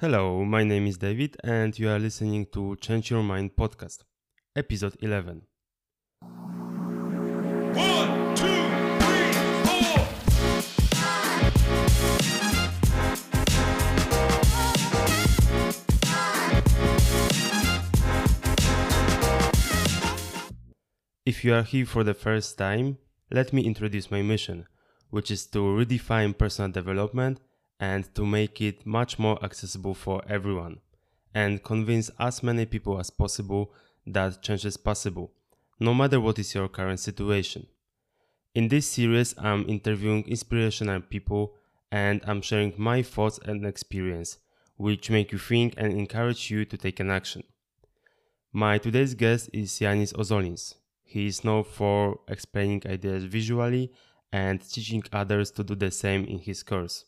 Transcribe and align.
Hello, 0.00 0.44
my 0.44 0.62
name 0.62 0.86
is 0.86 0.96
David, 0.96 1.36
and 1.42 1.76
you 1.76 1.88
are 1.88 1.98
listening 1.98 2.46
to 2.52 2.76
Change 2.76 3.10
Your 3.10 3.24
Mind 3.24 3.56
podcast, 3.56 4.04
episode 4.54 4.96
11. 5.00 5.42
One, 7.74 8.36
two, 8.36 8.46
three, 9.00 9.32
four. 9.66 10.06
If 21.26 21.44
you 21.44 21.54
are 21.54 21.64
here 21.64 21.86
for 21.86 22.04
the 22.04 22.14
first 22.14 22.56
time, 22.56 22.98
let 23.32 23.52
me 23.52 23.62
introduce 23.62 24.12
my 24.12 24.22
mission, 24.22 24.68
which 25.10 25.32
is 25.32 25.44
to 25.46 25.58
redefine 25.58 26.38
personal 26.38 26.70
development 26.70 27.40
and 27.80 28.14
to 28.14 28.26
make 28.26 28.60
it 28.60 28.86
much 28.86 29.18
more 29.18 29.42
accessible 29.44 29.94
for 29.94 30.22
everyone, 30.28 30.80
and 31.34 31.62
convince 31.62 32.10
as 32.18 32.42
many 32.42 32.66
people 32.66 32.98
as 32.98 33.10
possible 33.10 33.72
that 34.06 34.42
change 34.42 34.64
is 34.64 34.76
possible, 34.76 35.30
no 35.78 35.94
matter 35.94 36.20
what 36.20 36.38
is 36.38 36.54
your 36.54 36.68
current 36.68 37.00
situation. 37.00 37.66
In 38.54 38.68
this 38.68 38.86
series, 38.86 39.34
I'm 39.38 39.68
interviewing 39.68 40.26
inspirational 40.26 41.00
people 41.00 41.54
and 41.92 42.20
I'm 42.26 42.42
sharing 42.42 42.74
my 42.76 43.02
thoughts 43.02 43.38
and 43.44 43.64
experience, 43.64 44.38
which 44.76 45.10
make 45.10 45.32
you 45.32 45.38
think 45.38 45.74
and 45.76 45.92
encourage 45.92 46.50
you 46.50 46.64
to 46.64 46.76
take 46.76 47.00
an 47.00 47.10
action. 47.10 47.44
My 48.52 48.78
today's 48.78 49.14
guest 49.14 49.50
is 49.52 49.78
Janis 49.78 50.12
Ozolins. 50.14 50.74
He 51.04 51.26
is 51.26 51.44
known 51.44 51.64
for 51.64 52.20
explaining 52.28 52.82
ideas 52.86 53.24
visually 53.24 53.92
and 54.32 54.60
teaching 54.60 55.02
others 55.12 55.50
to 55.52 55.64
do 55.64 55.74
the 55.74 55.90
same 55.90 56.24
in 56.24 56.38
his 56.38 56.62
course. 56.62 57.04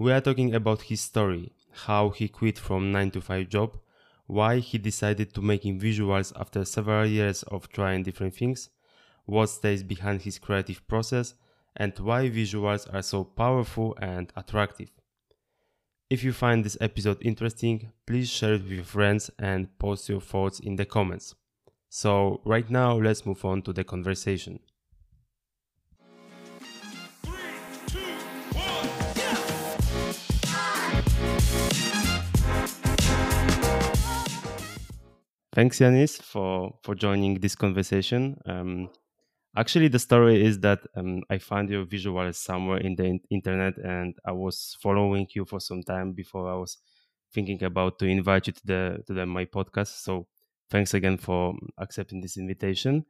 We 0.00 0.12
are 0.12 0.22
talking 0.22 0.54
about 0.54 0.80
his 0.80 1.02
story, 1.02 1.52
how 1.84 2.08
he 2.08 2.26
quit 2.26 2.58
from 2.58 2.90
9 2.90 3.10
to 3.10 3.20
5 3.20 3.50
job, 3.50 3.78
why 4.26 4.60
he 4.60 4.78
decided 4.78 5.34
to 5.34 5.42
making 5.42 5.78
visuals 5.78 6.32
after 6.40 6.64
several 6.64 7.04
years 7.04 7.42
of 7.42 7.68
trying 7.68 8.04
different 8.04 8.34
things, 8.34 8.70
what 9.26 9.48
stays 9.48 9.82
behind 9.82 10.22
his 10.22 10.38
creative 10.38 10.88
process, 10.88 11.34
and 11.76 11.92
why 11.98 12.30
visuals 12.30 12.88
are 12.94 13.02
so 13.02 13.24
powerful 13.24 13.94
and 14.00 14.32
attractive. 14.36 14.88
If 16.08 16.24
you 16.24 16.32
find 16.32 16.64
this 16.64 16.78
episode 16.80 17.18
interesting, 17.20 17.92
please 18.06 18.30
share 18.30 18.54
it 18.54 18.62
with 18.62 18.72
your 18.72 18.84
friends 18.84 19.30
and 19.38 19.78
post 19.78 20.08
your 20.08 20.22
thoughts 20.22 20.60
in 20.60 20.76
the 20.76 20.86
comments. 20.86 21.34
So, 21.90 22.40
right 22.46 22.70
now, 22.70 22.96
let's 22.96 23.26
move 23.26 23.44
on 23.44 23.60
to 23.64 23.74
the 23.74 23.84
conversation. 23.84 24.60
Thanks, 35.52 35.78
Janis, 35.78 36.16
for 36.16 36.78
for 36.84 36.94
joining 36.94 37.40
this 37.40 37.56
conversation. 37.56 38.36
Um, 38.46 38.88
actually, 39.56 39.88
the 39.88 39.98
story 39.98 40.44
is 40.44 40.60
that 40.60 40.80
um, 40.96 41.22
I 41.30 41.38
found 41.38 41.70
your 41.70 41.86
visuals 41.86 42.36
somewhere 42.36 42.78
in 42.78 42.94
the 42.96 43.04
in- 43.04 43.20
internet, 43.30 43.76
and 43.78 44.14
I 44.24 44.32
was 44.32 44.76
following 44.82 45.26
you 45.34 45.44
for 45.44 45.60
some 45.60 45.82
time 45.82 46.12
before 46.12 46.50
I 46.52 46.56
was 46.56 46.78
thinking 47.34 47.62
about 47.64 47.98
to 48.00 48.06
invite 48.06 48.46
you 48.48 48.52
to 48.54 48.66
the 48.66 49.04
to 49.08 49.14
the 49.14 49.26
my 49.26 49.44
podcast. 49.46 50.02
So, 50.04 50.28
thanks 50.70 50.94
again 50.94 51.18
for 51.18 51.54
accepting 51.78 52.20
this 52.20 52.36
invitation. 52.38 53.06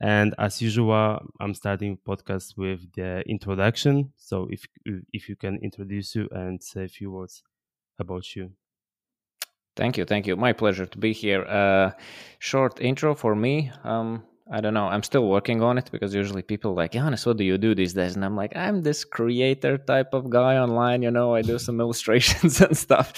And 0.00 0.34
as 0.38 0.62
usual, 0.62 1.20
I'm 1.40 1.54
starting 1.54 1.98
podcast 2.06 2.56
with 2.58 2.92
the 2.94 3.22
introduction. 3.28 4.12
So, 4.18 4.48
if 4.50 4.66
if 5.12 5.28
you 5.28 5.36
can 5.36 5.58
introduce 5.62 6.14
you 6.16 6.28
and 6.32 6.62
say 6.62 6.84
a 6.84 6.88
few 6.88 7.12
words 7.12 7.42
about 7.98 8.36
you. 8.36 8.52
Thank 9.78 9.96
you, 9.96 10.04
thank 10.04 10.26
you. 10.26 10.34
My 10.34 10.52
pleasure 10.52 10.86
to 10.86 10.98
be 10.98 11.12
here. 11.12 11.44
Uh, 11.44 11.92
short 12.40 12.80
intro 12.80 13.14
for 13.14 13.36
me. 13.36 13.70
Um, 13.84 14.24
I 14.50 14.60
don't 14.60 14.74
know. 14.74 14.88
I'm 14.88 15.04
still 15.04 15.28
working 15.28 15.62
on 15.62 15.78
it 15.78 15.88
because 15.92 16.12
usually 16.12 16.42
people 16.42 16.74
like, 16.74 16.90
Janis, 16.90 17.24
what 17.24 17.36
do 17.36 17.44
you 17.44 17.56
do 17.58 17.76
these 17.76 17.92
days? 17.92 18.16
And 18.16 18.24
I'm 18.24 18.34
like, 18.34 18.56
I'm 18.56 18.82
this 18.82 19.04
creator 19.04 19.78
type 19.78 20.14
of 20.14 20.30
guy 20.30 20.56
online. 20.56 21.02
You 21.02 21.12
know, 21.12 21.32
I 21.32 21.42
do 21.42 21.60
some 21.60 21.80
illustrations 21.84 22.60
and 22.60 22.76
stuff. 22.76 23.12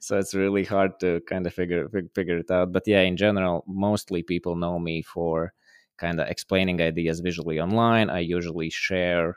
So 0.00 0.16
it's 0.18 0.34
really 0.34 0.64
hard 0.64 0.98
to 1.00 1.20
kind 1.28 1.46
of 1.46 1.52
figure 1.52 1.86
fig- 1.90 2.14
figure 2.14 2.38
it 2.38 2.50
out. 2.50 2.72
But 2.72 2.84
yeah, 2.86 3.02
in 3.02 3.18
general, 3.18 3.62
mostly 3.66 4.22
people 4.22 4.56
know 4.56 4.78
me 4.78 5.02
for 5.02 5.52
kind 5.98 6.18
of 6.18 6.28
explaining 6.28 6.80
ideas 6.80 7.20
visually 7.20 7.60
online. 7.60 8.08
I 8.08 8.20
usually 8.20 8.70
share 8.70 9.36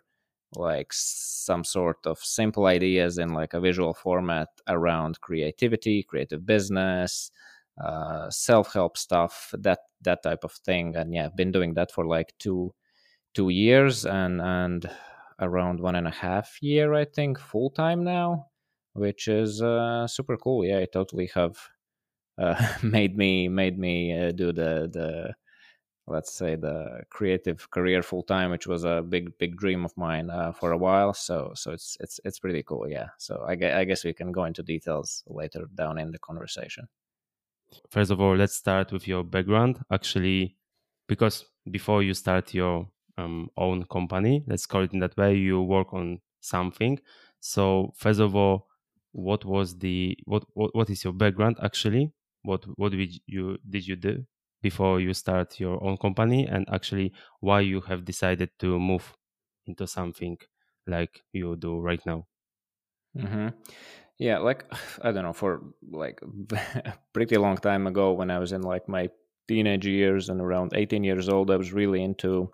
like 0.56 0.92
some 0.92 1.64
sort 1.64 1.98
of 2.06 2.20
simple 2.20 2.66
ideas 2.66 3.18
in 3.18 3.30
like 3.34 3.54
a 3.54 3.60
visual 3.62 3.94
format 3.94 4.50
around 4.68 5.20
creativity 5.22 6.04
creative 6.04 6.46
business 6.46 7.32
uh, 7.84 8.30
self-help 8.30 8.98
stuff 8.98 9.54
that 9.58 9.80
that 10.02 10.24
type 10.24 10.44
of 10.44 10.52
thing. 10.54 10.96
And 10.96 11.14
yeah 11.14 11.26
i've 11.26 11.36
been 11.36 11.52
doing 11.52 11.74
that 11.76 11.92
for 11.92 12.06
like 12.06 12.34
two 12.40 12.74
two 13.34 13.50
years 13.50 14.06
and 14.06 14.42
and 14.42 14.90
around 15.40 15.80
one 15.80 15.96
and 15.96 16.08
a 16.08 16.12
half 16.12 16.58
year 16.62 16.94
i 16.94 17.06
think 17.06 17.40
full 17.40 17.70
time 17.70 18.04
now 18.04 18.48
which 18.94 19.28
is 19.28 19.62
uh, 19.62 20.08
super 20.08 20.38
cool. 20.38 20.66
Yeah 20.66 20.80
i 20.80 20.86
totally 20.92 21.30
have 21.34 21.58
uh, 22.38 22.56
made 22.84 23.18
me 23.18 23.48
made 23.48 23.78
me 23.78 24.18
uh, 24.18 24.32
do 24.32 24.52
the 24.52 24.90
the 24.92 25.34
let's 26.10 26.34
say 26.34 26.56
the 26.56 27.02
creative 27.10 27.70
career 27.72 28.02
full 28.02 28.24
time 28.24 28.52
which 28.52 28.68
was 28.68 28.84
a 28.84 29.02
big 29.02 29.38
big 29.38 29.58
dream 29.58 29.86
of 29.86 29.96
mine 29.98 30.30
uh, 30.30 30.52
for 30.52 30.72
a 30.72 30.78
while 30.78 31.14
so 31.14 31.52
so 31.56 31.72
it's 31.72 31.98
it's 32.00 32.20
it's 32.26 32.40
pretty 32.40 32.64
cool 32.64 32.88
yeah 32.88 33.08
so 33.18 33.46
I, 33.48 33.54
I 33.80 33.84
guess 33.84 34.04
we 34.04 34.14
can 34.14 34.32
go 34.32 34.46
into 34.46 34.64
details 34.64 35.24
later 35.28 35.66
down 35.76 35.98
in 35.98 36.12
the 36.12 36.20
conversation 36.20 36.88
first 37.90 38.12
of 38.12 38.22
all, 38.22 38.36
let's 38.36 38.56
start 38.56 38.92
with 38.92 39.08
your 39.08 39.24
background. 39.24 39.80
Actually, 39.92 40.56
because 41.08 41.46
before 41.70 42.04
you 42.04 42.14
start 42.14 42.54
your 42.54 42.88
um, 43.18 43.50
own 43.58 43.84
company, 43.86 44.44
let's 44.48 44.66
call 44.66 44.84
it 44.84 44.94
in 44.94 45.00
that 45.00 45.18
way, 45.18 45.36
you 45.36 45.62
work 45.62 45.94
on 45.94 46.20
something. 46.40 47.00
So 47.40 47.94
first 47.96 48.20
of 48.20 48.36
all, 48.36 48.68
what 49.12 49.46
was 49.46 49.78
the 49.78 50.18
what 50.26 50.44
what, 50.54 50.76
what 50.76 50.90
is 50.90 51.04
your 51.04 51.14
background 51.14 51.58
actually? 51.64 52.12
What 52.44 52.66
what 52.78 52.92
did 52.92 53.20
you 53.26 53.58
did 53.68 53.88
you 53.88 53.96
do 53.96 54.26
before 54.62 55.00
you 55.00 55.14
start 55.14 55.60
your 55.60 55.84
own 55.84 55.98
company, 55.98 56.48
and 56.48 56.68
actually 56.72 57.14
why 57.40 57.62
you 57.62 57.82
have 57.82 58.06
decided 58.06 58.52
to 58.60 58.80
move 58.80 59.16
into 59.66 59.88
something 59.88 60.38
like 60.88 61.22
you 61.34 61.56
do 61.56 61.80
right 61.80 62.06
now? 62.06 62.28
hmm 63.18 63.50
yeah 64.18 64.38
like 64.38 64.66
i 65.02 65.12
don't 65.12 65.24
know 65.24 65.34
for 65.34 65.62
like 65.92 66.22
pretty 67.14 67.38
long 67.38 67.58
time 67.58 67.88
ago 67.88 68.14
when 68.14 68.32
i 68.32 68.40
was 68.40 68.52
in 68.52 68.62
like 68.62 68.88
my 68.88 69.10
teenage 69.48 69.86
years 69.86 70.30
and 70.30 70.42
around 70.42 70.74
18 70.76 71.04
years 71.04 71.28
old 71.30 71.50
i 71.52 71.56
was 71.56 71.74
really 71.74 72.04
into 72.04 72.52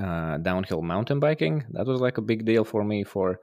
uh, 0.00 0.38
downhill 0.38 0.82
mountain 0.82 1.20
biking. 1.20 1.64
That 1.70 1.86
was 1.86 2.00
like 2.00 2.18
a 2.18 2.22
big 2.22 2.44
deal 2.44 2.64
for 2.64 2.84
me 2.84 3.04
for 3.04 3.40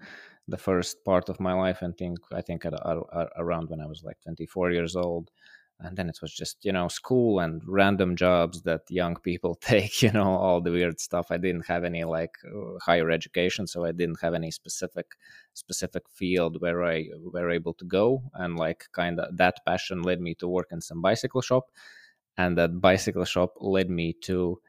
the 0.47 0.57
first 0.57 1.03
part 1.05 1.29
of 1.29 1.39
my 1.39 1.53
life 1.53 1.81
and 1.81 1.97
think 1.97 2.19
i 2.33 2.41
think 2.41 2.65
at, 2.65 2.73
at, 2.73 2.97
at 3.13 3.29
around 3.37 3.69
when 3.69 3.81
i 3.81 3.87
was 3.87 4.03
like 4.03 4.17
24 4.21 4.71
years 4.71 4.95
old 4.95 5.31
and 5.79 5.97
then 5.97 6.07
it 6.07 6.19
was 6.21 6.33
just 6.33 6.63
you 6.63 6.71
know 6.71 6.87
school 6.87 7.39
and 7.39 7.61
random 7.67 8.15
jobs 8.15 8.61
that 8.61 8.81
young 8.89 9.15
people 9.17 9.55
take 9.61 10.01
you 10.01 10.11
know 10.11 10.35
all 10.35 10.61
the 10.61 10.71
weird 10.71 10.99
stuff. 10.99 11.27
I 11.31 11.37
didn't 11.37 11.65
have 11.67 11.83
any 11.83 12.03
like 12.03 12.35
uh, 12.45 12.79
higher 12.81 13.11
education 13.11 13.67
so 13.67 13.85
i 13.85 13.91
didn't 13.91 14.21
have 14.21 14.33
any 14.33 14.51
specific 14.51 15.17
specific 15.53 16.03
field 16.09 16.61
where 16.61 16.83
i 16.83 17.07
were 17.21 17.51
able 17.51 17.73
to 17.73 17.85
go. 17.85 18.23
And 18.33 18.57
like 18.57 18.85
kind 18.91 19.19
of 19.19 19.35
that 19.37 19.65
passion 19.65 20.01
led 20.01 20.21
me 20.21 20.35
to 20.35 20.47
work 20.47 20.69
in 20.71 20.81
some 20.81 21.01
bicycle 21.01 21.41
shop. 21.41 21.65
And 22.37 22.57
that 22.57 22.81
bicycle 22.81 23.25
shop 23.25 23.53
led 23.61 23.89
me 23.89 24.13
to 24.23 24.59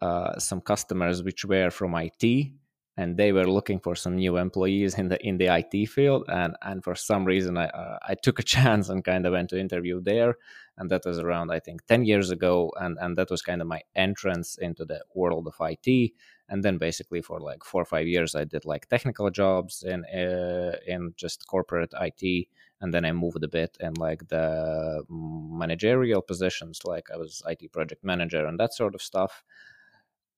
uh, 0.00 0.38
some 0.38 0.60
customers 0.60 1.22
which 1.22 1.44
were 1.44 1.70
from 1.70 1.94
it 1.94 2.52
and 2.96 3.16
they 3.16 3.32
were 3.32 3.46
looking 3.46 3.80
for 3.80 3.96
some 3.96 4.14
new 4.16 4.36
employees 4.36 4.94
in 4.94 5.08
the 5.08 5.18
in 5.26 5.36
the 5.36 5.46
IT 5.46 5.86
field 5.86 6.24
and 6.28 6.56
and 6.62 6.84
for 6.84 6.94
some 6.94 7.24
reason 7.24 7.56
I 7.58 7.66
uh, 7.66 7.98
I 8.02 8.14
took 8.14 8.38
a 8.38 8.42
chance 8.54 8.88
and 8.88 9.04
kind 9.04 9.26
of 9.26 9.32
went 9.32 9.50
to 9.50 9.58
interview 9.58 10.00
there 10.00 10.36
and 10.78 10.90
that 10.90 11.04
was 11.04 11.18
around 11.18 11.50
I 11.50 11.60
think 11.60 11.84
10 11.86 12.04
years 12.04 12.30
ago 12.30 12.72
and 12.80 12.96
and 13.00 13.16
that 13.18 13.30
was 13.30 13.42
kind 13.42 13.60
of 13.60 13.68
my 13.68 13.82
entrance 13.96 14.58
into 14.58 14.84
the 14.84 15.02
world 15.14 15.46
of 15.48 15.56
IT 15.60 16.12
and 16.48 16.62
then 16.62 16.78
basically 16.78 17.22
for 17.22 17.40
like 17.40 17.64
4 17.64 17.82
or 17.82 17.84
5 17.84 18.06
years 18.06 18.34
I 18.34 18.44
did 18.44 18.64
like 18.64 18.88
technical 18.88 19.30
jobs 19.30 19.82
in 19.82 20.04
uh, 20.04 20.76
in 20.86 21.14
just 21.16 21.46
corporate 21.46 21.92
IT 22.00 22.48
and 22.80 22.92
then 22.92 23.04
I 23.04 23.12
moved 23.12 23.42
a 23.42 23.48
bit 23.48 23.76
in 23.80 23.94
like 23.94 24.28
the 24.28 25.04
managerial 25.08 26.22
positions 26.22 26.80
like 26.84 27.08
I 27.12 27.16
was 27.16 27.42
IT 27.48 27.72
project 27.72 28.04
manager 28.04 28.46
and 28.46 28.60
that 28.60 28.74
sort 28.74 28.94
of 28.94 29.02
stuff. 29.02 29.42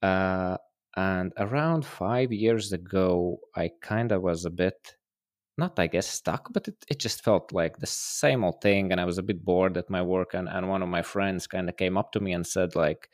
Uh, 0.02 0.56
and 0.96 1.32
around 1.38 1.84
five 1.84 2.32
years 2.32 2.72
ago, 2.72 3.38
I 3.54 3.70
kind 3.82 4.12
of 4.12 4.22
was 4.22 4.44
a 4.44 4.50
bit, 4.50 4.96
not 5.58 5.78
I 5.78 5.86
guess 5.88 6.06
stuck, 6.06 6.52
but 6.52 6.68
it, 6.68 6.76
it 6.88 6.98
just 6.98 7.22
felt 7.22 7.52
like 7.52 7.78
the 7.78 7.86
same 7.86 8.44
old 8.44 8.60
thing. 8.62 8.92
And 8.92 9.00
I 9.00 9.04
was 9.04 9.18
a 9.18 9.22
bit 9.22 9.44
bored 9.44 9.76
at 9.76 9.90
my 9.90 10.02
work. 10.02 10.34
And, 10.34 10.48
and 10.48 10.68
one 10.68 10.82
of 10.82 10.88
my 10.88 11.02
friends 11.02 11.46
kind 11.46 11.68
of 11.68 11.76
came 11.76 11.98
up 11.98 12.12
to 12.12 12.20
me 12.20 12.32
and 12.32 12.46
said, 12.46 12.74
like, 12.74 13.10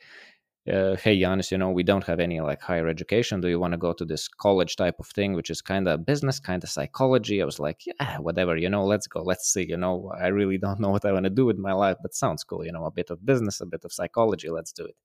uh, 0.71 0.95
hey 0.95 1.19
Janis, 1.19 1.51
you 1.51 1.57
know, 1.57 1.71
we 1.71 1.83
don't 1.83 2.05
have 2.05 2.21
any 2.21 2.39
like 2.39 2.61
higher 2.61 2.87
education. 2.87 3.41
Do 3.41 3.49
you 3.49 3.59
want 3.59 3.73
to 3.73 3.77
go 3.77 3.91
to 3.91 4.05
this 4.05 4.29
college 4.29 4.77
type 4.77 4.95
of 4.99 5.07
thing, 5.07 5.33
which 5.33 5.49
is 5.49 5.61
kind 5.61 5.89
of 5.89 6.05
business, 6.05 6.39
kind 6.39 6.63
of 6.63 6.69
psychology? 6.69 7.41
I 7.41 7.45
was 7.45 7.59
like, 7.59 7.81
yeah, 7.85 8.17
whatever, 8.19 8.55
you 8.55 8.69
know, 8.69 8.85
let's 8.85 9.07
go, 9.07 9.21
let's 9.23 9.51
see. 9.51 9.65
You 9.67 9.75
know, 9.75 10.09
I 10.17 10.27
really 10.27 10.57
don't 10.65 10.79
know 10.79 10.89
what 10.89 11.03
I 11.03 11.11
want 11.11 11.25
to 11.25 11.29
do 11.29 11.45
with 11.45 11.57
my 11.57 11.73
life, 11.73 11.97
but 12.01 12.15
sounds 12.15 12.45
cool. 12.45 12.65
You 12.65 12.71
know, 12.71 12.85
a 12.85 12.91
bit 12.91 13.09
of 13.09 13.25
business, 13.25 13.59
a 13.59 13.65
bit 13.65 13.83
of 13.83 13.91
psychology. 13.91 14.49
Let's 14.49 14.71
do 14.71 14.85
it. 14.85 14.95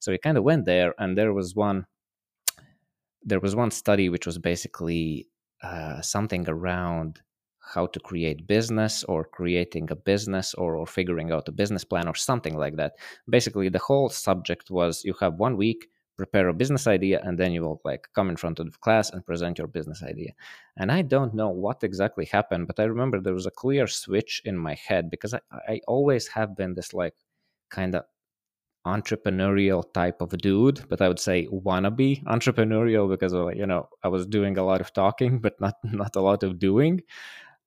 So 0.00 0.12
we 0.12 0.18
kind 0.18 0.36
of 0.36 0.44
went 0.44 0.66
there, 0.66 0.94
and 0.98 1.16
there 1.16 1.32
was 1.32 1.54
one, 1.54 1.86
there 3.26 3.40
was 3.40 3.56
one 3.56 3.70
study 3.70 4.08
which 4.08 4.26
was 4.26 4.38
basically 4.38 5.26
uh, 5.62 6.00
something 6.00 6.48
around 6.48 7.20
how 7.74 7.86
to 7.86 7.98
create 7.98 8.46
business 8.46 9.02
or 9.04 9.24
creating 9.24 9.88
a 9.90 9.96
business 9.96 10.54
or, 10.54 10.76
or 10.76 10.86
figuring 10.86 11.32
out 11.32 11.48
a 11.48 11.52
business 11.52 11.84
plan 11.84 12.06
or 12.06 12.14
something 12.14 12.56
like 12.56 12.76
that. 12.76 12.92
Basically 13.28 13.68
the 13.68 13.80
whole 13.80 14.08
subject 14.08 14.70
was 14.70 15.04
you 15.04 15.14
have 15.20 15.34
one 15.34 15.56
week 15.56 15.88
prepare 16.16 16.48
a 16.48 16.54
business 16.54 16.86
idea 16.86 17.20
and 17.24 17.38
then 17.38 17.52
you 17.52 17.62
will 17.62 17.80
like 17.84 18.08
come 18.14 18.30
in 18.30 18.36
front 18.36 18.58
of 18.58 18.70
the 18.70 18.78
class 18.78 19.10
and 19.10 19.26
present 19.26 19.58
your 19.58 19.66
business 19.66 20.02
idea. 20.02 20.32
And 20.78 20.90
i 20.90 21.02
don't 21.02 21.34
know 21.34 21.50
what 21.50 21.84
exactly 21.84 22.26
happened 22.26 22.66
but 22.66 22.80
i 22.80 22.84
remember 22.84 23.20
there 23.20 23.34
was 23.34 23.46
a 23.46 23.50
clear 23.50 23.86
switch 23.86 24.40
in 24.44 24.56
my 24.56 24.74
head 24.74 25.10
because 25.10 25.34
i, 25.34 25.40
I 25.68 25.80
always 25.86 26.28
have 26.28 26.56
been 26.56 26.74
this 26.74 26.94
like 26.94 27.14
kind 27.70 27.94
of 27.94 28.04
entrepreneurial 28.86 29.82
type 29.92 30.20
of 30.20 30.30
dude 30.38 30.84
but 30.88 31.00
i 31.02 31.08
would 31.08 31.18
say 31.18 31.46
wannabe 31.48 32.22
entrepreneurial 32.24 33.08
because 33.10 33.32
you 33.56 33.66
know 33.66 33.88
i 34.04 34.08
was 34.08 34.26
doing 34.26 34.56
a 34.58 34.64
lot 34.64 34.80
of 34.80 34.92
talking 34.92 35.38
but 35.46 35.60
not 35.60 35.74
not 35.84 36.14
a 36.16 36.20
lot 36.20 36.42
of 36.42 36.58
doing 36.58 37.02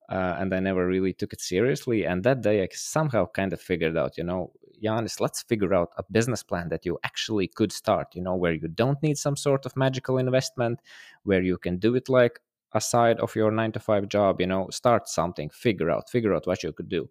uh, 0.08 0.36
and 0.40 0.52
I 0.54 0.60
never 0.60 0.86
really 0.86 1.12
took 1.12 1.32
it 1.32 1.40
seriously. 1.40 2.04
And 2.04 2.24
that 2.24 2.42
day, 2.42 2.62
I 2.62 2.68
somehow 2.72 3.26
kind 3.26 3.52
of 3.52 3.60
figured 3.60 3.96
out, 3.96 4.18
you 4.18 4.24
know, 4.24 4.52
Janis, 4.82 5.20
let's 5.20 5.42
figure 5.42 5.74
out 5.74 5.92
a 5.98 6.04
business 6.10 6.42
plan 6.42 6.68
that 6.70 6.84
you 6.84 6.98
actually 7.04 7.46
could 7.48 7.70
start, 7.70 8.08
you 8.14 8.22
know, 8.22 8.34
where 8.34 8.52
you 8.52 8.68
don't 8.68 9.00
need 9.02 9.18
some 9.18 9.36
sort 9.36 9.66
of 9.66 9.76
magical 9.76 10.18
investment, 10.18 10.80
where 11.22 11.42
you 11.42 11.58
can 11.58 11.76
do 11.78 11.94
it 11.94 12.08
like 12.08 12.40
aside 12.72 13.20
of 13.20 13.34
your 13.36 13.50
nine 13.50 13.72
to 13.72 13.80
five 13.80 14.08
job, 14.08 14.40
you 14.40 14.46
know, 14.46 14.68
start 14.70 15.08
something, 15.08 15.50
figure 15.50 15.90
out, 15.90 16.08
figure 16.10 16.34
out 16.34 16.46
what 16.46 16.62
you 16.62 16.72
could 16.72 16.88
do. 16.88 17.08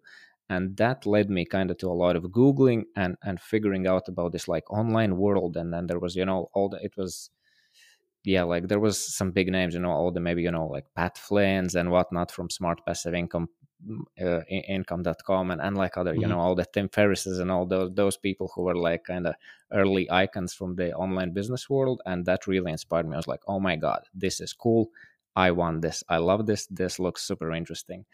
And 0.50 0.76
that 0.78 1.06
led 1.06 1.30
me 1.30 1.44
kind 1.44 1.70
of 1.70 1.78
to 1.78 1.86
a 1.86 1.94
lot 1.94 2.16
of 2.16 2.24
Googling 2.24 2.82
and, 2.96 3.16
and 3.22 3.40
figuring 3.40 3.86
out 3.86 4.08
about 4.08 4.32
this 4.32 4.48
like 4.48 4.68
online 4.68 5.16
world. 5.16 5.56
And 5.56 5.72
then 5.72 5.86
there 5.86 6.00
was, 6.00 6.16
you 6.16 6.24
know, 6.24 6.50
all 6.52 6.68
the, 6.68 6.78
it 6.82 6.96
was, 6.96 7.30
yeah, 8.24 8.42
like 8.42 8.66
there 8.66 8.80
was 8.80 8.98
some 8.98 9.30
big 9.30 9.48
names, 9.48 9.74
you 9.74 9.80
know, 9.80 9.92
all 9.92 10.10
the 10.10 10.18
maybe, 10.18 10.42
you 10.42 10.50
know, 10.50 10.66
like 10.66 10.86
Pat 10.96 11.16
Flynn's 11.16 11.76
and 11.76 11.92
whatnot 11.92 12.32
from 12.32 12.50
Smart 12.50 12.84
Passive 12.84 13.14
Income, 13.14 13.48
mm, 13.88 14.00
uh, 14.20 14.42
income.com 14.48 15.52
and, 15.52 15.60
and 15.60 15.76
like 15.76 15.96
other, 15.96 16.14
mm-hmm. 16.14 16.22
you 16.22 16.26
know, 16.26 16.40
all 16.40 16.56
the 16.56 16.66
Tim 16.66 16.88
Ferrisses 16.88 17.38
and 17.38 17.52
all 17.52 17.64
those, 17.64 17.92
those 17.94 18.16
people 18.16 18.50
who 18.52 18.64
were 18.64 18.76
like 18.76 19.04
kind 19.04 19.28
of 19.28 19.36
early 19.72 20.10
icons 20.10 20.52
from 20.52 20.74
the 20.74 20.92
online 20.94 21.32
business 21.32 21.70
world. 21.70 22.02
And 22.06 22.26
that 22.26 22.48
really 22.48 22.72
inspired 22.72 23.06
me. 23.06 23.14
I 23.14 23.18
was 23.18 23.28
like, 23.28 23.44
oh 23.46 23.60
my 23.60 23.76
God, 23.76 24.00
this 24.12 24.40
is 24.40 24.52
cool. 24.52 24.90
I 25.36 25.52
want 25.52 25.82
this. 25.82 26.02
I 26.08 26.16
love 26.16 26.46
this. 26.46 26.66
This 26.66 26.98
looks 26.98 27.22
super 27.22 27.52
interesting. 27.52 28.04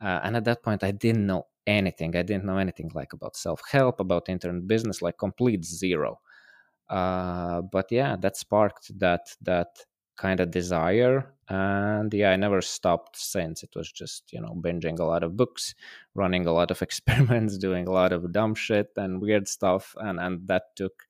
Uh, 0.00 0.20
and 0.22 0.36
at 0.36 0.44
that 0.44 0.62
point, 0.62 0.84
I 0.84 0.90
didn't 0.90 1.26
know 1.26 1.46
anything. 1.66 2.16
I 2.16 2.22
didn't 2.22 2.44
know 2.44 2.58
anything 2.58 2.90
like 2.94 3.12
about 3.12 3.36
self 3.36 3.62
help, 3.70 4.00
about 4.00 4.28
internet 4.28 4.66
business, 4.66 5.02
like 5.02 5.18
complete 5.18 5.64
zero. 5.64 6.20
Uh, 6.88 7.62
but 7.62 7.86
yeah 7.90 8.14
that 8.20 8.36
sparked 8.36 8.96
that 8.98 9.34
that 9.42 9.68
kind 10.16 10.40
of 10.40 10.50
desire. 10.50 11.32
And 11.48 12.12
yeah 12.14 12.30
i 12.30 12.36
never 12.36 12.60
stopped 12.60 13.16
since. 13.16 13.62
It 13.62 13.70
was 13.74 13.90
just 13.90 14.32
you 14.32 14.40
know 14.40 14.54
binging 14.54 14.98
a 14.98 15.04
lot 15.04 15.22
of 15.22 15.36
books 15.36 15.74
running 16.14 16.46
a 16.46 16.52
lot 16.52 16.70
of 16.70 16.82
experiments 16.88 17.58
doing 17.58 17.86
a 17.88 17.92
lot 17.92 18.12
of 18.12 18.32
dumb 18.32 18.54
shit 18.54 18.90
and 18.96 19.20
weird 19.20 19.48
stuff. 19.48 19.94
And 19.98 20.20
and 20.20 20.46
that 20.48 20.76
took 20.76 21.04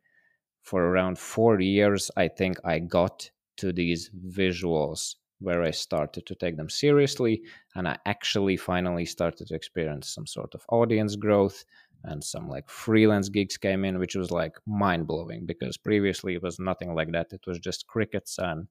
for 0.63 0.83
around 0.85 1.19
four 1.19 1.61
years 1.61 2.11
i 2.17 2.27
think 2.27 2.59
i 2.65 2.79
got 2.79 3.31
to 3.57 3.73
these 3.73 4.11
visuals 4.29 5.17
where 5.41 5.63
i 5.63 5.71
started 5.71 6.25
to 6.27 6.35
take 6.35 6.57
them 6.57 6.71
seriously 6.71 7.43
and 7.75 7.89
i 7.89 7.97
actually 8.07 8.57
finally 8.57 9.05
started 9.05 9.47
to 9.47 9.55
experience 9.55 10.09
some 10.09 10.27
sort 10.27 10.55
of 10.55 10.65
audience 10.69 11.17
growth 11.17 11.65
and 12.05 12.23
some 12.23 12.49
like 12.49 12.69
freelance 12.69 13.29
gigs 13.29 13.57
came 13.57 13.85
in 13.85 13.99
which 13.99 14.15
was 14.15 14.31
like 14.31 14.57
mind 14.67 15.07
blowing 15.07 15.47
because 15.47 15.77
previously 15.77 16.35
it 16.35 16.43
was 16.43 16.59
nothing 16.59 16.95
like 16.95 17.11
that. 17.13 17.33
It 17.33 17.47
was 17.47 17.59
just 17.59 17.87
crickets 17.87 18.39
and 18.39 18.69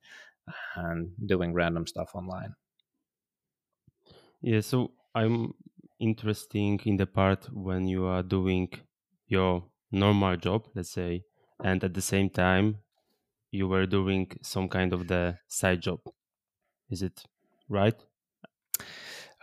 and 0.75 1.12
doing 1.25 1.54
random 1.54 1.88
stuff 1.88 2.12
online. 2.15 2.56
Yeah 4.42 4.62
so 4.62 4.92
i'm 5.15 5.54
interesting 6.00 6.80
in 6.86 6.98
the 6.98 7.06
part 7.06 7.45
when 7.54 7.88
you 7.88 8.06
are 8.06 8.24
doing 8.24 8.69
your 9.27 9.63
normal 9.92 10.36
job 10.36 10.68
let's 10.75 10.92
say 10.92 11.24
and 11.63 11.83
at 11.83 11.94
the 11.94 12.01
same 12.01 12.30
time 12.30 12.80
you 13.51 13.68
were 13.68 13.86
doing 13.86 14.30
some 14.42 14.68
kind 14.68 14.92
of 14.94 15.07
the 15.07 15.38
side 15.48 15.81
job 15.81 16.00
is 16.89 17.01
it 17.01 17.24
right 17.69 17.95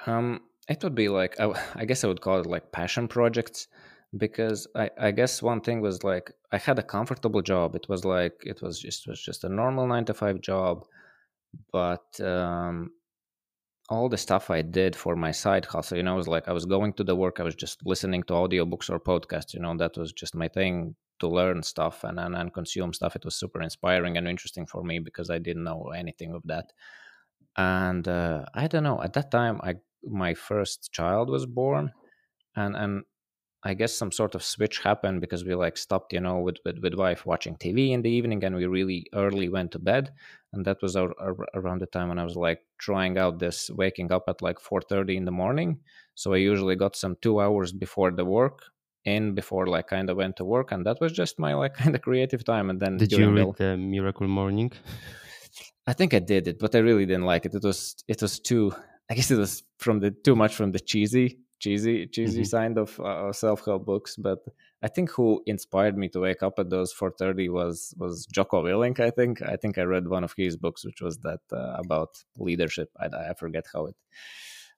um 0.07 0.41
it 0.69 0.83
would 0.85 0.95
be 0.95 1.09
like 1.09 1.39
I, 1.41 1.53
I, 1.75 1.85
guess 1.85 2.05
I 2.05 2.09
would 2.09 2.21
call 2.21 2.41
it 2.41 2.47
like 2.47 2.73
passion 2.73 3.09
projects 3.09 3.69
because 4.17 4.67
I, 4.75 4.91
I 4.99 5.11
guess 5.11 5.43
one 5.43 5.61
thing 5.61 5.81
was 5.81 6.03
like 6.05 6.33
I 6.53 6.59
had 6.59 6.79
a 6.79 6.83
comfortable 6.83 7.43
job. 7.43 7.77
It 7.77 7.89
was 7.89 8.05
like 8.05 8.35
it 8.43 8.61
was 8.63 8.81
just 8.81 9.07
it 9.07 9.11
was 9.11 9.23
just 9.23 9.45
a 9.45 9.49
normal 9.49 9.87
nine 9.87 10.05
to 10.07 10.15
five 10.15 10.41
job, 10.41 10.85
but 11.73 12.21
um, 12.21 12.91
all 13.89 14.09
the 14.09 14.17
stuff 14.17 14.51
I 14.51 14.63
did 14.63 14.97
for 14.97 15.17
my 15.17 15.31
side 15.33 15.65
hustle, 15.65 15.97
you 15.97 16.03
know, 16.03 16.17
was 16.17 16.29
like 16.29 16.49
I 16.49 16.53
was 16.53 16.65
going 16.65 16.93
to 16.95 17.05
the 17.05 17.17
work, 17.17 17.41
I 17.41 17.45
was 17.45 17.55
just 17.55 17.85
listening 17.87 18.23
to 18.25 18.35
audiobooks 18.35 18.91
or 18.91 19.01
podcasts, 19.01 19.55
you 19.55 19.61
know, 19.61 19.77
that 19.77 19.97
was 19.97 20.13
just 20.13 20.35
my 20.35 20.49
thing 20.49 20.95
to 21.21 21.29
learn 21.29 21.63
stuff 21.63 22.03
and, 22.05 22.19
and, 22.19 22.35
and 22.35 22.55
consume 22.55 22.93
stuff. 22.93 23.17
It 23.17 23.25
was 23.25 23.35
super 23.37 23.61
inspiring 23.61 24.17
and 24.17 24.27
interesting 24.27 24.67
for 24.67 24.83
me 24.83 25.01
because 25.01 25.29
I 25.29 25.39
didn't 25.39 25.65
know 25.65 25.91
anything 25.95 26.33
of 26.33 26.43
that. 26.47 26.73
And 27.61 28.09
uh, 28.09 28.45
I 28.55 28.67
don't 28.69 28.85
know, 28.85 29.03
at 29.03 29.13
that 29.15 29.31
time 29.31 29.61
I 29.63 29.75
my 30.03 30.33
first 30.35 30.91
child 30.93 31.29
was 31.29 31.45
born 31.45 31.93
and 32.57 32.75
and 32.75 33.05
I 33.63 33.75
guess 33.75 33.93
some 33.93 34.11
sort 34.11 34.35
of 34.35 34.43
switch 34.43 34.79
happened 34.79 35.21
because 35.21 35.45
we 35.45 35.55
like 35.55 35.77
stopped, 35.77 36.15
you 36.15 36.21
know, 36.21 36.39
with, 36.39 36.57
with, 36.65 36.79
with 36.79 36.95
wife 36.95 37.27
watching 37.27 37.57
TV 37.57 37.91
in 37.91 38.01
the 38.01 38.09
evening 38.09 38.43
and 38.43 38.57
we 38.57 38.65
really 38.65 39.05
early 39.15 39.51
went 39.51 39.73
to 39.73 39.79
bed. 39.79 40.13
And 40.55 40.65
that 40.65 40.81
was 40.81 40.97
our, 40.97 41.13
our, 41.21 41.37
around 41.53 41.83
the 41.83 41.87
time 41.87 42.09
when 42.09 42.19
I 42.19 42.25
was 42.25 42.37
like 42.37 42.61
trying 42.79 43.19
out 43.19 43.39
this 43.39 43.69
waking 43.69 44.13
up 44.13 44.25
at 44.29 44.41
like 44.41 44.59
4.30 44.59 45.17
in 45.17 45.25
the 45.27 45.31
morning. 45.31 45.81
So 46.15 46.33
I 46.33 46.39
usually 46.39 46.75
got 46.75 46.97
some 46.97 47.17
two 47.21 47.39
hours 47.39 47.71
before 47.71 48.13
the 48.13 48.25
work 48.25 48.63
in 49.05 49.35
before 49.35 49.67
like 49.67 49.89
kind 49.89 50.09
of 50.09 50.17
went 50.17 50.37
to 50.37 50.45
work. 50.47 50.73
And 50.73 50.87
that 50.87 50.99
was 50.99 51.13
just 51.13 51.39
my 51.39 51.53
like 51.53 51.75
kind 51.83 51.95
of 51.95 52.01
creative 52.01 52.45
time. 52.45 52.71
And 52.71 52.81
then 52.81 52.97
did 52.97 53.13
you 53.13 53.31
read 53.31 53.57
the, 53.59 53.65
the 53.65 53.77
Miracle 53.77 54.27
Morning? 54.27 54.73
I 55.87 55.93
think 55.93 56.15
I 56.15 56.19
did 56.19 56.47
it, 56.47 56.59
but 56.59 56.75
I 56.75 56.79
really 56.79 57.07
didn't 57.07 57.25
like 57.25 57.47
it. 57.47 57.55
It 57.55 57.65
was, 57.65 57.97
it 58.07 58.21
was 58.23 58.39
too, 58.39 58.75
I 59.11 59.15
guess 59.15 59.31
it 59.31 59.39
was 59.39 59.63
from 59.79 60.01
the 60.01 60.11
too 60.11 60.37
much 60.37 60.55
from 60.55 60.73
the 60.73 60.81
cheesy 60.81 61.39
cheesy 61.61 62.07
cheesy 62.07 62.43
mm-hmm. 62.43 62.79
of 62.79 62.99
uh, 63.01 63.33
self-help 63.33 63.85
books 63.85 64.17
but 64.17 64.39
i 64.83 64.89
think 64.89 65.11
who 65.11 65.43
inspired 65.47 65.97
me 65.97 66.09
to 66.09 66.19
wake 66.19 66.43
up 66.43 66.59
at 66.59 66.71
those 66.71 66.93
4.30 66.93 67.51
was 67.53 67.95
was 67.99 68.27
jocko 68.27 68.65
willink 68.65 68.99
i 68.99 69.11
think 69.11 69.43
i 69.43 69.57
think 69.57 69.79
i 69.79 69.83
read 69.83 70.09
one 70.09 70.25
of 70.25 70.33
his 70.37 70.57
books 70.57 70.85
which 70.85 71.01
was 71.01 71.19
that 71.19 71.41
uh, 71.53 71.77
about 71.79 72.25
leadership 72.39 72.89
I, 72.99 73.07
I 73.31 73.35
forget 73.35 73.67
how 73.73 73.87
it 73.87 73.97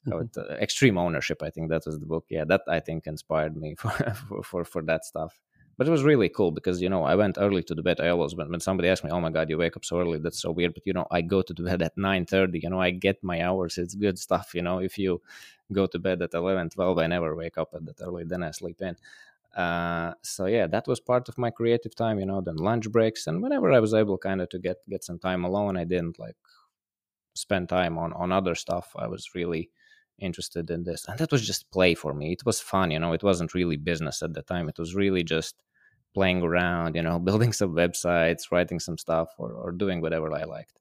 how 0.06 0.18
mm-hmm. 0.18 0.40
it 0.40 0.50
uh, 0.50 0.54
extreme 0.54 0.99
ownership 0.99 1.42
i 1.42 1.50
think 1.50 1.71
that 1.71 1.87
was 1.87 2.00
the 2.00 2.06
book 2.06 2.26
yeah 2.28 2.44
that 2.44 2.62
i 2.68 2.80
think 2.80 3.06
inspired 3.06 3.56
me 3.56 3.76
for 3.76 3.90
for 4.28 4.42
for, 4.42 4.64
for 4.64 4.82
that 4.82 5.04
stuff 5.04 5.40
but 5.76 5.86
it 5.88 5.90
was 5.90 6.04
really 6.04 6.28
cool 6.28 6.50
because 6.50 6.80
you 6.82 6.88
know 6.88 7.04
I 7.04 7.14
went 7.14 7.38
early 7.38 7.62
to 7.64 7.74
the 7.74 7.82
bed. 7.82 8.00
I 8.00 8.08
always 8.08 8.34
when, 8.34 8.50
when 8.50 8.60
somebody 8.60 8.88
asked 8.88 9.04
me, 9.04 9.10
"Oh 9.10 9.20
my 9.20 9.30
God, 9.30 9.50
you 9.50 9.58
wake 9.58 9.76
up 9.76 9.84
so 9.84 10.00
early? 10.00 10.18
That's 10.18 10.40
so 10.40 10.50
weird." 10.52 10.74
But 10.74 10.86
you 10.86 10.92
know, 10.92 11.06
I 11.10 11.22
go 11.22 11.42
to 11.42 11.52
the 11.54 11.62
bed 11.62 11.82
at 11.82 11.96
nine 11.96 12.26
thirty. 12.26 12.60
You 12.62 12.70
know, 12.70 12.80
I 12.80 12.90
get 12.90 13.22
my 13.22 13.42
hours. 13.42 13.78
It's 13.78 13.94
good 13.94 14.18
stuff. 14.18 14.54
You 14.54 14.62
know, 14.62 14.78
if 14.78 14.98
you 14.98 15.20
go 15.72 15.86
to 15.86 15.98
bed 15.98 16.20
at 16.22 16.34
11, 16.34 16.70
12, 16.70 16.98
I 16.98 17.06
never 17.06 17.34
wake 17.34 17.58
up 17.58 17.70
at 17.74 17.84
that 17.86 18.00
early. 18.02 18.24
Then 18.24 18.42
I 18.42 18.50
sleep 18.50 18.80
in. 18.82 18.96
Uh, 19.56 20.14
so 20.22 20.46
yeah, 20.46 20.66
that 20.66 20.86
was 20.86 21.00
part 21.00 21.28
of 21.28 21.38
my 21.38 21.50
creative 21.50 21.94
time. 21.94 22.18
You 22.20 22.26
know, 22.26 22.40
then 22.40 22.56
lunch 22.56 22.90
breaks 22.90 23.26
and 23.26 23.42
whenever 23.42 23.72
I 23.72 23.80
was 23.80 23.94
able, 23.94 24.18
kind 24.18 24.40
of 24.42 24.48
to 24.50 24.58
get 24.58 24.78
get 24.88 25.04
some 25.04 25.18
time 25.18 25.44
alone, 25.44 25.76
I 25.76 25.84
didn't 25.84 26.18
like 26.18 26.36
spend 27.34 27.68
time 27.68 27.98
on 27.98 28.12
on 28.12 28.32
other 28.32 28.54
stuff. 28.54 28.92
I 28.96 29.06
was 29.06 29.34
really 29.34 29.70
interested 30.22 30.70
in 30.70 30.84
this 30.84 31.06
and 31.08 31.18
that 31.18 31.32
was 31.32 31.46
just 31.46 31.70
play 31.70 31.94
for 31.94 32.12
me. 32.14 32.32
It 32.32 32.44
was 32.46 32.60
fun 32.60 32.90
you 32.92 32.98
know 33.00 33.12
it 33.12 33.22
wasn't 33.30 33.54
really 33.54 33.76
business 33.76 34.22
at 34.22 34.34
the 34.34 34.42
time. 34.42 34.68
It 34.68 34.78
was 34.78 34.94
really 34.94 35.24
just 35.24 35.54
playing 36.14 36.42
around 36.42 36.96
you 36.96 37.02
know 37.02 37.18
building 37.28 37.52
some 37.52 37.72
websites 37.74 38.50
writing 38.52 38.80
some 38.80 38.98
stuff 38.98 39.28
or, 39.38 39.52
or 39.52 39.72
doing 39.72 40.00
whatever 40.02 40.32
i 40.34 40.44
liked. 40.44 40.78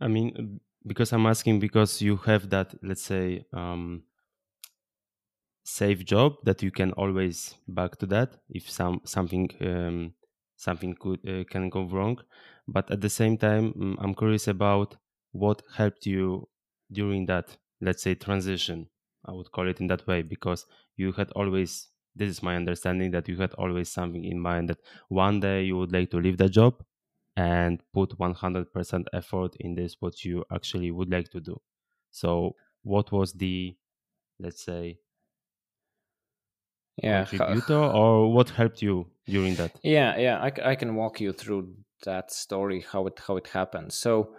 I 0.00 0.08
mean 0.08 0.60
because 0.86 1.12
i'm 1.12 1.26
asking 1.26 1.58
because 1.60 2.00
you 2.02 2.16
have 2.28 2.50
that 2.50 2.74
let's 2.82 3.02
say 3.02 3.44
um 3.52 4.04
safe 5.64 6.04
job 6.04 6.36
that 6.44 6.62
you 6.62 6.70
can 6.70 6.92
always 6.92 7.54
back 7.68 7.96
to 7.98 8.06
that 8.06 8.30
if 8.48 8.70
some 8.70 9.00
something 9.04 9.48
um 9.60 10.14
something 10.56 10.94
could 10.94 11.20
uh, 11.28 11.44
can 11.52 11.68
go 11.70 11.82
wrong. 11.84 12.18
But 12.66 12.90
at 12.90 13.00
the 13.00 13.10
same 13.20 13.36
time 13.38 13.72
mm, 13.74 13.96
i'm 14.02 14.14
curious 14.14 14.48
about 14.48 14.96
what 15.32 15.62
helped 15.78 16.06
you 16.06 16.48
during 16.90 17.26
that 17.26 17.56
let's 17.80 18.02
say 18.02 18.14
transition. 18.14 18.88
I 19.24 19.32
would 19.32 19.50
call 19.52 19.68
it 19.68 19.80
in 19.80 19.88
that 19.88 20.06
way 20.06 20.22
because 20.22 20.66
you 20.96 21.12
had 21.12 21.30
always 21.32 21.88
this 22.16 22.30
is 22.30 22.42
my 22.42 22.56
understanding 22.56 23.10
that 23.12 23.28
you 23.28 23.36
had 23.36 23.54
always 23.54 23.88
something 23.88 24.24
in 24.24 24.40
mind 24.40 24.68
that 24.70 24.78
one 25.08 25.38
day 25.38 25.62
you 25.62 25.76
would 25.76 25.92
like 25.92 26.10
to 26.10 26.18
leave 26.18 26.36
the 26.36 26.48
job 26.48 26.82
and 27.36 27.80
put 27.94 28.18
100% 28.18 29.04
effort 29.12 29.54
in 29.60 29.74
this 29.74 29.96
what 30.00 30.24
you 30.24 30.44
actually 30.52 30.90
would 30.90 31.10
like 31.10 31.30
to 31.30 31.40
do. 31.40 31.60
So 32.10 32.56
what 32.82 33.12
was 33.12 33.32
the 33.32 33.76
let's 34.40 34.64
say 34.64 34.98
yeah 37.02 37.24
contributor 37.28 37.78
or 37.78 38.32
what 38.32 38.50
helped 38.50 38.82
you 38.82 39.06
during 39.26 39.54
that? 39.56 39.78
Yeah 39.82 40.16
yeah 40.18 40.38
I, 40.38 40.70
I 40.70 40.74
can 40.74 40.94
walk 40.96 41.20
you 41.20 41.32
through 41.32 41.74
that 42.04 42.32
story 42.32 42.84
how 42.92 43.06
it 43.06 43.20
how 43.24 43.36
it 43.36 43.46
happened. 43.48 43.92
So 43.92 44.34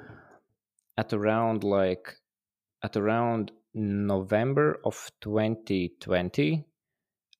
at 0.97 1.13
around 1.13 1.63
like 1.63 2.18
at 2.83 2.95
around 2.97 3.51
november 3.73 4.79
of 4.83 5.11
2020 5.21 6.65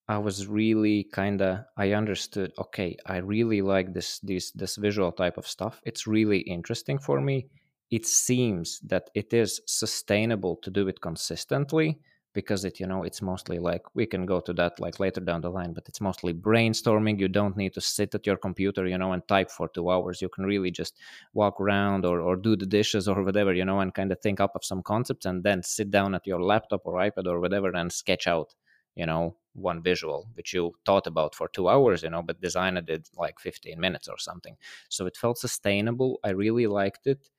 i 0.08 0.18
was 0.18 0.48
really 0.48 1.04
kind 1.06 1.42
of 1.42 1.60
i 1.78 1.92
understood 1.94 2.52
okay 2.58 2.96
i 3.06 3.18
really 3.18 3.62
like 3.62 3.94
this 3.94 4.20
this 4.20 4.52
this 4.52 4.76
visual 4.76 5.12
type 5.12 5.38
of 5.38 5.48
stuff. 5.48 5.82
It's 5.86 6.08
really 6.08 6.40
interesting 6.40 7.00
for 7.00 7.22
me. 7.22 7.48
It 7.92 8.06
seems 8.06 8.80
that 8.82 9.10
it 9.16 9.34
is 9.34 9.62
sustainable 9.66 10.58
to 10.58 10.70
do 10.70 10.88
it 10.88 11.02
consistently 11.02 12.00
because 12.40 12.64
it 12.70 12.80
you 12.82 12.88
know 12.92 13.02
it's 13.08 13.22
mostly 13.32 13.60
like 13.70 13.84
we 14.00 14.06
can 14.14 14.24
go 14.26 14.40
to 14.48 14.54
that 14.60 14.80
like 14.80 14.98
later 15.04 15.22
down 15.30 15.42
the 15.42 15.50
line 15.60 15.74
but 15.74 15.88
it's 15.90 16.02
mostly 16.10 16.34
brainstorming. 16.34 17.20
You 17.20 17.28
don't 17.28 17.58
need 17.62 17.74
to 17.74 17.82
sit 17.82 18.16
at 18.16 18.26
your 18.30 18.38
computer 18.48 18.84
you 18.88 18.98
know 18.98 19.12
and 19.14 19.28
type 19.28 19.52
for 19.52 19.68
two 19.68 19.88
hours. 19.94 20.22
You 20.22 20.30
can 20.30 20.46
really 20.46 20.72
just 20.72 20.94
walk 21.34 21.60
around 21.60 22.06
or, 22.06 22.22
or 22.22 22.36
do 22.48 22.56
the 22.56 22.66
dishes 22.66 23.08
or 23.12 23.24
whatever 23.24 23.54
you 23.54 23.66
know 23.66 23.80
and 23.82 23.94
kind 23.94 24.12
of 24.12 24.20
think 24.22 24.40
up 24.40 24.54
of 24.56 24.64
some 24.64 24.82
concepts 24.84 25.26
and 25.26 25.44
then 25.44 25.64
sit 25.64 25.90
down 25.92 26.16
at 26.16 26.28
your 26.28 26.42
laptop 26.52 26.82
or 26.86 26.94
ipad 27.06 27.28
or 27.28 27.40
whatever 27.40 27.70
and 27.76 27.92
sketch 27.92 28.26
out 28.28 28.56
you 28.96 29.06
know 29.06 29.36
one 29.54 29.82
visual 29.82 30.28
which 30.36 30.54
you 30.54 30.74
thought 30.86 31.08
about 31.08 31.36
for 31.36 31.48
two 31.50 31.68
hours 31.68 32.04
you 32.04 32.10
know 32.10 32.22
but 32.22 32.42
designer 32.42 32.82
did 32.82 33.10
like 33.18 33.40
15 33.40 33.80
minutes 33.80 34.08
or 34.08 34.18
something. 34.18 34.56
So 34.90 35.06
it 35.06 35.18
felt 35.18 35.38
sustainable. 35.38 36.20
I 36.24 36.30
really 36.30 36.68
liked 36.68 37.06
it 37.08 37.30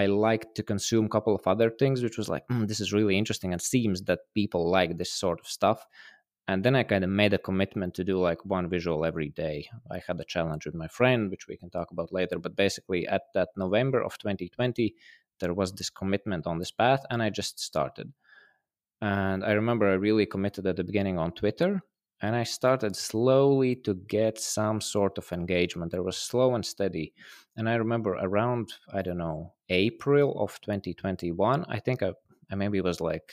I 0.00 0.06
liked 0.06 0.54
to 0.56 0.62
consume 0.62 1.06
a 1.06 1.14
couple 1.16 1.34
of 1.34 1.46
other 1.46 1.70
things, 1.70 2.02
which 2.02 2.16
was 2.16 2.28
like, 2.28 2.46
mm, 2.48 2.66
this 2.66 2.80
is 2.80 2.92
really 2.92 3.18
interesting 3.18 3.52
and 3.52 3.60
seems 3.60 4.02
that 4.04 4.32
people 4.34 4.70
like 4.70 4.96
this 4.96 5.12
sort 5.12 5.40
of 5.40 5.46
stuff. 5.46 5.86
And 6.48 6.64
then 6.64 6.74
I 6.74 6.84
kind 6.84 7.04
of 7.04 7.10
made 7.10 7.34
a 7.34 7.38
commitment 7.48 7.92
to 7.94 8.04
do 8.04 8.18
like 8.18 8.44
one 8.44 8.68
visual 8.68 9.04
every 9.04 9.28
day. 9.28 9.68
I 9.90 9.98
had 10.06 10.18
a 10.18 10.24
challenge 10.24 10.64
with 10.66 10.74
my 10.74 10.88
friend, 10.88 11.30
which 11.30 11.46
we 11.46 11.56
can 11.56 11.70
talk 11.70 11.90
about 11.90 12.12
later. 12.12 12.38
But 12.38 12.56
basically, 12.56 13.06
at 13.06 13.24
that 13.34 13.50
November 13.56 14.02
of 14.02 14.18
2020, 14.18 14.94
there 15.38 15.54
was 15.54 15.72
this 15.72 15.90
commitment 15.90 16.46
on 16.46 16.58
this 16.58 16.72
path, 16.72 17.04
and 17.10 17.22
I 17.22 17.30
just 17.30 17.60
started. 17.60 18.12
And 19.02 19.44
I 19.44 19.52
remember 19.52 19.86
I 19.88 19.94
really 19.94 20.26
committed 20.26 20.66
at 20.66 20.76
the 20.76 20.84
beginning 20.84 21.18
on 21.18 21.32
Twitter 21.32 21.82
and 22.22 22.36
I 22.36 22.44
started 22.44 22.96
slowly 22.96 23.74
to 23.76 23.94
get 23.94 24.38
some 24.38 24.80
sort 24.80 25.16
of 25.16 25.32
engagement. 25.32 25.90
There 25.90 26.02
was 26.02 26.16
slow 26.16 26.54
and 26.54 26.64
steady. 26.64 27.14
And 27.56 27.68
I 27.68 27.74
remember 27.74 28.12
around, 28.12 28.74
I 28.92 29.02
don't 29.02 29.18
know, 29.18 29.54
April 29.70 30.38
of 30.42 30.60
2021, 30.60 31.64
I 31.68 31.78
think 31.78 32.02
I, 32.02 32.12
I 32.50 32.56
maybe 32.56 32.80
was 32.82 33.00
like, 33.00 33.32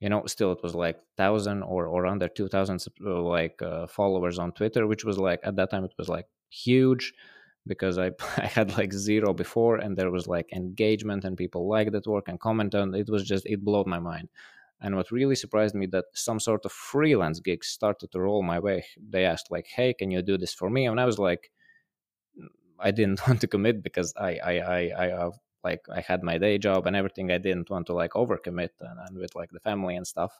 you 0.00 0.10
know, 0.10 0.22
still 0.26 0.52
it 0.52 0.62
was 0.62 0.74
like 0.74 1.00
thousand 1.16 1.62
or, 1.62 1.86
or 1.86 2.04
under 2.06 2.28
2000 2.28 2.84
uh, 3.06 3.22
like 3.22 3.62
uh, 3.62 3.86
followers 3.86 4.38
on 4.38 4.52
Twitter, 4.52 4.86
which 4.86 5.04
was 5.04 5.18
like, 5.18 5.40
at 5.42 5.56
that 5.56 5.70
time, 5.70 5.84
it 5.84 5.94
was 5.96 6.08
like 6.10 6.26
huge 6.50 7.14
because 7.66 7.96
I, 7.96 8.10
I 8.36 8.46
had 8.46 8.76
like 8.76 8.92
zero 8.92 9.32
before 9.32 9.76
and 9.76 9.96
there 9.96 10.10
was 10.10 10.28
like 10.28 10.52
engagement 10.52 11.24
and 11.24 11.38
people 11.38 11.68
liked 11.68 11.92
that 11.92 12.06
work 12.06 12.28
and 12.28 12.38
comment 12.38 12.74
and 12.74 12.94
it 12.94 13.08
was 13.08 13.24
just, 13.24 13.46
it 13.46 13.64
blew 13.64 13.84
my 13.86 13.98
mind. 13.98 14.28
And 14.80 14.96
what 14.96 15.10
really 15.10 15.36
surprised 15.36 15.74
me 15.74 15.86
that 15.86 16.06
some 16.14 16.40
sort 16.40 16.64
of 16.64 16.72
freelance 16.72 17.40
gigs 17.40 17.68
started 17.68 18.12
to 18.12 18.20
roll 18.20 18.42
my 18.42 18.58
way. 18.58 18.84
They 18.98 19.24
asked 19.24 19.50
like, 19.50 19.66
"Hey, 19.68 19.94
can 19.94 20.10
you 20.10 20.22
do 20.22 20.36
this 20.38 20.52
for 20.54 20.68
me?" 20.70 20.86
And 20.86 21.00
I 21.00 21.06
was 21.06 21.18
like, 21.18 21.50
I 22.78 22.90
didn't 22.90 23.20
want 23.26 23.40
to 23.40 23.46
commit 23.46 23.82
because 23.82 24.12
I 24.16 24.38
I 24.44 24.52
I, 24.58 24.92
I 24.98 25.10
uh, 25.10 25.30
like 25.62 25.82
I 25.94 26.00
had 26.00 26.22
my 26.22 26.38
day 26.38 26.58
job 26.58 26.86
and 26.86 26.96
everything. 26.96 27.30
I 27.30 27.38
didn't 27.38 27.70
want 27.70 27.86
to 27.86 27.94
like 27.94 28.12
overcommit 28.12 28.70
and, 28.80 28.98
and 29.08 29.18
with 29.18 29.34
like 29.34 29.50
the 29.50 29.60
family 29.60 29.96
and 29.96 30.06
stuff 30.06 30.32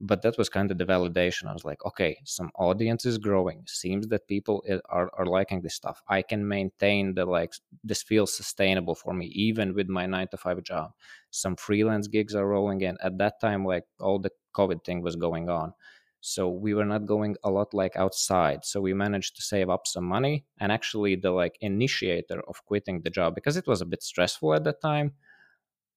but 0.00 0.22
that 0.22 0.38
was 0.38 0.48
kind 0.48 0.70
of 0.70 0.78
the 0.78 0.84
validation. 0.86 1.46
I 1.46 1.52
was 1.52 1.64
like, 1.64 1.84
okay, 1.84 2.18
some 2.24 2.50
audience 2.54 3.04
is 3.04 3.18
growing. 3.18 3.64
Seems 3.66 4.06
that 4.08 4.28
people 4.28 4.62
are, 4.88 5.10
are 5.18 5.26
liking 5.26 5.60
this 5.60 5.74
stuff. 5.74 6.02
I 6.08 6.22
can 6.22 6.46
maintain 6.46 7.14
the 7.14 7.24
like 7.24 7.54
this 7.82 8.02
feels 8.02 8.36
sustainable 8.36 8.94
for 8.94 9.12
me 9.12 9.26
even 9.26 9.74
with 9.74 9.88
my 9.88 10.06
nine 10.06 10.28
to 10.28 10.36
five 10.36 10.62
job. 10.62 10.92
Some 11.30 11.56
freelance 11.56 12.06
gigs 12.06 12.34
are 12.34 12.46
rolling 12.46 12.80
in. 12.82 12.96
At 13.02 13.18
that 13.18 13.40
time, 13.40 13.64
like 13.64 13.84
all 14.00 14.18
the 14.18 14.30
COVID 14.54 14.84
thing 14.84 15.02
was 15.02 15.16
going 15.16 15.48
on. 15.48 15.72
So 16.20 16.48
we 16.48 16.74
were 16.74 16.84
not 16.84 17.06
going 17.06 17.36
a 17.44 17.50
lot 17.50 17.74
like 17.74 17.96
outside. 17.96 18.64
So 18.64 18.80
we 18.80 18.92
managed 18.92 19.36
to 19.36 19.42
save 19.42 19.70
up 19.70 19.86
some 19.86 20.04
money. 20.04 20.44
And 20.60 20.70
actually 20.70 21.16
the 21.16 21.30
like 21.32 21.58
initiator 21.60 22.40
of 22.48 22.64
quitting 22.66 23.02
the 23.02 23.10
job 23.10 23.34
because 23.34 23.56
it 23.56 23.66
was 23.66 23.80
a 23.80 23.86
bit 23.86 24.02
stressful 24.02 24.54
at 24.54 24.64
that 24.64 24.80
time 24.80 25.12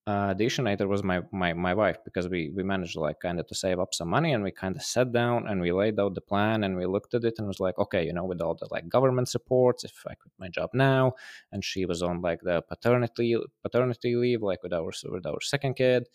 uh, 0.08 0.34
the 0.34 0.44
initiator 0.46 0.88
was 0.88 1.04
my, 1.04 1.22
my 1.32 1.54
my 1.54 1.76
wife 1.76 1.98
because 2.04 2.28
we 2.28 2.50
we 2.56 2.64
managed 2.64 2.96
like 2.96 3.20
kind 3.20 3.40
of 3.40 3.46
to 3.46 3.54
save 3.54 3.80
up 3.80 3.94
some 3.94 4.10
money 4.10 4.34
and 4.34 4.44
we 4.44 4.52
kind 4.52 4.76
of 4.76 4.82
sat 4.82 5.12
down 5.12 5.48
and 5.48 5.62
we 5.62 5.72
laid 5.72 6.00
out 6.00 6.16
the 6.16 6.22
plan 6.22 6.64
and 6.64 6.76
we 6.76 6.88
looked 6.88 7.14
at 7.14 7.24
it 7.24 7.36
and 7.38 7.48
was 7.48 7.60
like 7.60 7.78
okay 7.78 8.04
you 8.04 8.12
know 8.12 8.26
with 8.26 8.42
all 8.42 8.56
the 8.56 8.68
like 8.72 8.90
government 8.90 9.30
supports 9.30 9.84
if 9.84 9.94
I 10.08 10.16
quit 10.16 10.34
my 10.40 10.50
job 10.50 10.72
now 10.74 11.14
and 11.52 11.64
she 11.64 11.86
was 11.86 12.02
on 12.02 12.20
like 12.22 12.42
the 12.42 12.64
paternity 12.64 13.38
paternity 13.62 14.16
leave 14.16 14.42
like 14.42 14.64
with 14.64 14.74
our 14.74 14.92
with 15.12 15.26
our 15.28 15.40
second 15.40 15.76
kid 15.76 16.10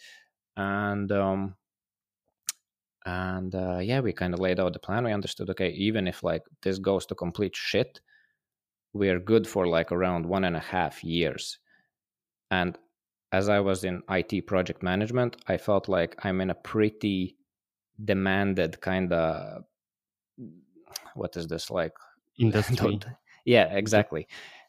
and 0.57 1.12
um 1.12 1.55
and 3.05 3.55
uh, 3.55 3.78
yeah 3.78 4.00
we 4.00 4.12
kind 4.12 4.35
of 4.35 4.40
laid 4.40 4.59
out 4.59 4.73
the 4.73 4.81
plan. 4.81 5.05
We 5.05 5.12
understood 5.12 5.49
okay 5.50 5.71
even 5.71 6.09
if 6.09 6.25
like 6.25 6.43
this 6.62 6.81
goes 6.81 7.07
to 7.07 7.14
complete 7.14 7.55
shit 7.55 8.00
we 8.93 9.11
are 9.11 9.21
good 9.21 9.47
for 9.47 9.69
like 9.69 9.93
around 9.93 10.26
one 10.26 10.43
and 10.43 10.57
a 10.57 10.61
half 10.61 11.05
years 11.05 11.61
and 12.50 12.76
as 13.37 13.49
I 13.49 13.61
was 13.61 13.85
in 13.85 14.02
IT 14.19 14.47
project 14.47 14.83
management, 14.83 15.37
I 15.47 15.57
felt 15.59 15.88
like 15.88 16.12
I'm 16.25 16.40
in 16.40 16.50
a 16.50 16.55
pretty 16.73 17.37
demanded 18.02 18.81
kind 18.81 19.12
of 19.12 19.64
what 21.14 21.37
is 21.37 21.47
this 21.47 21.71
like 21.71 21.95
industry. 22.38 23.00
yeah 23.45 23.66
exactly 23.83 24.26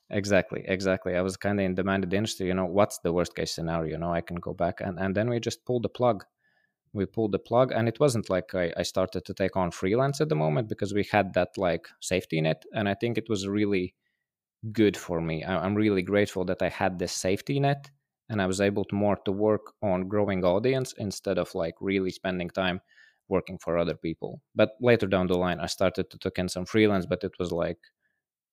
exactly 0.09 0.63
exactly. 0.65 1.15
I 1.15 1.21
was 1.21 1.35
kind 1.35 1.59
of 1.59 1.65
in 1.65 1.75
demanded 1.75 2.13
industry 2.13 2.47
you 2.47 2.53
know 2.59 2.65
what's 2.65 2.99
the 2.99 3.13
worst 3.17 3.35
case 3.35 3.51
scenario 3.55 3.91
you 3.93 3.97
know 3.97 4.13
i 4.19 4.21
can 4.21 4.37
go 4.47 4.53
back 4.53 4.75
and, 4.85 4.97
and 5.03 5.11
then 5.15 5.29
we 5.29 5.39
just 5.39 5.65
pulled 5.65 5.83
the 5.83 5.95
plug. 5.99 6.25
We 6.93 7.05
pulled 7.05 7.33
the 7.33 7.45
plug 7.49 7.67
and 7.75 7.87
it 7.87 7.99
wasn't 7.99 8.29
like 8.29 8.49
I, 8.55 8.65
I 8.81 8.83
started 8.83 9.23
to 9.25 9.33
take 9.33 9.55
on 9.57 9.71
freelance 9.71 10.19
at 10.21 10.29
the 10.29 10.41
moment 10.43 10.69
because 10.69 10.93
we 10.93 11.05
had 11.15 11.33
that 11.33 11.51
like 11.57 11.85
safety 11.99 12.39
net 12.41 12.63
and 12.73 12.85
i 12.91 12.95
think 12.99 13.17
it 13.17 13.29
was 13.29 13.47
really 13.59 13.93
good 14.81 14.95
for 15.05 15.17
me. 15.21 15.43
I, 15.43 15.53
i'm 15.63 15.75
really 15.83 16.05
grateful 16.11 16.43
that 16.45 16.61
i 16.61 16.69
had 16.69 16.97
this 16.97 17.13
safety 17.27 17.59
net 17.59 17.91
and 18.29 18.41
I 18.41 18.47
was 18.47 18.61
able 18.61 18.83
to 18.85 18.95
more 18.95 19.17
to 19.25 19.31
work 19.31 19.73
on 19.81 20.07
growing 20.07 20.43
audience 20.43 20.93
instead 20.97 21.37
of 21.37 21.53
like 21.55 21.75
really 21.79 22.11
spending 22.11 22.49
time 22.49 22.81
working 23.27 23.57
for 23.57 23.77
other 23.77 23.95
people. 23.95 24.41
But 24.55 24.71
later 24.81 25.07
down 25.07 25.27
the 25.27 25.37
line, 25.37 25.59
I 25.59 25.67
started 25.67 26.09
to 26.09 26.17
take 26.17 26.37
in 26.39 26.49
some 26.49 26.65
freelance, 26.65 27.05
but 27.05 27.23
it 27.23 27.33
was 27.39 27.51
like 27.51 27.79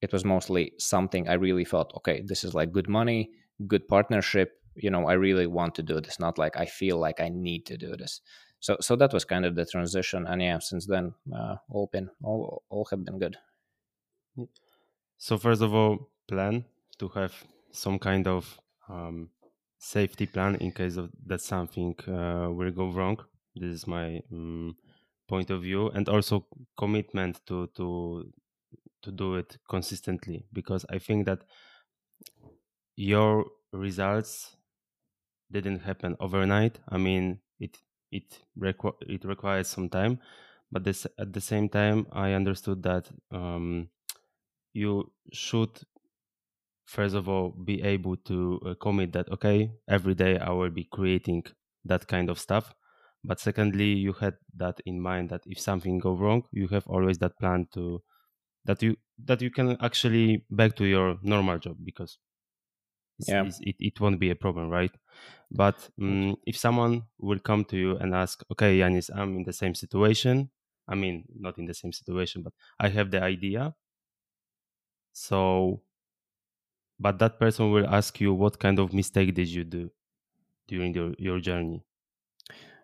it 0.00 0.12
was 0.12 0.24
mostly 0.24 0.72
something 0.78 1.28
I 1.28 1.34
really 1.34 1.64
felt 1.64 1.92
okay. 1.96 2.22
This 2.24 2.44
is 2.44 2.54
like 2.54 2.72
good 2.72 2.88
money, 2.88 3.30
good 3.66 3.88
partnership. 3.88 4.52
You 4.76 4.90
know, 4.90 5.06
I 5.06 5.14
really 5.14 5.46
want 5.46 5.74
to 5.76 5.82
do 5.82 6.00
this. 6.00 6.18
Not 6.18 6.38
like 6.38 6.56
I 6.56 6.66
feel 6.66 6.98
like 6.98 7.20
I 7.20 7.28
need 7.28 7.66
to 7.66 7.76
do 7.76 7.96
this. 7.96 8.20
So, 8.60 8.76
so 8.80 8.96
that 8.96 9.12
was 9.12 9.24
kind 9.24 9.44
of 9.44 9.54
the 9.54 9.66
transition, 9.66 10.26
and 10.26 10.40
yeah, 10.40 10.58
since 10.58 10.86
then, 10.86 11.14
uh, 11.34 11.56
all 11.68 11.88
been 11.92 12.08
all 12.22 12.62
all 12.70 12.86
have 12.90 13.04
been 13.04 13.18
good. 13.18 13.36
So 15.18 15.38
first 15.38 15.62
of 15.62 15.74
all, 15.74 16.10
plan 16.26 16.64
to 16.98 17.08
have 17.08 17.32
some 17.72 17.98
kind 17.98 18.26
of 18.26 18.58
um, 18.88 19.30
safety 19.84 20.26
plan 20.26 20.56
in 20.56 20.72
case 20.72 20.96
of 20.96 21.10
that 21.26 21.40
something 21.40 21.94
uh, 22.08 22.48
will 22.50 22.70
go 22.72 22.90
wrong. 22.90 23.18
This 23.54 23.72
is 23.72 23.86
my 23.86 24.22
um, 24.32 24.76
point 25.28 25.50
of 25.50 25.62
view, 25.62 25.88
and 25.90 26.08
also 26.08 26.46
commitment 26.76 27.44
to 27.46 27.68
to 27.78 28.32
to 29.02 29.12
do 29.12 29.36
it 29.36 29.58
consistently 29.68 30.46
because 30.52 30.86
I 30.90 30.98
think 30.98 31.26
that 31.26 31.44
your 32.96 33.46
results 33.72 34.56
didn't 35.50 35.80
happen 35.80 36.16
overnight. 36.20 36.80
I 36.88 36.98
mean, 36.98 37.40
it 37.60 37.78
it 38.10 38.42
requ- 38.58 38.98
it 39.02 39.24
requires 39.24 39.68
some 39.68 39.88
time, 39.90 40.20
but 40.72 40.84
this 40.84 41.06
at 41.18 41.32
the 41.32 41.40
same 41.40 41.68
time, 41.68 42.06
I 42.12 42.32
understood 42.32 42.82
that 42.84 43.10
um, 43.30 43.90
you 44.72 45.12
should 45.32 45.80
first 46.84 47.14
of 47.14 47.28
all 47.28 47.50
be 47.50 47.82
able 47.82 48.16
to 48.16 48.60
uh, 48.66 48.74
commit 48.80 49.12
that 49.12 49.28
okay 49.30 49.72
every 49.88 50.14
day 50.14 50.38
i 50.38 50.50
will 50.50 50.70
be 50.70 50.84
creating 50.92 51.42
that 51.84 52.06
kind 52.06 52.28
of 52.30 52.38
stuff 52.38 52.74
but 53.24 53.40
secondly 53.40 53.92
you 53.92 54.12
had 54.12 54.34
that 54.54 54.80
in 54.84 55.00
mind 55.00 55.30
that 55.30 55.42
if 55.46 55.58
something 55.58 55.98
go 55.98 56.14
wrong 56.14 56.42
you 56.52 56.68
have 56.68 56.86
always 56.86 57.18
that 57.18 57.38
plan 57.38 57.66
to 57.72 58.02
that 58.64 58.82
you 58.82 58.96
that 59.18 59.40
you 59.40 59.50
can 59.50 59.76
actually 59.80 60.44
back 60.50 60.74
to 60.76 60.84
your 60.84 61.18
normal 61.22 61.58
job 61.58 61.76
because 61.84 62.18
yeah. 63.26 63.44
it, 63.60 63.76
it 63.78 64.00
won't 64.00 64.18
be 64.20 64.30
a 64.30 64.34
problem 64.34 64.68
right 64.68 64.92
but 65.50 65.88
um, 66.02 66.36
if 66.46 66.56
someone 66.56 67.02
will 67.18 67.38
come 67.38 67.64
to 67.64 67.76
you 67.76 67.96
and 67.96 68.14
ask 68.14 68.42
okay 68.50 68.78
janis 68.78 69.08
i'm 69.14 69.36
in 69.36 69.44
the 69.44 69.52
same 69.52 69.74
situation 69.74 70.50
I 70.86 70.94
mean, 70.94 71.24
not 71.38 71.58
in 71.58 71.66
the 71.66 71.74
same 71.74 71.92
situation, 71.92 72.42
but 72.42 72.52
I 72.78 72.88
have 72.88 73.10
the 73.10 73.22
idea. 73.22 73.74
So, 75.12 75.82
but 76.98 77.18
that 77.18 77.38
person 77.38 77.70
will 77.70 77.86
ask 77.86 78.20
you, 78.20 78.32
what 78.32 78.58
kind 78.58 78.78
of 78.78 78.92
mistake 78.92 79.34
did 79.34 79.48
you 79.48 79.64
do 79.64 79.90
during 80.68 80.94
your, 80.94 81.14
your 81.18 81.40
journey? 81.40 81.84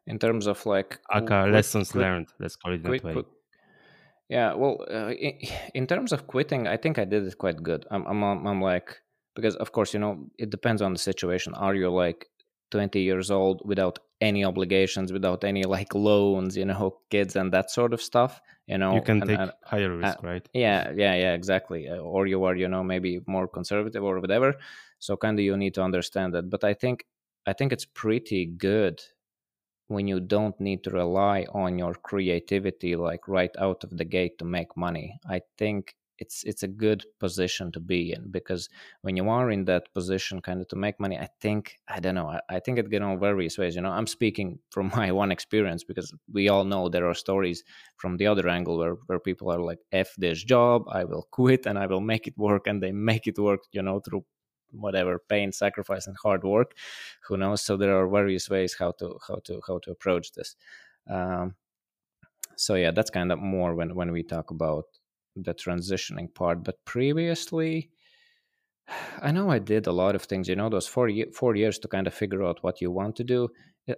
In 0.07 0.19
terms 0.19 0.47
of 0.47 0.65
like 0.67 0.99
Aka 1.11 1.43
quit- 1.43 1.53
lessons 1.53 1.93
quit- 1.93 2.03
learned, 2.03 2.29
let's 2.39 2.57
call 2.57 2.75
it 2.75 2.83
that 2.83 2.91
way. 2.91 2.99
quit. 2.99 3.27
Yeah, 4.29 4.55
well, 4.55 4.85
uh, 4.91 5.11
in, 5.11 5.39
in 5.75 5.87
terms 5.87 6.13
of 6.13 6.27
quitting, 6.27 6.67
I 6.67 6.77
think 6.77 6.99
I 6.99 7.05
did 7.05 7.27
it 7.27 7.39
quite 7.39 7.63
good. 7.63 7.87
I'm, 7.91 8.07
I'm 8.07 8.47
I'm 8.47 8.63
like, 8.63 8.97
because 9.35 9.57
of 9.57 9.73
course, 9.73 9.95
you 9.95 10.01
know, 10.01 10.27
it 10.39 10.51
depends 10.51 10.83
on 10.83 10.93
the 10.93 10.99
situation. 10.99 11.55
Are 11.55 11.75
you 11.75 11.91
like 11.91 12.29
20 12.71 13.01
years 13.01 13.31
old 13.31 13.63
without 13.65 13.99
any 14.21 14.45
obligations, 14.45 15.13
without 15.13 15.45
any 15.45 15.65
like 15.65 15.95
loans, 15.95 16.57
you 16.57 16.65
know, 16.65 16.99
kids 17.11 17.37
and 17.37 17.53
that 17.53 17.71
sort 17.71 17.93
of 17.93 18.01
stuff? 18.03 18.41
You 18.67 18.79
know, 18.79 18.95
you 18.95 19.03
can 19.03 19.21
and- 19.23 19.29
take 19.31 19.39
and- 19.39 19.53
higher 19.65 19.97
risk, 19.97 20.23
right? 20.23 20.49
yeah 20.55 20.93
yeah 20.95 21.15
yeah 21.15 21.35
exactly 21.35 21.89
Uh, 21.89 21.97
or 21.97 22.27
you 22.27 22.45
are 22.45 22.55
you 22.57 22.69
know 22.69 22.85
maybe 22.85 23.21
more 23.27 23.49
conservative 23.49 24.03
or 24.05 24.21
whatever 24.21 24.55
so 24.99 25.17
kind 25.17 25.39
of 25.39 25.45
you 25.45 25.57
need 25.57 25.75
to 25.75 25.83
understand 25.83 26.35
that 26.35 26.49
but 26.51 26.63
i 26.63 26.75
think 26.75 27.05
i 27.47 27.53
think 27.53 27.73
it's 27.73 27.87
pretty 27.87 28.45
good 28.47 29.01
when 29.89 30.07
you 30.07 30.21
don't 30.21 30.61
need 30.61 30.85
to 30.85 30.91
rely 30.91 31.47
on 31.53 31.79
your 31.79 31.95
creativity 31.95 32.95
like 32.95 33.27
right 33.27 33.55
out 33.59 33.83
of 33.83 33.97
the 33.97 34.05
gate 34.05 34.39
to 34.39 34.45
make 34.45 34.77
money 34.77 35.19
i 35.29 35.41
think 35.59 35.95
it's 36.21 36.45
it's 36.45 36.63
a 36.63 36.69
good 36.69 37.05
position 37.19 37.73
to 37.73 37.81
be 37.81 38.13
in 38.13 38.31
because 38.31 38.69
when 39.03 39.17
you 39.17 39.29
are 39.29 39.51
in 39.51 39.65
that 39.65 39.93
position 39.95 40.41
kind 40.41 40.61
of 40.61 40.69
to 40.69 40.77
make 40.77 41.01
money 41.01 41.19
i 41.19 41.29
think 41.41 41.79
i 41.89 41.99
don't 41.99 42.15
know 42.15 42.29
i, 42.29 42.41
I 42.49 42.61
think 42.61 42.79
it 42.79 42.91
can 42.91 43.03
go 43.03 43.17
various 43.17 43.59
ways 43.59 43.75
you 43.75 43.83
know? 43.83 43.91
I'm 43.91 44.07
speaking 44.07 44.59
from 44.71 44.93
my 44.95 45.11
one 45.13 45.33
experience 45.33 45.83
because 45.83 46.13
we 46.33 46.49
all 46.49 46.65
know 46.65 46.89
there 46.89 47.09
are 47.09 47.15
stories 47.15 47.65
from 47.97 48.17
the 48.17 48.27
other 48.27 48.49
angle 48.49 48.79
where, 48.79 48.97
where 49.07 49.19
people 49.19 49.51
are 49.51 49.61
like 49.61 49.81
f 49.93 50.15
this 50.17 50.45
job 50.45 50.85
i 50.93 51.05
will 51.05 51.27
quit 51.31 51.67
and 51.67 51.79
i 51.79 51.87
will 51.87 52.01
make 52.01 52.27
it 52.27 52.37
work 52.39 52.67
and 52.67 52.83
they 52.83 52.93
make 52.93 53.27
it 53.27 53.39
work 53.39 53.63
you 53.73 53.83
know 53.83 54.01
through 54.01 54.25
whatever 54.73 55.19
pain 55.29 55.51
sacrifice 55.51 56.07
and 56.07 56.17
hard 56.23 56.45
work 56.45 56.77
who 57.27 57.37
knows? 57.37 57.63
So 57.63 57.77
there 57.77 57.97
are 57.99 58.09
various 58.09 58.49
ways 58.49 58.77
how 58.79 58.93
to 58.93 59.19
how 59.27 59.41
to 59.45 59.61
how 59.67 59.79
to 59.79 59.91
approach 59.91 60.33
this. 60.33 60.57
Um, 61.09 61.55
so 62.57 62.75
yeah 62.75 62.91
that's 62.91 63.11
kind 63.11 63.33
of 63.33 63.39
more 63.39 63.75
when 63.75 63.95
when 63.95 64.13
we 64.13 64.23
talk 64.23 64.51
about 64.51 64.85
the 65.37 65.55
transitioning 65.55 66.33
part 66.35 66.63
but 66.65 66.85
previously 66.85 67.91
i 69.23 69.31
know 69.31 69.51
i 69.51 69.59
did 69.59 69.87
a 69.87 69.93
lot 69.93 70.15
of 70.15 70.23
things 70.23 70.49
you 70.49 70.57
know 70.57 70.69
those 70.69 70.87
four, 70.87 71.11
four 71.35 71.55
years 71.57 71.79
to 71.79 71.89
kind 71.89 72.07
of 72.07 72.15
figure 72.15 72.43
out 72.45 72.63
what 72.63 72.81
you 72.81 72.91
want 72.91 73.17
to 73.17 73.25
do. 73.25 73.49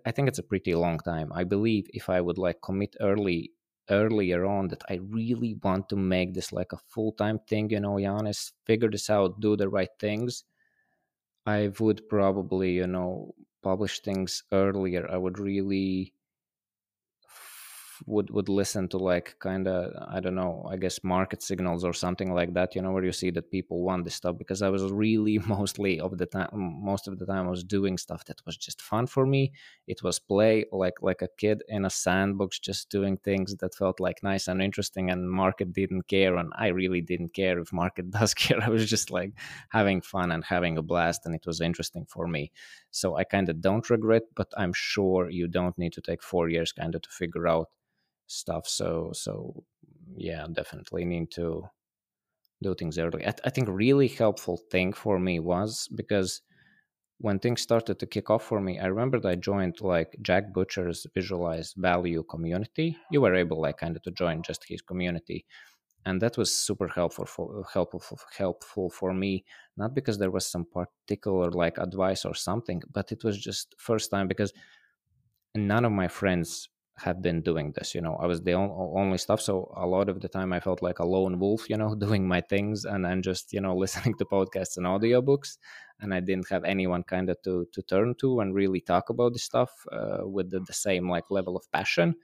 I- 0.07 0.13
think 0.13 0.29
it's 0.29 0.39
a 0.39 0.43
pretty 0.45 0.75
long 0.75 0.99
time. 1.01 1.33
I 1.35 1.45
believe 1.45 1.87
if 1.93 2.09
i 2.09 2.21
would 2.21 2.39
like 2.39 2.61
commit 2.63 2.97
early 3.01 3.53
earlier 3.91 4.47
on 4.47 4.69
that 4.69 4.83
i 4.89 4.95
really 5.11 5.57
want 5.63 5.89
to 5.89 5.97
make 5.97 6.35
this 6.35 6.53
like 6.53 6.73
a 6.73 6.79
full-time 6.89 7.39
thing 7.49 7.69
you 7.71 7.81
know 7.81 7.99
Janis, 7.99 8.53
figure 8.65 8.89
this 8.91 9.11
out 9.11 9.41
do 9.41 9.57
the 9.57 9.69
right 9.69 9.91
things 9.99 10.45
i 11.47 11.71
would 11.81 12.09
probably 12.09 12.73
you 12.73 12.87
know 12.87 13.35
publish 13.63 14.01
things 14.01 14.43
earlier. 14.53 15.09
I 15.11 15.17
would 15.17 15.39
really 15.39 16.13
would 18.07 18.31
would 18.31 18.49
listen 18.49 18.89
to 18.89 18.99
like 18.99 19.37
kind 19.39 19.69
of 19.69 19.93
i 20.09 20.21
don't 20.21 20.35
know 20.35 20.67
i 20.71 20.77
guess 20.77 21.03
market 21.03 21.43
signals 21.43 21.85
or 21.85 21.93
something 21.93 22.35
like 22.35 22.53
that 22.55 22.75
you 22.75 22.83
know 22.83 22.91
where 22.91 23.05
you 23.05 23.13
see 23.13 23.31
that 23.31 23.51
people 23.51 23.83
want 23.83 24.05
this 24.05 24.15
stuff 24.15 24.37
because 24.39 24.63
i 24.63 24.69
was 24.69 24.91
really 24.91 25.39
mostly 25.47 26.01
of 26.01 26.19
the 26.19 26.27
time 26.27 26.49
most 26.53 27.09
of 27.09 27.19
the 27.19 27.27
time 27.27 27.47
i 27.47 27.51
was 27.51 27.65
doing 27.65 27.97
stuff 27.99 28.25
that 28.25 28.45
was 28.47 28.57
just 28.57 28.81
fun 28.81 29.07
for 29.07 29.27
me. 29.27 29.53
It 29.87 30.03
was 30.03 30.19
play 30.19 30.67
like 30.73 31.03
like 31.03 31.23
a 31.23 31.29
kid 31.39 31.63
in 31.69 31.85
a 31.85 31.91
sandbox 31.91 32.59
just 32.59 32.91
doing 32.91 33.17
things 33.17 33.55
that 33.57 33.75
felt 33.75 34.01
like 34.01 34.23
nice 34.23 34.49
and 34.49 34.63
interesting 34.63 35.11
and 35.11 35.31
market 35.31 35.73
didn't 35.73 36.07
care 36.09 36.37
and 36.37 36.53
i 36.57 36.69
really 36.69 37.01
didn't 37.01 37.33
care 37.35 37.59
if 37.59 37.73
market 37.73 38.11
does 38.19 38.35
care. 38.35 38.61
I 38.63 38.69
was 38.69 38.89
just 38.89 39.11
like 39.11 39.33
having 39.71 40.01
fun 40.01 40.31
and 40.33 40.45
having 40.45 40.79
a 40.79 40.83
blast 40.83 41.27
and 41.27 41.35
it 41.35 41.47
was 41.47 41.61
interesting 41.61 42.07
for 42.07 42.27
me. 42.27 42.53
So 42.91 43.17
i 43.17 43.25
kind 43.25 43.49
of 43.49 43.61
don't 43.61 43.89
regret 43.91 44.25
but 44.35 44.49
i'm 44.57 44.73
sure 44.73 45.31
you 45.31 45.47
don't 45.49 45.79
need 45.79 45.93
to 45.95 46.01
take 46.01 46.23
four 46.23 46.49
years 46.49 46.73
kind 46.73 46.95
of 46.95 47.03
to 47.03 47.11
figure 47.11 47.49
out 47.49 47.69
stuff 48.27 48.67
so 48.67 49.11
so 49.13 49.65
yeah 50.17 50.47
definitely 50.53 51.05
need 51.05 51.31
to 51.31 51.63
do 52.63 52.75
things 52.75 52.99
early 52.99 53.27
I, 53.27 53.35
I 53.45 53.51
think 53.51 53.69
really 53.69 54.09
helpful 54.09 54.61
thing 54.71 54.93
for 54.93 55.19
me 55.19 55.41
was 55.41 55.89
because 55.95 56.43
when 57.19 57.39
things 57.39 57.61
started 57.61 57.99
to 57.99 58.07
kick 58.07 58.31
off 58.31 58.45
for 58.45 58.61
me 58.61 58.79
i 58.79 58.87
remembered 58.87 59.27
i 59.27 59.35
joined 59.35 59.81
like 59.81 60.17
jack 60.23 60.53
butcher's 60.53 61.07
visualize 61.15 61.75
value 61.77 62.23
community. 62.25 62.97
You 63.11 63.21
were 63.21 63.35
able 63.35 63.61
like 63.61 63.79
kind 63.79 63.97
of 63.97 64.03
to 64.03 64.11
join 64.11 64.43
just 64.43 64.65
his 64.67 64.83
community 64.83 65.45
and 66.05 66.21
that 66.21 66.37
was 66.37 66.55
super 66.55 66.89
helpful 66.89 67.27
for 67.27 67.65
helpful 67.73 68.19
helpful 68.37 68.91
for 68.91 69.13
me 69.15 69.45
not 69.77 69.95
because 69.95 70.19
there 70.19 70.31
was 70.31 70.47
some 70.47 70.65
particular 70.65 71.51
like 71.51 71.79
advice 71.79 72.25
or 72.25 72.35
something 72.35 72.83
but 72.93 73.13
it 73.13 73.23
was 73.25 73.39
just 73.39 73.75
first 73.79 74.11
time 74.11 74.29
because 74.29 74.53
none 75.55 75.85
of 75.85 75.93
my 75.93 76.09
friends 76.09 76.69
have 76.99 77.23
been 77.23 77.41
doing 77.41 77.73
this 77.73 77.95
you 77.95 78.01
know 78.01 78.17
i 78.21 78.27
was 78.27 78.43
the 78.43 78.53
on- 78.53 78.71
only 78.95 79.17
stuff 79.19 79.41
so 79.41 79.73
a 79.77 79.87
lot 79.87 80.09
of 80.09 80.21
the 80.21 80.29
time 80.29 80.53
i 80.53 80.61
felt 80.61 80.83
like 80.83 80.99
a 80.99 81.05
lone 81.05 81.39
wolf 81.39 81.69
you 81.71 81.77
know 81.77 81.95
doing 82.07 82.27
my 82.29 82.41
things 82.41 82.85
and 82.85 83.05
then 83.05 83.23
just 83.23 83.53
you 83.53 83.61
know 83.61 83.75
listening 83.85 84.15
to 84.17 84.25
podcasts 84.25 84.77
and 84.77 84.87
audiobooks 84.87 85.57
and 86.01 86.13
i 86.13 86.21
didn't 86.21 86.49
have 86.49 86.65
anyone 86.65 87.03
kind 87.03 87.31
of 87.31 87.41
to 87.43 87.67
to 87.73 87.83
turn 87.83 88.15
to 88.21 88.41
and 88.41 88.55
really 88.55 88.81
talk 88.81 89.09
about 89.09 89.33
this 89.33 89.45
stuff 89.45 89.71
uh, 89.91 90.19
with 90.23 90.51
the, 90.51 90.61
the 90.61 90.73
same 90.73 91.09
like 91.09 91.25
level 91.31 91.57
of 91.57 91.71
passion. 91.73 92.15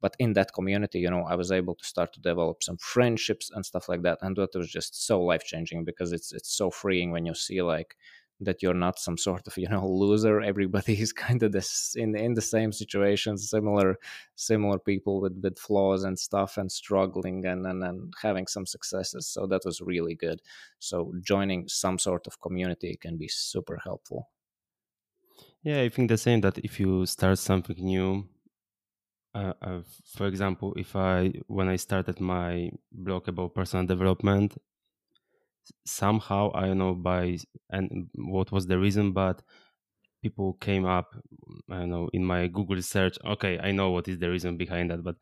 But 0.00 0.14
in 0.20 0.34
that 0.34 0.52
community 0.52 1.00
you 1.00 1.10
know 1.10 1.24
i 1.24 1.34
was 1.34 1.50
able 1.50 1.74
to 1.74 1.84
start 1.84 2.12
to 2.12 2.20
develop 2.20 2.62
some 2.62 2.76
friendships 2.76 3.50
and 3.52 3.66
stuff 3.66 3.88
like 3.88 4.02
that 4.02 4.18
and 4.22 4.36
that 4.36 4.54
was 4.54 4.70
just 4.70 5.04
so 5.06 5.20
life 5.20 5.42
changing 5.42 5.84
because 5.84 6.12
it's 6.12 6.32
it's 6.32 6.52
so 6.56 6.70
freeing 6.70 7.10
when 7.10 7.26
you 7.26 7.34
see 7.34 7.62
like 7.62 7.96
that 8.40 8.62
you're 8.62 8.74
not 8.74 8.98
some 8.98 9.18
sort 9.18 9.46
of 9.46 9.56
you 9.62 9.68
know 9.68 9.86
loser. 9.86 10.40
Everybody 10.40 11.00
is 11.00 11.12
kind 11.12 11.42
of 11.42 11.52
this 11.52 11.94
in 11.96 12.16
in 12.16 12.34
the 12.34 12.42
same 12.42 12.72
situations 12.72 13.50
similar 13.50 13.96
similar 14.36 14.78
people 14.78 15.20
with 15.20 15.38
with 15.42 15.58
flaws 15.58 16.04
and 16.04 16.18
stuff 16.18 16.58
and 16.58 16.70
struggling 16.70 17.46
and, 17.46 17.66
and 17.66 17.82
and 17.84 18.14
having 18.22 18.46
some 18.46 18.66
successes. 18.66 19.26
So 19.26 19.46
that 19.46 19.62
was 19.64 19.80
really 19.80 20.14
good. 20.14 20.40
So 20.78 21.12
joining 21.20 21.68
some 21.68 21.98
sort 21.98 22.26
of 22.26 22.40
community 22.40 22.96
can 23.00 23.16
be 23.16 23.28
super 23.28 23.78
helpful. 23.82 24.28
Yeah, 25.62 25.80
I 25.82 25.88
think 25.88 26.08
the 26.08 26.18
same 26.18 26.40
that 26.42 26.58
if 26.58 26.78
you 26.78 27.04
start 27.06 27.38
something 27.38 27.76
new, 27.76 28.28
uh, 29.34 29.52
uh, 29.60 29.80
for 30.16 30.26
example, 30.26 30.72
if 30.76 30.94
I 30.96 31.32
when 31.46 31.68
I 31.68 31.76
started 31.76 32.20
my 32.20 32.70
blog 32.92 33.28
about 33.28 33.54
personal 33.54 33.86
development, 33.86 34.56
somehow 35.86 36.50
I 36.54 36.66
don't 36.66 36.78
know 36.78 36.94
by 36.94 37.38
and 37.70 38.08
what 38.14 38.52
was 38.52 38.66
the 38.66 38.78
reason, 38.78 39.12
but 39.12 39.42
people 40.22 40.54
came 40.54 40.84
up, 40.84 41.14
I 41.70 41.80
don't 41.80 41.90
know, 41.90 42.08
in 42.12 42.24
my 42.24 42.48
Google 42.48 42.82
search. 42.82 43.18
Okay, 43.24 43.58
I 43.60 43.72
know 43.72 43.90
what 43.90 44.08
is 44.08 44.18
the 44.18 44.30
reason 44.30 44.56
behind 44.56 44.90
that, 44.90 45.02
but 45.04 45.16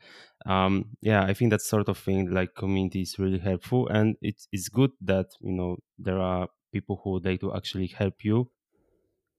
um, 0.46 0.96
yeah, 1.02 1.24
I 1.24 1.34
think 1.34 1.50
that 1.50 1.62
sort 1.62 1.88
of 1.88 1.98
thing 1.98 2.30
like 2.30 2.54
community 2.56 3.02
is 3.02 3.18
really 3.18 3.38
helpful, 3.38 3.88
and 3.88 4.16
it's 4.22 4.48
it's 4.52 4.68
good 4.68 4.92
that 5.02 5.26
you 5.40 5.52
know 5.52 5.76
there 5.98 6.18
are 6.20 6.48
people 6.72 7.00
who 7.04 7.20
like 7.20 7.40
to 7.40 7.54
actually 7.54 7.86
help 7.88 8.24
you 8.24 8.50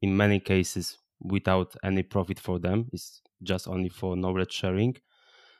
in 0.01 0.15
many 0.15 0.39
cases 0.39 0.97
without 1.19 1.75
any 1.83 2.03
profit 2.03 2.39
for 2.39 2.59
them 2.59 2.87
it's 2.93 3.21
just 3.43 3.67
only 3.67 3.89
for 3.89 4.15
knowledge 4.15 4.51
sharing 4.51 4.95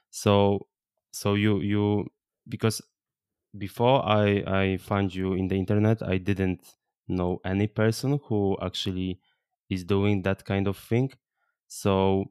so 0.09 0.67
so 1.11 1.33
you 1.35 1.61
you 1.61 2.05
because 2.49 2.81
before 3.57 4.03
i 4.05 4.43
i 4.47 4.77
found 4.77 5.13
you 5.13 5.33
in 5.33 5.47
the 5.47 5.55
internet 5.55 6.01
i 6.03 6.17
didn't 6.17 6.75
know 7.07 7.39
any 7.45 7.67
person 7.67 8.19
who 8.25 8.57
actually 8.61 9.19
is 9.69 9.83
doing 9.83 10.21
that 10.21 10.43
kind 10.45 10.67
of 10.67 10.77
thing 10.77 11.11
so 11.67 12.25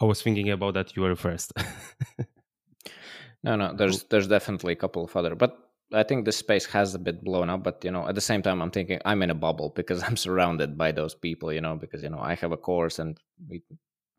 i 0.00 0.04
was 0.04 0.22
thinking 0.22 0.50
about 0.50 0.74
that 0.74 0.94
you 0.96 1.02
were 1.02 1.16
first 1.16 1.52
no 3.42 3.56
no 3.56 3.74
there's 3.74 4.04
there's 4.04 4.28
definitely 4.28 4.72
a 4.72 4.76
couple 4.76 5.04
of 5.04 5.14
other 5.16 5.34
but 5.34 5.68
I 5.92 6.02
think 6.02 6.24
the 6.24 6.32
space 6.32 6.66
has 6.66 6.94
a 6.94 6.98
bit 6.98 7.24
blown 7.24 7.48
up, 7.48 7.62
but 7.62 7.82
you 7.82 7.90
know, 7.90 8.06
at 8.06 8.14
the 8.14 8.20
same 8.20 8.42
time, 8.42 8.60
I'm 8.60 8.70
thinking 8.70 9.00
I'm 9.04 9.22
in 9.22 9.30
a 9.30 9.34
bubble 9.34 9.70
because 9.76 10.02
I'm 10.02 10.16
surrounded 10.16 10.76
by 10.76 10.92
those 10.92 11.14
people. 11.14 11.52
You 11.52 11.60
know, 11.60 11.76
because 11.76 12.02
you 12.02 12.10
know 12.10 12.20
I 12.20 12.34
have 12.34 12.52
a 12.52 12.56
course 12.56 12.98
and 12.98 13.18
we 13.48 13.62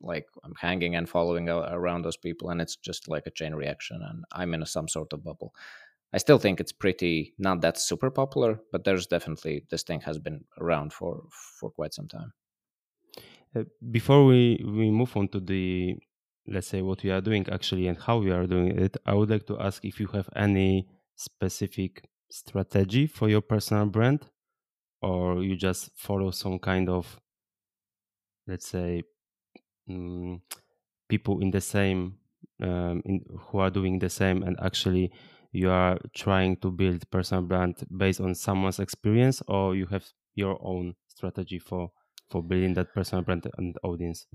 like 0.02 0.28
I'm 0.44 0.56
hanging 0.60 0.96
and 0.96 1.08
following 1.08 1.50
around 1.50 2.04
those 2.04 2.18
people, 2.18 2.50
and 2.50 2.62
it's 2.62 2.76
just 2.76 3.08
like 3.08 3.28
a 3.28 3.32
chain 3.32 3.54
reaction, 3.54 4.02
and 4.02 4.24
I'm 4.32 4.54
in 4.54 4.62
a, 4.62 4.66
some 4.66 4.88
sort 4.88 5.14
of 5.14 5.24
bubble. 5.24 5.54
I 6.14 6.18
still 6.18 6.40
think 6.40 6.60
it's 6.60 6.72
pretty 6.72 7.34
not 7.38 7.62
that 7.62 7.78
super 7.80 8.10
popular, 8.10 8.60
but 8.72 8.84
there's 8.84 9.08
definitely 9.08 9.66
this 9.70 9.84
thing 9.84 10.02
has 10.02 10.18
been 10.18 10.46
around 10.60 10.94
for 10.94 11.24
for 11.32 11.70
quite 11.70 11.94
some 11.94 12.08
time. 12.08 12.34
Uh, 13.56 13.64
before 13.92 14.26
we 14.26 14.64
we 14.64 14.90
move 14.92 15.16
on 15.18 15.28
to 15.30 15.40
the 15.40 15.96
let's 16.48 16.68
say 16.68 16.82
what 16.82 17.04
we 17.04 17.12
are 17.12 17.22
doing 17.22 17.48
actually 17.52 17.88
and 17.88 17.98
how 17.98 18.18
we 18.18 18.32
are 18.32 18.48
doing 18.48 18.78
it, 18.80 18.98
I 19.06 19.14
would 19.14 19.30
like 19.30 19.46
to 19.48 19.60
ask 19.60 19.86
if 19.86 20.00
you 20.00 20.08
have 20.08 20.30
any 20.36 20.88
specific 21.16 22.04
strategy 22.32 23.06
for 23.08 23.30
your 23.30 23.42
personal 23.42 23.86
brand 23.86 24.26
or 25.02 25.44
you 25.44 25.56
just 25.56 25.92
follow 25.96 26.32
some 26.32 26.60
kind 26.60 26.90
of 26.90 27.20
let's 28.48 28.68
say 28.68 29.04
um, 29.90 30.42
people 31.08 31.42
in 31.42 31.52
the 31.52 31.62
same 31.62 32.18
um, 32.62 33.02
in, 33.06 33.24
who 33.40 33.60
are 33.60 33.70
doing 33.70 34.00
the 34.00 34.10
same 34.10 34.44
and 34.44 34.58
actually 34.62 35.12
you 35.52 35.70
are 35.70 35.98
trying 36.14 36.56
to 36.58 36.72
build 36.72 37.10
personal 37.10 37.44
brand 37.44 37.76
based 37.98 38.22
on 38.22 38.36
someone's 38.36 38.80
experience 38.80 39.42
or 39.48 39.76
you 39.76 39.86
have 39.88 40.06
your 40.36 40.60
own 40.62 40.96
strategy 41.08 41.60
for 41.60 41.92
for 42.30 42.44
building 42.44 42.76
that 42.76 42.94
personal 42.94 43.24
brand 43.24 43.48
and 43.58 43.76
audience? 43.84 44.28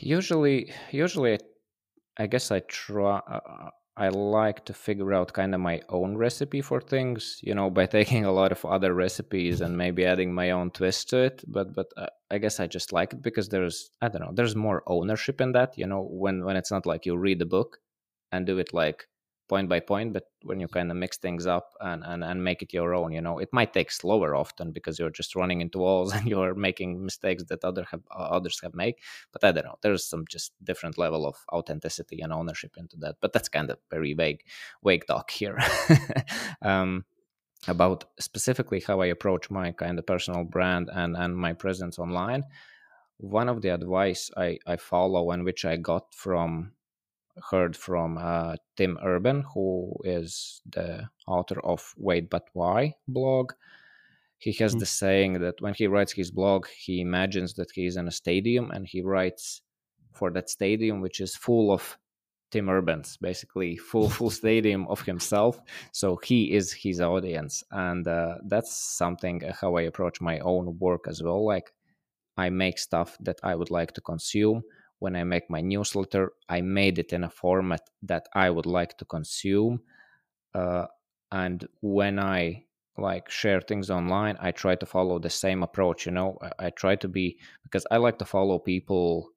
Usually 0.00 0.72
usually 0.90 1.38
i 2.18 2.26
guess 2.26 2.50
i 2.50 2.60
try 2.60 3.20
uh, 3.26 3.70
i 3.96 4.08
like 4.08 4.64
to 4.64 4.72
figure 4.72 5.12
out 5.12 5.32
kind 5.32 5.54
of 5.54 5.60
my 5.60 5.80
own 5.88 6.16
recipe 6.16 6.60
for 6.60 6.80
things 6.80 7.38
you 7.42 7.54
know 7.54 7.68
by 7.70 7.86
taking 7.98 8.24
a 8.24 8.32
lot 8.32 8.52
of 8.52 8.64
other 8.64 8.94
recipes 8.94 9.60
and 9.60 9.76
maybe 9.76 10.04
adding 10.04 10.32
my 10.32 10.50
own 10.50 10.70
twist 10.70 11.10
to 11.10 11.18
it 11.18 11.44
but 11.46 11.74
but 11.74 11.88
uh, 11.96 12.06
i 12.30 12.38
guess 12.38 12.60
i 12.60 12.66
just 12.66 12.92
like 12.92 13.12
it 13.12 13.22
because 13.22 13.48
there's 13.48 13.90
i 14.00 14.08
don't 14.08 14.22
know 14.22 14.32
there's 14.34 14.56
more 14.56 14.82
ownership 14.86 15.40
in 15.40 15.52
that 15.52 15.76
you 15.76 15.86
know 15.86 16.06
when 16.10 16.44
when 16.44 16.56
it's 16.56 16.70
not 16.70 16.86
like 16.86 17.06
you 17.06 17.16
read 17.16 17.38
the 17.38 17.46
book 17.46 17.78
and 18.30 18.46
do 18.46 18.58
it 18.58 18.72
like 18.72 19.06
point 19.48 19.68
by 19.68 19.80
point 19.80 20.12
but 20.12 20.28
when 20.42 20.60
you 20.60 20.68
kind 20.68 20.90
of 20.90 20.96
mix 20.96 21.18
things 21.18 21.46
up 21.46 21.74
and, 21.80 22.02
and 22.04 22.24
and 22.24 22.42
make 22.42 22.62
it 22.62 22.72
your 22.72 22.94
own 22.94 23.12
you 23.12 23.20
know 23.20 23.38
it 23.38 23.48
might 23.52 23.72
take 23.72 23.90
slower 23.90 24.34
often 24.34 24.72
because 24.72 24.98
you're 24.98 25.10
just 25.10 25.34
running 25.34 25.60
into 25.60 25.78
walls 25.78 26.12
and 26.16 26.26
you're 26.26 26.54
making 26.54 27.04
mistakes 27.04 27.44
that 27.44 27.64
other 27.64 27.84
have 27.90 28.00
uh, 28.10 28.28
others 28.36 28.60
have 28.62 28.74
made. 28.74 28.94
But 29.32 29.44
i 29.44 29.52
don't 29.52 29.64
know 29.64 29.78
there's 29.82 30.06
some 30.06 30.24
just 30.28 30.52
different 30.62 30.98
level 30.98 31.26
of 31.26 31.36
authenticity 31.52 32.20
and 32.20 32.32
ownership 32.32 32.72
into 32.76 32.96
that. 32.98 33.16
But 33.20 33.32
that's 33.32 33.48
kind 33.48 33.70
of 33.70 33.78
very 33.90 34.14
vague 34.14 34.42
vague 34.84 35.06
talk 35.06 35.30
here. 35.30 35.58
Um 36.62 37.04
about 37.68 38.04
specifically 38.18 38.80
how 38.80 39.00
i 39.00 39.06
approach 39.06 39.48
my 39.48 39.70
kind 39.70 39.96
of 39.98 40.04
personal 40.06 40.44
brand 40.44 40.90
and 40.92 41.16
and 41.16 41.36
my 41.36 41.52
presence 41.52 41.98
online. 41.98 42.44
One 43.18 43.48
of 43.48 43.62
the 43.62 43.68
advice 43.68 44.30
i 44.36 44.58
i 44.66 44.76
follow 44.76 45.30
and 45.30 45.44
which 45.44 45.64
i 45.64 45.76
got 45.76 46.14
from 46.14 46.72
heard 47.50 47.76
from 47.76 48.18
uh, 48.18 48.56
Tim 48.76 48.98
Urban, 49.02 49.44
who 49.54 49.94
is 50.04 50.60
the 50.70 51.08
author 51.26 51.60
of 51.64 51.94
Wait 51.96 52.30
But 52.30 52.48
Why 52.52 52.94
blog. 53.08 53.52
He 54.38 54.52
has 54.54 54.74
Mm. 54.74 54.80
the 54.80 54.86
saying 54.86 55.40
that 55.40 55.60
when 55.60 55.74
he 55.74 55.86
writes 55.86 56.12
his 56.12 56.30
blog, 56.30 56.66
he 56.68 57.00
imagines 57.00 57.54
that 57.54 57.70
he 57.72 57.86
is 57.86 57.96
in 57.96 58.08
a 58.08 58.10
stadium 58.10 58.70
and 58.72 58.86
he 58.86 59.00
writes 59.02 59.62
for 60.12 60.30
that 60.32 60.50
stadium, 60.50 61.00
which 61.00 61.20
is 61.20 61.36
full 61.36 61.72
of 61.72 61.98
Tim 62.50 62.68
Urbans, 62.68 63.16
basically 63.18 63.76
full 63.76 64.08
full 64.10 64.30
stadium 64.42 64.86
of 64.88 65.02
himself. 65.02 65.60
So 65.92 66.16
he 66.16 66.52
is 66.52 66.72
his 66.72 67.00
audience, 67.00 67.62
and 67.70 68.06
uh, 68.06 68.38
that's 68.46 68.76
something 68.76 69.44
uh, 69.44 69.54
how 69.54 69.76
I 69.76 69.82
approach 69.82 70.20
my 70.20 70.38
own 70.40 70.78
work 70.78 71.06
as 71.08 71.22
well. 71.22 71.44
Like 71.46 71.72
I 72.36 72.50
make 72.50 72.78
stuff 72.78 73.16
that 73.20 73.38
I 73.42 73.54
would 73.54 73.70
like 73.70 73.92
to 73.94 74.00
consume. 74.00 74.62
When 75.02 75.16
I 75.16 75.24
make 75.24 75.50
my 75.50 75.60
newsletter, 75.60 76.24
I 76.48 76.60
made 76.60 76.96
it 76.98 77.12
in 77.12 77.24
a 77.24 77.30
format 77.42 77.82
that 78.02 78.28
I 78.34 78.50
would 78.50 78.66
like 78.66 78.96
to 78.98 79.04
consume. 79.04 79.82
Uh, 80.54 80.86
and 81.32 81.66
when 81.80 82.20
I 82.20 82.66
like 82.96 83.28
share 83.28 83.60
things 83.60 83.90
online, 83.90 84.36
I 84.40 84.52
try 84.52 84.74
to 84.76 84.86
follow 84.86 85.18
the 85.18 85.30
same 85.44 85.64
approach. 85.64 86.06
You 86.06 86.12
know, 86.12 86.38
I, 86.40 86.66
I 86.66 86.70
try 86.70 86.94
to 86.96 87.08
be 87.08 87.38
because 87.64 87.84
I 87.90 87.96
like 87.96 88.18
to 88.18 88.24
follow 88.24 88.60
people 88.60 89.32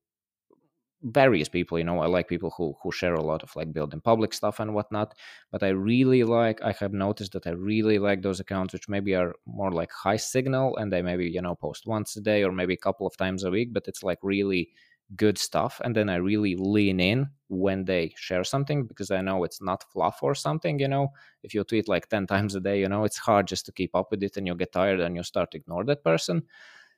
various 1.04 1.50
people 1.50 1.78
you 1.78 1.84
know 1.84 2.00
i 2.00 2.08
like 2.08 2.28
people 2.28 2.52
who 2.58 2.76
who 2.82 2.92
share 2.92 3.14
a 3.14 3.22
lot 3.32 3.44
of 3.44 3.56
like 3.56 3.72
building 3.72 4.02
public 4.02 4.34
stuff 4.34 4.60
and 4.60 4.74
whatnot 4.74 5.14
but 5.52 5.62
i 5.62 5.70
really 5.70 6.24
like 6.24 6.60
i 6.64 6.72
have 6.80 6.94
noticed 6.94 7.34
that 7.34 7.46
i 7.46 7.52
really 7.52 8.00
like 8.00 8.22
those 8.22 8.40
accounts 8.40 8.74
which 8.74 8.90
maybe 8.90 9.14
are 9.14 9.36
more 9.46 9.72
like 9.72 9.92
high 9.92 10.18
signal 10.18 10.76
and 10.78 10.92
they 10.92 11.04
maybe 11.04 11.28
you 11.30 11.42
know 11.42 11.54
post 11.54 11.86
once 11.86 12.16
a 12.16 12.22
day 12.22 12.44
or 12.44 12.52
maybe 12.52 12.74
a 12.74 12.86
couple 12.88 13.06
of 13.06 13.16
times 13.18 13.44
a 13.44 13.52
week 13.52 13.72
but 13.72 13.88
it's 13.88 14.04
like 14.04 14.18
really 14.24 14.70
good 15.16 15.38
stuff 15.38 15.80
and 15.84 15.96
then 15.96 16.10
i 16.10 16.16
really 16.16 16.56
lean 16.56 17.00
in 17.00 17.30
when 17.48 17.86
they 17.86 18.12
share 18.18 18.44
something 18.44 18.86
because 18.86 19.12
i 19.12 19.22
know 19.22 19.44
it's 19.44 19.62
not 19.62 19.84
fluff 19.92 20.20
or 20.24 20.34
something 20.34 20.80
you 20.80 20.88
know? 20.88 21.10
If 21.44 21.54
you 21.54 21.64
tweet 21.64 21.88
like 21.88 22.10
10 22.10 22.26
times 22.34 22.56
a 22.56 22.60
day 22.60 22.80
you 22.80 22.90
know 22.90 23.04
it's 23.04 23.18
hard 23.18 23.48
just 23.48 23.66
to 23.68 23.72
keep 23.72 23.96
up 23.96 24.10
with 24.12 24.24
it 24.24 24.38
and 24.38 24.48
you 24.48 24.56
get 24.56 24.72
tired 24.72 25.00
and 25.00 25.16
you 25.16 25.24
start 25.24 25.52
to 25.52 25.58
ignore 25.58 25.84
that 25.86 26.04
person. 26.04 26.44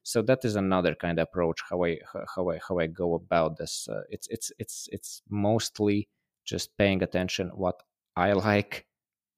So 0.04 0.22
that 0.24 0.46
is 0.46 0.56
another 0.56 0.96
kind 0.96 1.20
of 1.20 1.24
approach 1.24 1.62
how 1.70 1.84
i 1.84 2.00
how 2.36 2.50
i 2.50 2.60
how 2.68 2.80
i 2.80 2.88
go 2.88 3.16
about 3.16 3.58
this 3.58 3.88
uh, 3.90 4.04
it's 4.10 4.28
it's 4.30 4.52
it's 4.58 4.88
it's 4.92 5.22
mostly 5.30 6.08
just 6.46 6.78
paying 6.78 7.04
attention 7.04 7.50
what 7.50 7.84
i 8.16 8.32
like 8.32 8.86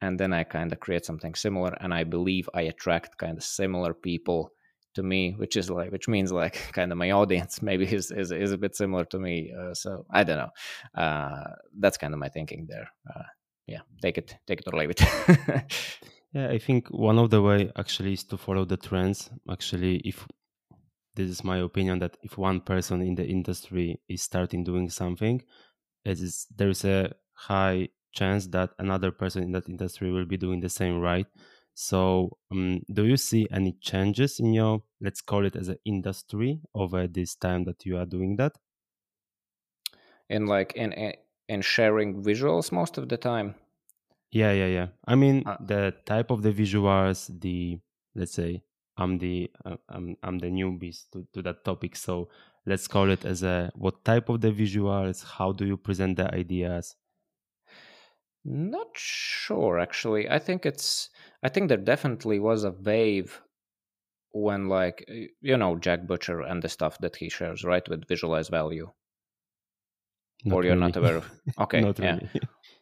and 0.02 0.20
then 0.20 0.32
i 0.32 0.44
kind 0.44 0.72
of 0.72 0.80
create 0.80 1.06
something 1.06 1.34
similar 1.34 1.76
and 1.82 1.94
i 1.94 2.04
believe 2.04 2.48
i 2.54 2.62
attract 2.62 3.18
kind 3.18 3.38
of 3.38 3.44
similar 3.44 3.94
people 3.94 4.52
to 4.96 5.04
me 5.04 5.34
which 5.38 5.56
is 5.56 5.70
like 5.70 5.92
which 5.92 6.08
means 6.08 6.32
like 6.32 6.56
kind 6.74 6.92
of 6.92 6.98
my 6.98 7.12
audience 7.12 7.62
maybe 7.70 7.86
is 7.86 8.12
is, 8.12 8.32
is 8.32 8.52
a 8.52 8.58
bit 8.58 8.76
similar 8.76 9.06
to 9.06 9.20
me 9.20 9.54
uh, 9.58 9.74
so 9.74 10.06
i 10.12 10.24
don't 10.24 10.38
know. 10.38 11.02
Uh, 11.02 11.52
that's 11.80 11.98
kind 11.98 12.14
of 12.14 12.20
my 12.20 12.30
thinking 12.30 12.66
there. 12.68 12.90
Uh, 13.10 13.24
yeah 13.68 13.82
take 14.02 14.18
it 14.18 14.36
take 14.48 14.60
it 14.62 14.68
or 14.72 14.78
leave 14.80 14.92
it. 14.92 15.02
Yeah 16.32 16.50
i 16.50 16.60
think 16.60 16.90
one 16.90 17.18
of 17.18 17.32
the 17.32 17.42
way 17.42 17.72
actually 17.76 18.14
is 18.14 18.24
to 18.26 18.38
follow 18.38 18.64
the 18.64 18.78
trends. 18.78 19.32
Actually 19.50 19.98
if 20.06 20.28
this 21.16 21.30
is 21.30 21.44
my 21.44 21.58
opinion 21.58 22.00
that 22.00 22.18
if 22.22 22.38
one 22.38 22.62
person 22.62 23.02
in 23.02 23.16
the 23.16 23.26
industry 23.26 24.00
is 24.08 24.22
starting 24.22 24.64
doing 24.64 24.90
something 24.90 25.42
it 26.06 26.20
is 26.20 26.46
there 26.56 26.70
is 26.70 26.86
a 26.86 27.12
high 27.34 27.90
chance 28.12 28.48
that 28.48 28.70
another 28.80 29.12
person 29.12 29.44
in 29.44 29.52
that 29.52 29.68
industry 29.70 30.12
will 30.12 30.26
be 30.26 30.38
doing 30.38 30.60
the 30.60 30.70
same 30.70 31.00
right 31.00 31.28
so 31.80 32.38
um, 32.52 32.82
do 32.92 33.06
you 33.06 33.16
see 33.16 33.48
any 33.52 33.72
changes 33.80 34.40
in 34.42 34.54
your 34.54 34.84
let's 35.00 35.22
call 35.22 35.46
it 35.46 35.56
as 35.56 35.70
an 35.70 35.78
industry 35.86 36.60
over 36.76 37.08
this 37.08 37.36
time 37.36 37.64
that 37.64 37.86
you 37.86 37.98
are 37.98 38.06
doing 38.06 38.36
that? 38.36 38.54
In 40.28 40.48
like 40.48 40.74
in 40.74 40.92
in- 40.94 41.18
in 41.48 41.62
sharing 41.62 42.24
visuals 42.24 42.72
most 42.72 42.98
of 42.98 43.10
the 43.10 43.18
time? 43.18 43.54
Yeah 44.32 44.52
yeah 44.52 44.68
yeah. 44.68 44.88
I 45.08 45.16
mean 45.16 45.46
Uh, 45.46 45.58
the 45.60 45.96
type 46.06 46.30
of 46.32 46.42
the 46.44 46.52
visuals 46.52 47.28
the 47.42 47.80
let's 48.16 48.34
say 48.34 48.64
i'm 48.98 49.18
the 49.18 49.50
uh, 49.66 49.78
I'm, 49.88 50.16
I'm 50.24 50.38
the 50.40 50.48
newbies 50.48 51.10
to, 51.12 51.26
to 51.34 51.42
that 51.44 51.64
topic. 51.64 51.96
So 51.96 52.30
let's 52.66 52.88
call 52.88 53.10
it 53.10 53.26
as 53.26 53.44
a 53.44 53.72
what 53.76 54.04
type 54.06 54.30
of 54.30 54.42
the 54.42 54.52
visuals 54.52 55.24
how 55.24 55.52
do 55.52 55.66
you 55.66 55.78
present 55.78 56.18
the 56.18 56.34
ideas 56.34 56.96
Not 58.50 58.98
sure 58.98 59.80
actually. 59.80 60.28
I 60.30 60.40
think 60.40 60.66
it's 60.66 61.10
I 61.44 61.50
think 61.50 61.70
there 61.70 61.78
definitely 61.78 62.40
was 62.40 62.64
a 62.66 62.72
wave 62.72 63.42
when 64.32 64.68
like 64.68 65.06
you 65.42 65.56
know 65.58 65.78
Jack 65.78 66.08
Butcher 66.08 66.42
and 66.42 66.62
the 66.62 66.70
stuff 66.70 66.98
that 67.00 67.18
he 67.18 67.30
shares, 67.30 67.64
right, 67.64 67.88
with 67.88 68.08
visualize 68.08 68.50
value. 68.50 68.92
or 70.52 70.64
you're 70.64 70.76
not 70.76 70.96
aware 70.96 71.18
of 71.18 71.32
Okay, 71.60 71.82
not 71.82 72.00
yeah. 72.00 72.16
really 72.16 72.30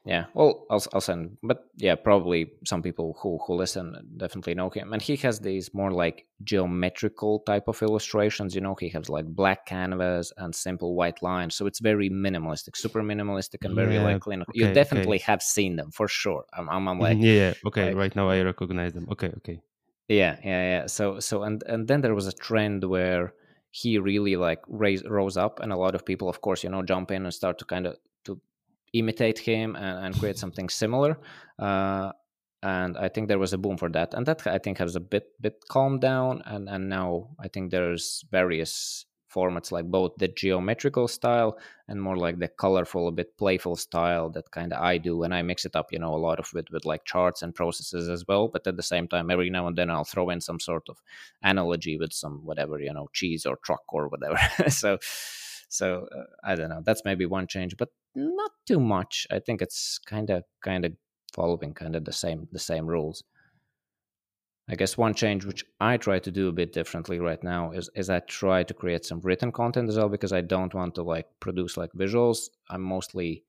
Yeah. 0.07 0.27
Well, 0.33 0.65
I'll 0.69 0.81
I'll 0.93 1.01
send 1.01 1.37
but 1.43 1.65
yeah, 1.75 1.95
probably 1.95 2.53
some 2.65 2.81
people 2.81 3.17
who 3.21 3.39
who 3.45 3.55
listen 3.55 4.13
definitely 4.15 4.55
know 4.55 4.69
him. 4.69 4.93
And 4.93 5.01
he 5.01 5.17
has 5.17 5.41
these 5.41 5.73
more 5.73 5.91
like 5.91 6.27
geometrical 6.43 7.41
type 7.41 7.67
of 7.67 7.81
illustrations, 7.81 8.55
you 8.55 8.61
know, 8.61 8.75
he 8.75 8.87
has 8.89 9.09
like 9.09 9.25
black 9.25 9.65
canvas 9.65 10.31
and 10.37 10.55
simple 10.55 10.95
white 10.95 11.21
lines. 11.21 11.55
So 11.55 11.65
it's 11.67 11.79
very 11.81 12.09
minimalistic, 12.09 12.77
super 12.77 13.03
minimalistic 13.03 13.65
and 13.65 13.75
very 13.75 13.99
Yeah, 13.99 13.99
like 13.99 14.21
clean. 14.21 14.45
you 14.53 14.69
definitely 14.69 15.17
okay. 15.17 15.19
have 15.19 15.41
seen 15.41 15.75
them 15.75 15.91
for 15.91 16.07
sure. 16.07 16.45
I'm 16.53 16.69
I'm, 16.69 16.87
I'm 16.87 16.99
Mhm, 16.99 17.09
like 17.09 17.21
yeah, 17.23 17.53
okay 17.65 17.91
like- 17.91 17.97
right 18.01 18.15
now 18.15 18.29
i 18.29 18.39
recognize 18.41 18.93
them 18.93 19.07
okay 19.09 19.29
okay 19.37 19.61
Yeah, 20.07 20.39
yeah, 20.43 20.63
yeah. 20.81 20.85
So, 20.87 21.19
so, 21.19 21.43
and 21.43 21.61
and 21.63 21.87
then 21.87 22.01
there 22.01 22.15
was 22.15 22.27
a 22.27 22.31
trend 22.31 22.83
where 22.85 23.33
he 23.71 23.97
really 23.99 24.35
like 24.37 24.61
raised 24.67 25.05
rose 25.07 25.35
up, 25.37 25.59
and 25.59 25.71
a 25.73 25.77
lot 25.77 25.95
of 25.95 26.05
people, 26.05 26.29
of 26.29 26.41
course, 26.41 26.63
you 26.63 26.69
know, 26.69 26.81
jump 26.83 27.11
in 27.11 27.23
and 27.25 27.33
start 27.33 27.57
to 27.59 27.65
kind 27.65 27.85
of 27.87 27.97
imitate 28.93 29.39
him 29.39 29.75
and, 29.75 30.05
and 30.05 30.19
create 30.19 30.37
something 30.37 30.69
similar. 30.69 31.19
Uh, 31.59 32.11
and 32.63 32.97
I 32.97 33.07
think 33.09 33.27
there 33.27 33.39
was 33.39 33.53
a 33.53 33.57
boom 33.57 33.77
for 33.77 33.89
that, 33.89 34.13
and 34.13 34.25
that 34.25 34.47
I 34.47 34.57
think 34.57 34.79
has 34.79 34.95
a 34.95 34.99
bit 34.99 35.27
bit 35.39 35.63
calmed 35.69 36.01
down, 36.01 36.41
and 36.45 36.67
and 36.67 36.89
now 36.89 37.29
I 37.39 37.47
think 37.47 37.71
there's 37.71 38.25
various 38.31 39.05
formats 39.33 39.71
like 39.71 39.85
both 39.85 40.13
the 40.17 40.27
geometrical 40.27 41.07
style 41.07 41.57
and 41.87 42.01
more 42.01 42.17
like 42.17 42.39
the 42.39 42.47
colorful, 42.47 43.07
a 43.07 43.11
bit 43.11 43.37
playful 43.37 43.75
style 43.75 44.29
that 44.29 44.49
kind 44.51 44.73
of 44.73 44.81
I 44.81 44.97
do, 44.97 45.23
and 45.23 45.33
I 45.33 45.41
mix 45.41 45.65
it 45.65 45.75
up, 45.75 45.91
you 45.91 45.99
know, 45.99 46.13
a 46.13 46.17
lot 46.27 46.39
of 46.39 46.51
with 46.53 46.69
with 46.71 46.85
like 46.85 47.05
charts 47.05 47.41
and 47.41 47.53
processes 47.53 48.09
as 48.09 48.25
well. 48.27 48.47
But 48.47 48.67
at 48.67 48.75
the 48.75 48.83
same 48.83 49.07
time, 49.07 49.29
every 49.29 49.49
now 49.49 49.67
and 49.67 49.77
then 49.77 49.89
I'll 49.89 50.03
throw 50.03 50.29
in 50.29 50.41
some 50.41 50.59
sort 50.59 50.89
of 50.89 50.97
analogy 51.43 51.97
with 51.97 52.13
some 52.13 52.43
whatever, 52.43 52.79
you 52.79 52.93
know, 52.93 53.09
cheese 53.13 53.45
or 53.45 53.57
truck 53.57 53.83
or 53.89 54.07
whatever. 54.07 54.39
so, 54.69 54.97
so 55.69 56.07
uh, 56.15 56.23
I 56.43 56.55
don't 56.55 56.69
know. 56.69 56.81
That's 56.83 57.03
maybe 57.05 57.25
one 57.25 57.47
change, 57.47 57.77
but 57.77 57.89
not 58.15 58.51
too 58.65 58.79
much. 58.79 59.27
I 59.31 59.39
think 59.39 59.61
it's 59.61 59.99
kind 59.99 60.29
of 60.29 60.43
kind 60.61 60.85
of 60.85 60.93
following 61.33 61.73
kind 61.73 61.95
of 61.95 62.05
the 62.05 62.13
same 62.13 62.47
the 62.51 62.59
same 62.59 62.85
rules. 62.87 63.23
I 64.69 64.75
guess 64.75 64.97
one 64.97 65.13
change 65.13 65.45
which 65.45 65.63
I 65.79 65.95
try 65.95 66.19
to 66.19 66.31
do 66.31 66.49
a 66.49 66.51
bit 66.51 66.73
differently 66.73 67.19
right 67.19 67.41
now 67.43 67.71
is 67.71 67.89
is 67.95 68.09
I 68.09 68.19
try 68.19 68.63
to 68.63 68.73
create 68.73 69.05
some 69.05 69.21
written 69.21 69.51
content 69.51 69.89
as 69.89 69.97
well 69.97 70.09
because 70.09 70.33
I 70.33 70.41
don't 70.41 70.73
want 70.73 70.95
to 70.95 71.03
like 71.03 71.27
produce 71.39 71.77
like 71.77 71.91
visuals. 71.93 72.49
I'm 72.69 72.81
mostly 72.81 73.43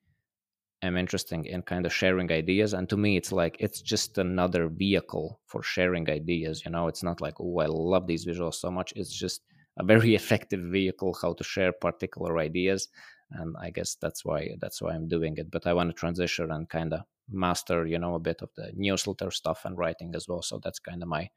am 0.83 0.97
interested 0.97 1.45
in 1.45 1.63
kind 1.63 1.87
of 1.87 1.93
sharing 1.93 2.31
ideas 2.31 2.73
and 2.73 2.89
to 2.89 2.97
me 2.97 3.17
it's 3.17 3.33
like 3.33 3.57
it's 3.59 3.81
just 3.81 4.19
another 4.19 4.69
vehicle 4.69 5.41
for 5.47 5.63
sharing 5.63 6.09
ideas 6.09 6.65
you 6.65 6.71
know 6.71 6.87
it's 6.87 7.03
not 7.03 7.21
like 7.21 7.35
oh 7.41 7.59
i 7.59 7.67
love 7.67 8.07
these 8.07 8.25
visuals 8.25 8.55
so 8.55 8.71
much 8.71 8.93
it's 8.95 9.13
just 9.13 9.43
a 9.79 9.85
very 9.85 10.15
effective 10.21 10.61
vehicle 10.61 11.17
how 11.23 11.33
to 11.35 11.45
share 11.45 11.73
particular 11.73 12.39
ideas 12.39 12.89
and 13.33 13.57
I 13.61 13.71
guess 13.71 13.95
that's 13.97 14.25
why 14.25 14.57
that's 14.61 14.81
why 14.81 14.93
I'm 14.95 15.09
doing 15.09 15.37
it. 15.37 15.51
But 15.51 15.67
I 15.67 15.75
want 15.75 15.91
to 15.91 15.95
transition 15.95 16.51
and 16.51 16.69
kind 16.69 16.95
of 16.95 17.03
master, 17.31 17.87
you 17.87 17.99
know, 17.99 18.15
a 18.15 18.21
bit 18.21 18.43
of 18.43 18.51
the 18.57 18.73
newsletter 18.75 19.31
stuff 19.31 19.65
and 19.65 19.77
writing 19.77 20.15
as 20.15 20.27
well. 20.29 20.43
So 20.43 20.61
that's 20.63 20.79
kind 20.79 21.03
of 21.03 21.09
my 21.09 21.29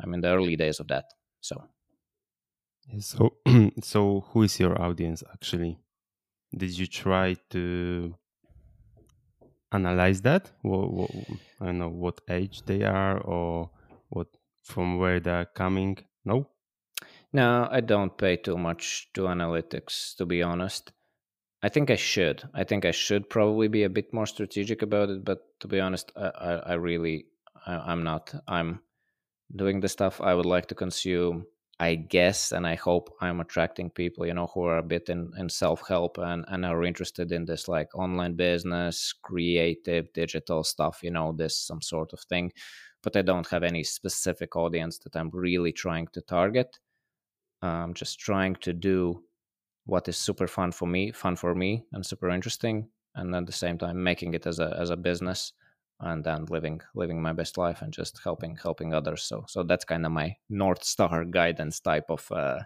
I'm 0.00 0.14
in 0.14 0.20
the 0.22 0.28
early 0.28 0.56
days 0.56 0.80
of 0.80 0.88
that. 0.88 1.06
So 1.40 1.64
So, 3.00 3.36
so 3.82 4.20
who 4.30 4.42
is 4.42 4.58
your 4.60 4.80
audience 4.80 5.22
actually? 5.32 5.78
Did 6.56 6.78
you 6.78 6.86
try 6.86 7.36
to 7.50 8.14
analyze 9.72 10.20
that? 10.22 10.50
What, 10.62 10.92
what, 10.92 11.10
I 11.60 11.66
don't 11.66 11.78
know 11.78 11.88
what 11.88 12.20
age 12.28 12.62
they 12.66 12.82
are 12.82 13.18
or 13.20 13.70
what 14.08 14.28
from 14.62 14.98
where 14.98 15.20
they're 15.20 15.46
coming. 15.46 15.98
No. 16.24 16.48
No, 17.32 17.68
I 17.70 17.80
don't 17.80 18.16
pay 18.16 18.36
too 18.36 18.56
much 18.56 19.08
to 19.14 19.22
analytics, 19.22 20.16
to 20.16 20.26
be 20.26 20.42
honest. 20.42 20.92
I 21.62 21.68
think 21.68 21.90
I 21.90 21.96
should. 21.96 22.48
I 22.54 22.64
think 22.64 22.84
I 22.84 22.92
should 22.92 23.30
probably 23.30 23.68
be 23.68 23.84
a 23.84 23.90
bit 23.90 24.12
more 24.12 24.26
strategic 24.26 24.82
about 24.82 25.10
it. 25.10 25.24
But 25.24 25.40
to 25.60 25.68
be 25.68 25.80
honest, 25.80 26.12
I, 26.16 26.28
I, 26.28 26.52
I 26.52 26.74
really, 26.74 27.26
I, 27.66 27.74
I'm 27.92 28.04
not. 28.04 28.34
I'm 28.46 28.80
doing 29.54 29.80
the 29.80 29.88
stuff 29.88 30.20
I 30.20 30.34
would 30.34 30.46
like 30.46 30.66
to 30.68 30.74
consume. 30.74 31.46
I 31.80 31.94
guess, 31.94 32.52
and 32.52 32.66
I 32.66 32.74
hope 32.74 33.14
I'm 33.20 33.40
attracting 33.40 33.90
people, 33.90 34.26
you 34.26 34.34
know, 34.34 34.48
who 34.48 34.64
are 34.64 34.78
a 34.78 34.82
bit 34.82 35.08
in, 35.08 35.30
in 35.38 35.48
self 35.48 35.86
help 35.88 36.18
and, 36.18 36.44
and 36.48 36.66
are 36.66 36.84
interested 36.84 37.30
in 37.32 37.44
this 37.44 37.68
like 37.68 37.94
online 37.94 38.34
business, 38.34 39.12
creative, 39.22 40.12
digital 40.12 40.64
stuff, 40.64 41.00
you 41.04 41.12
know, 41.12 41.32
this 41.32 41.56
some 41.56 41.80
sort 41.80 42.12
of 42.12 42.20
thing. 42.20 42.52
But 43.02 43.16
I 43.16 43.22
don't 43.22 43.46
have 43.48 43.62
any 43.62 43.84
specific 43.84 44.56
audience 44.56 44.98
that 44.98 45.14
I'm 45.16 45.30
really 45.32 45.72
trying 45.72 46.08
to 46.14 46.20
target. 46.22 46.78
I'm 47.62 47.94
just 47.94 48.18
trying 48.18 48.56
to 48.56 48.72
do 48.72 49.22
what 49.86 50.08
is 50.08 50.16
super 50.16 50.46
fun 50.46 50.72
for 50.72 50.86
me, 50.86 51.12
fun 51.12 51.36
for 51.36 51.54
me, 51.54 51.84
and 51.92 52.04
super 52.04 52.30
interesting, 52.30 52.88
and 53.14 53.34
at 53.34 53.46
the 53.46 53.52
same 53.52 53.78
time 53.78 54.02
making 54.02 54.34
it 54.34 54.46
as 54.46 54.58
a 54.58 54.76
as 54.78 54.90
a 54.90 54.96
business 54.96 55.52
and 56.00 56.22
then 56.22 56.44
living 56.46 56.80
living 56.94 57.20
my 57.20 57.32
best 57.32 57.58
life 57.58 57.82
and 57.82 57.92
just 57.92 58.20
helping 58.22 58.56
helping 58.56 58.94
others. 58.94 59.22
So 59.22 59.44
so 59.48 59.62
that's 59.62 59.84
kind 59.84 60.06
of 60.06 60.12
my 60.12 60.36
north 60.48 60.84
star 60.84 61.24
guidance 61.24 61.80
type 61.80 62.10
of 62.10 62.30
uh, 62.30 62.60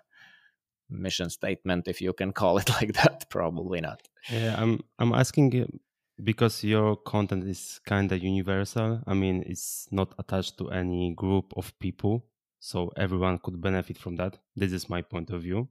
mission 0.90 1.30
statement 1.30 1.88
if 1.88 2.00
you 2.00 2.12
can 2.12 2.32
call 2.32 2.58
it 2.58 2.68
like 2.80 2.92
that 2.94 3.28
probably 3.30 3.80
not. 3.80 4.08
Yeah, 4.30 4.54
I'm 4.58 4.80
I'm 4.98 5.12
asking 5.12 5.80
because 6.22 6.62
your 6.62 6.96
content 6.96 7.44
is 7.44 7.80
kind 7.86 8.12
of 8.12 8.22
universal. 8.22 9.00
I 9.06 9.14
mean, 9.14 9.42
it's 9.46 9.88
not 9.90 10.14
attached 10.18 10.58
to 10.58 10.70
any 10.70 11.14
group 11.14 11.52
of 11.56 11.76
people, 11.78 12.24
so 12.64 12.92
everyone 12.96 13.38
could 13.38 13.60
benefit 13.60 13.98
from 13.98 14.14
that. 14.16 14.38
This 14.54 14.72
is 14.72 14.88
my 14.88 15.02
point 15.02 15.30
of 15.30 15.42
view. 15.42 15.68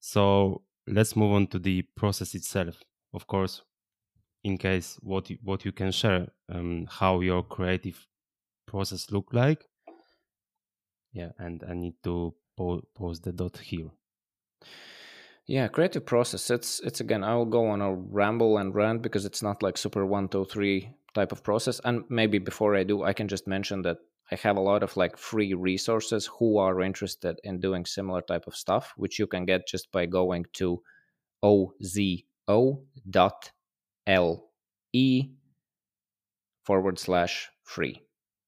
So 0.00 0.60
let's 0.86 1.16
move 1.16 1.32
on 1.32 1.46
to 1.46 1.58
the 1.58 1.80
process 1.96 2.34
itself. 2.34 2.82
Of 3.14 3.26
course, 3.26 3.62
in 4.44 4.58
case 4.58 4.98
what 5.02 5.30
you, 5.30 5.38
what 5.42 5.64
you 5.64 5.72
can 5.72 5.90
share, 5.92 6.28
um, 6.50 6.86
how 6.90 7.20
your 7.20 7.42
creative 7.42 8.06
process 8.66 9.10
look 9.10 9.32
like. 9.32 9.64
Yeah, 11.12 11.30
and 11.38 11.64
I 11.66 11.72
need 11.72 11.94
to 12.04 12.34
po- 12.54 12.84
post 12.94 13.22
the 13.24 13.32
dot 13.32 13.56
here. 13.56 13.90
yeah 15.46 15.68
creative 15.68 16.04
process 16.06 16.50
it's 16.50 16.80
it's 16.80 17.00
again 17.00 17.24
i 17.24 17.34
will 17.34 17.46
go 17.58 17.66
on 17.66 17.80
a 17.80 17.92
ramble 17.94 18.58
and 18.58 18.74
rant 18.74 19.02
because 19.02 19.24
it's 19.24 19.42
not 19.42 19.62
like 19.62 19.76
super 19.78 20.04
one 20.06 20.28
two 20.28 20.44
three 20.44 20.90
type 21.14 21.32
of 21.32 21.42
process 21.42 21.80
and 21.84 22.04
maybe 22.08 22.38
before 22.38 22.76
i 22.76 22.84
do 22.84 23.02
i 23.02 23.12
can 23.12 23.26
just 23.26 23.46
mention 23.46 23.82
that 23.82 23.98
i 24.32 24.36
have 24.36 24.56
a 24.56 24.60
lot 24.60 24.82
of 24.82 24.96
like 24.96 25.16
free 25.16 25.54
resources 25.54 26.26
who 26.38 26.58
are 26.58 26.80
interested 26.82 27.38
in 27.44 27.60
doing 27.60 27.84
similar 27.84 28.22
type 28.22 28.46
of 28.46 28.56
stuff 28.56 28.92
which 28.96 29.18
you 29.18 29.26
can 29.26 29.44
get 29.44 29.66
just 29.66 29.90
by 29.92 30.06
going 30.06 30.44
to 30.52 30.80
ozo 31.44 32.82
dot 33.08 33.50
le 34.06 35.28
forward 36.64 36.98
slash 36.98 37.48
free 37.64 38.00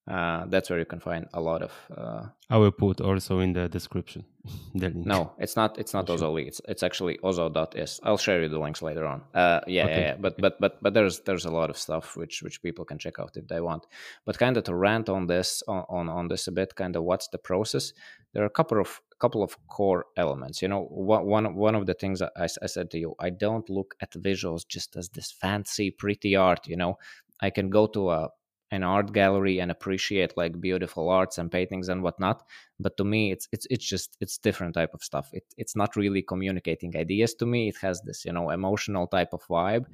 uh, 0.09 0.47
that's 0.47 0.69
where 0.69 0.81
you 0.81 0.85
can 0.85 0.99
find 0.99 1.27
a 1.33 1.41
lot 1.41 1.63
of 1.63 1.73
uh, 1.97 2.27
I 2.51 2.57
will 2.57 2.73
put 2.73 3.01
also 3.01 3.39
in 3.39 3.53
the 3.53 3.69
description 3.69 4.25
the 4.75 4.89
link. 4.89 5.07
no, 5.07 5.33
it's 5.39 5.55
not. 5.55 5.79
It's 5.79 5.95
not. 5.95 6.07
Ozo. 6.07 6.45
It's 6.45 6.61
it's 6.69 6.83
actually 6.83 7.19
Ozo.is. 7.19 8.01
I'll 8.03 8.19
share 8.19 8.43
you 8.43 8.49
the 8.49 8.59
links 8.59 8.83
later 8.83 9.07
on. 9.07 9.23
Uh, 9.33 9.61
yeah, 9.67 9.85
Okay, 9.85 10.01
yeah, 10.01 10.07
yeah. 10.09 10.17
But 10.19 10.39
but 10.39 10.61
but 10.61 10.83
but 10.83 10.93
there's 10.95 11.21
there's 11.21 11.45
a 11.45 11.51
lot 11.51 11.71
of 11.71 11.79
stuff 11.79 12.17
which 12.17 12.43
which 12.43 12.61
people 12.63 12.85
can 12.85 12.99
check 12.99 13.21
out 13.21 13.37
if 13.37 13.47
they 13.47 13.61
want. 13.61 13.87
But 14.27 14.39
kind 14.39 14.57
of 14.57 14.65
to 14.65 14.75
rant 14.75 15.09
on 15.09 15.29
this 15.29 15.63
on 15.69 15.85
on, 15.89 16.09
on 16.09 16.29
this 16.29 16.49
a 16.49 16.53
bit. 16.53 16.75
Kind 16.75 16.97
of 16.97 17.05
what's 17.05 17.29
the 17.29 17.39
process? 17.39 17.93
There 18.33 18.43
are 18.43 18.47
a 18.47 18.51
couple 18.51 18.81
of 18.81 19.01
couple 19.21 19.45
of 19.45 19.57
core 19.69 20.07
elements. 20.17 20.61
You 20.61 20.69
know, 20.69 20.87
one 20.91 21.25
one 21.27 21.55
one 21.55 21.77
of 21.77 21.87
the 21.87 21.95
things 21.95 22.21
I, 22.21 22.29
I 22.37 22.67
said 22.67 22.91
to 22.91 22.99
you, 22.99 23.15
I 23.21 23.31
don't 23.31 23.71
look 23.71 23.95
at 24.01 24.11
visuals 24.13 24.67
just 24.67 24.97
as 24.97 25.09
this 25.11 25.31
fancy, 25.31 25.93
pretty 25.93 26.35
art. 26.35 26.67
You 26.67 26.77
know, 26.77 26.99
I 27.41 27.51
can 27.51 27.71
go 27.71 27.87
to 27.87 28.11
a 28.11 28.31
an 28.73 28.83
art 28.83 29.13
gallery 29.13 29.61
and 29.61 29.71
appreciate 29.71 30.37
like 30.37 30.61
beautiful 30.61 31.11
arts 31.11 31.37
and 31.39 31.53
paintings 31.53 31.91
and 31.91 32.03
whatnot 32.03 32.43
but 32.81 32.97
to 32.97 33.05
me 33.05 33.31
it's 33.31 33.47
it's 33.53 33.67
it's 33.71 33.85
just 33.85 34.17
it's 34.21 34.39
different 34.39 34.75
type 34.75 34.95
of 34.95 35.05
stuff. 35.05 35.29
It, 35.33 35.45
it's 35.57 35.77
not 35.77 35.95
really 35.95 36.23
communicating 36.23 36.97
ideas 36.97 37.35
to 37.35 37.47
me. 37.47 37.69
It 37.69 37.77
has 37.83 38.01
this 38.03 38.25
you 38.25 38.33
know 38.33 38.51
emotional 38.51 39.07
type 39.07 39.33
of 39.33 39.47
vibe 39.47 39.85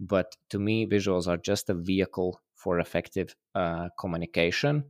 but 0.00 0.36
to 0.48 0.58
me 0.58 0.86
visuals 0.86 1.28
are 1.28 1.36
just 1.36 1.70
a 1.70 1.74
vehicle 1.74 2.40
for 2.56 2.80
effective 2.80 3.36
uh, 3.54 3.88
communication. 3.98 4.84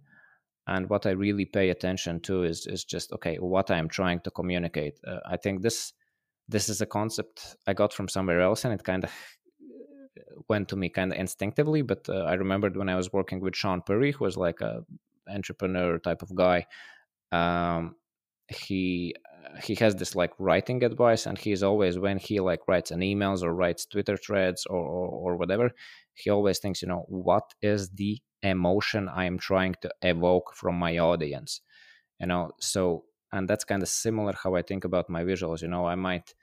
And 0.67 0.89
what 0.89 1.07
i 1.07 1.11
really 1.11 1.45
pay 1.45 1.71
attention 1.71 2.21
to 2.21 2.45
is 2.45 2.67
is 2.69 2.85
just 2.85 3.13
okay 3.13 3.37
what 3.37 3.71
i'm 3.71 3.89
trying 3.89 4.21
to 4.21 4.31
communicate. 4.31 5.01
Uh, 5.07 5.19
i 5.27 5.37
think 5.37 5.63
this 5.63 5.93
this 6.49 6.69
is 6.69 6.81
a 6.81 6.87
concept 6.87 7.57
i 7.67 7.73
got 7.73 7.93
from 7.93 8.09
somewhere 8.09 8.41
else 8.41 8.65
and 8.65 8.73
it 8.73 8.85
kind 8.85 9.05
of 9.05 9.11
went 10.49 10.69
to 10.69 10.77
me 10.77 10.89
kind 10.89 11.13
of 11.13 11.19
instinctively 11.19 11.83
but 11.83 12.09
uh, 12.09 12.25
i 12.25 12.35
remembered 12.35 12.77
when 12.77 12.89
i 12.89 12.97
was 12.97 13.13
working 13.13 13.41
with 13.41 13.55
Shaan 13.55 13.85
Puri 13.85 14.13
who 14.13 14.25
was 14.25 14.37
like 14.37 14.61
a 14.61 14.85
entrepreneur 15.29 15.99
type 15.99 16.23
of 16.23 16.35
guy 16.35 16.67
um, 17.33 17.97
he 18.49 19.15
he 19.63 19.75
has 19.77 19.97
this 19.97 20.15
like 20.15 20.33
writing 20.39 20.85
advice 20.85 21.27
and 21.27 21.39
he's 21.39 21.63
always 21.63 21.99
when 21.99 22.19
he 22.19 22.41
like 22.41 22.61
writes 22.69 22.91
an 22.91 23.01
emails 23.01 23.43
or 23.43 23.55
writes 23.55 23.87
twitter 23.87 24.17
threads 24.17 24.67
or, 24.67 24.79
or 24.79 25.09
or 25.09 25.37
whatever 25.37 25.71
he 26.15 26.31
always 26.31 26.59
thinks 26.59 26.83
you 26.83 26.89
know 26.89 27.05
what 27.09 27.55
is 27.61 27.91
the 27.91 28.21
emotion 28.43 29.09
i'm 29.09 29.39
trying 29.39 29.75
to 29.81 29.91
evoke 30.03 30.53
from 30.55 30.75
my 30.77 30.99
audience? 30.99 31.61
You 32.19 32.27
know 32.27 32.53
so 32.61 33.05
and 33.33 33.49
that's 33.49 33.65
kind 33.65 33.83
of 33.83 33.89
similar 33.89 34.33
how 34.43 34.55
i 34.55 34.63
think 34.63 34.85
about 34.85 35.11
my 35.11 35.25
visuals 35.25 35.63
you 35.63 35.69
know 35.69 35.87
i 35.87 35.95
might 35.95 36.35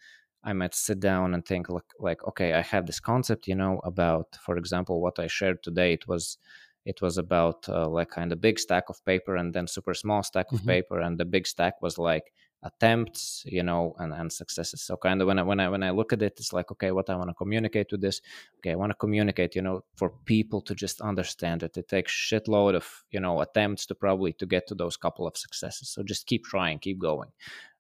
i 0.44 0.54
might 0.54 0.74
sit 0.76 1.00
down 1.00 1.34
and 1.34 1.46
think 1.46 1.70
like 1.70 1.92
like 2.00 2.24
okay 2.28 2.54
i 2.54 2.62
have 2.62 2.86
this 2.86 3.00
concept 3.00 3.48
you 3.48 3.56
know 3.56 3.80
about 3.84 4.36
for 4.46 4.58
example 4.58 5.02
what 5.02 5.20
i 5.20 5.28
shared 5.28 5.62
today 5.64 5.94
it 5.94 6.08
was 6.08 6.38
it 6.86 7.02
was 7.02 7.18
about 7.18 7.68
uh, 7.70 7.88
like 7.88 8.10
kind 8.10 8.32
of 8.32 8.40
big 8.42 8.58
stack 8.58 8.86
of 8.90 9.04
paper 9.06 9.36
and 9.36 9.54
then 9.54 9.68
super 9.68 9.94
small 9.94 10.24
stack 10.24 10.52
of 10.52 10.60
Mhm. 10.60 10.66
paper 10.66 11.00
and 11.00 11.18
the 11.20 11.26
big 11.26 11.46
stack 11.46 11.82
was 11.82 11.98
like 11.98 12.34
attempts 12.64 13.44
you 13.46 13.64
know 13.64 13.96
and, 14.00 14.14
and 14.14 14.34
successes. 14.34 14.82
So 14.82 14.98
kind 14.98 15.22
of 15.22 15.28
when 15.28 15.40
I, 15.40 15.44
when 15.44 15.62
I 15.62 15.70
when 15.70 15.82
i 15.84 15.92
look 15.92 16.12
at 16.12 16.22
it 16.22 16.34
it's 16.38 16.52
like 16.52 16.72
okay 16.72 16.92
what 16.92 17.10
i 17.10 17.16
want 17.16 17.30
to 17.30 17.34
communicate 17.34 17.88
with 17.92 18.02
this? 18.02 18.22
Okay 18.58 18.72
i 18.72 18.76
want 18.76 18.90
to 18.92 18.96
communicate 18.96 19.56
you 19.56 19.62
know 19.62 19.84
for 19.96 20.10
people 20.26 20.62
to 20.64 20.76
just 20.76 21.00
understand 21.00 21.62
that 21.62 21.78
it 21.78 21.88
takes 21.88 22.12
shitload 22.12 22.76
of 22.76 23.04
you 23.12 23.20
know 23.20 23.40
attempts 23.42 23.86
to 23.86 23.96
probably 23.96 24.34
to 24.34 24.46
get 24.46 24.68
to 24.68 24.76
those 24.76 24.98
couple 24.98 25.26
of 25.28 25.38
successes. 25.38 25.90
So 25.90 26.04
just 26.04 26.26
keep 26.28 26.44
trying 26.46 26.80
keep 26.80 27.00
going 27.00 27.32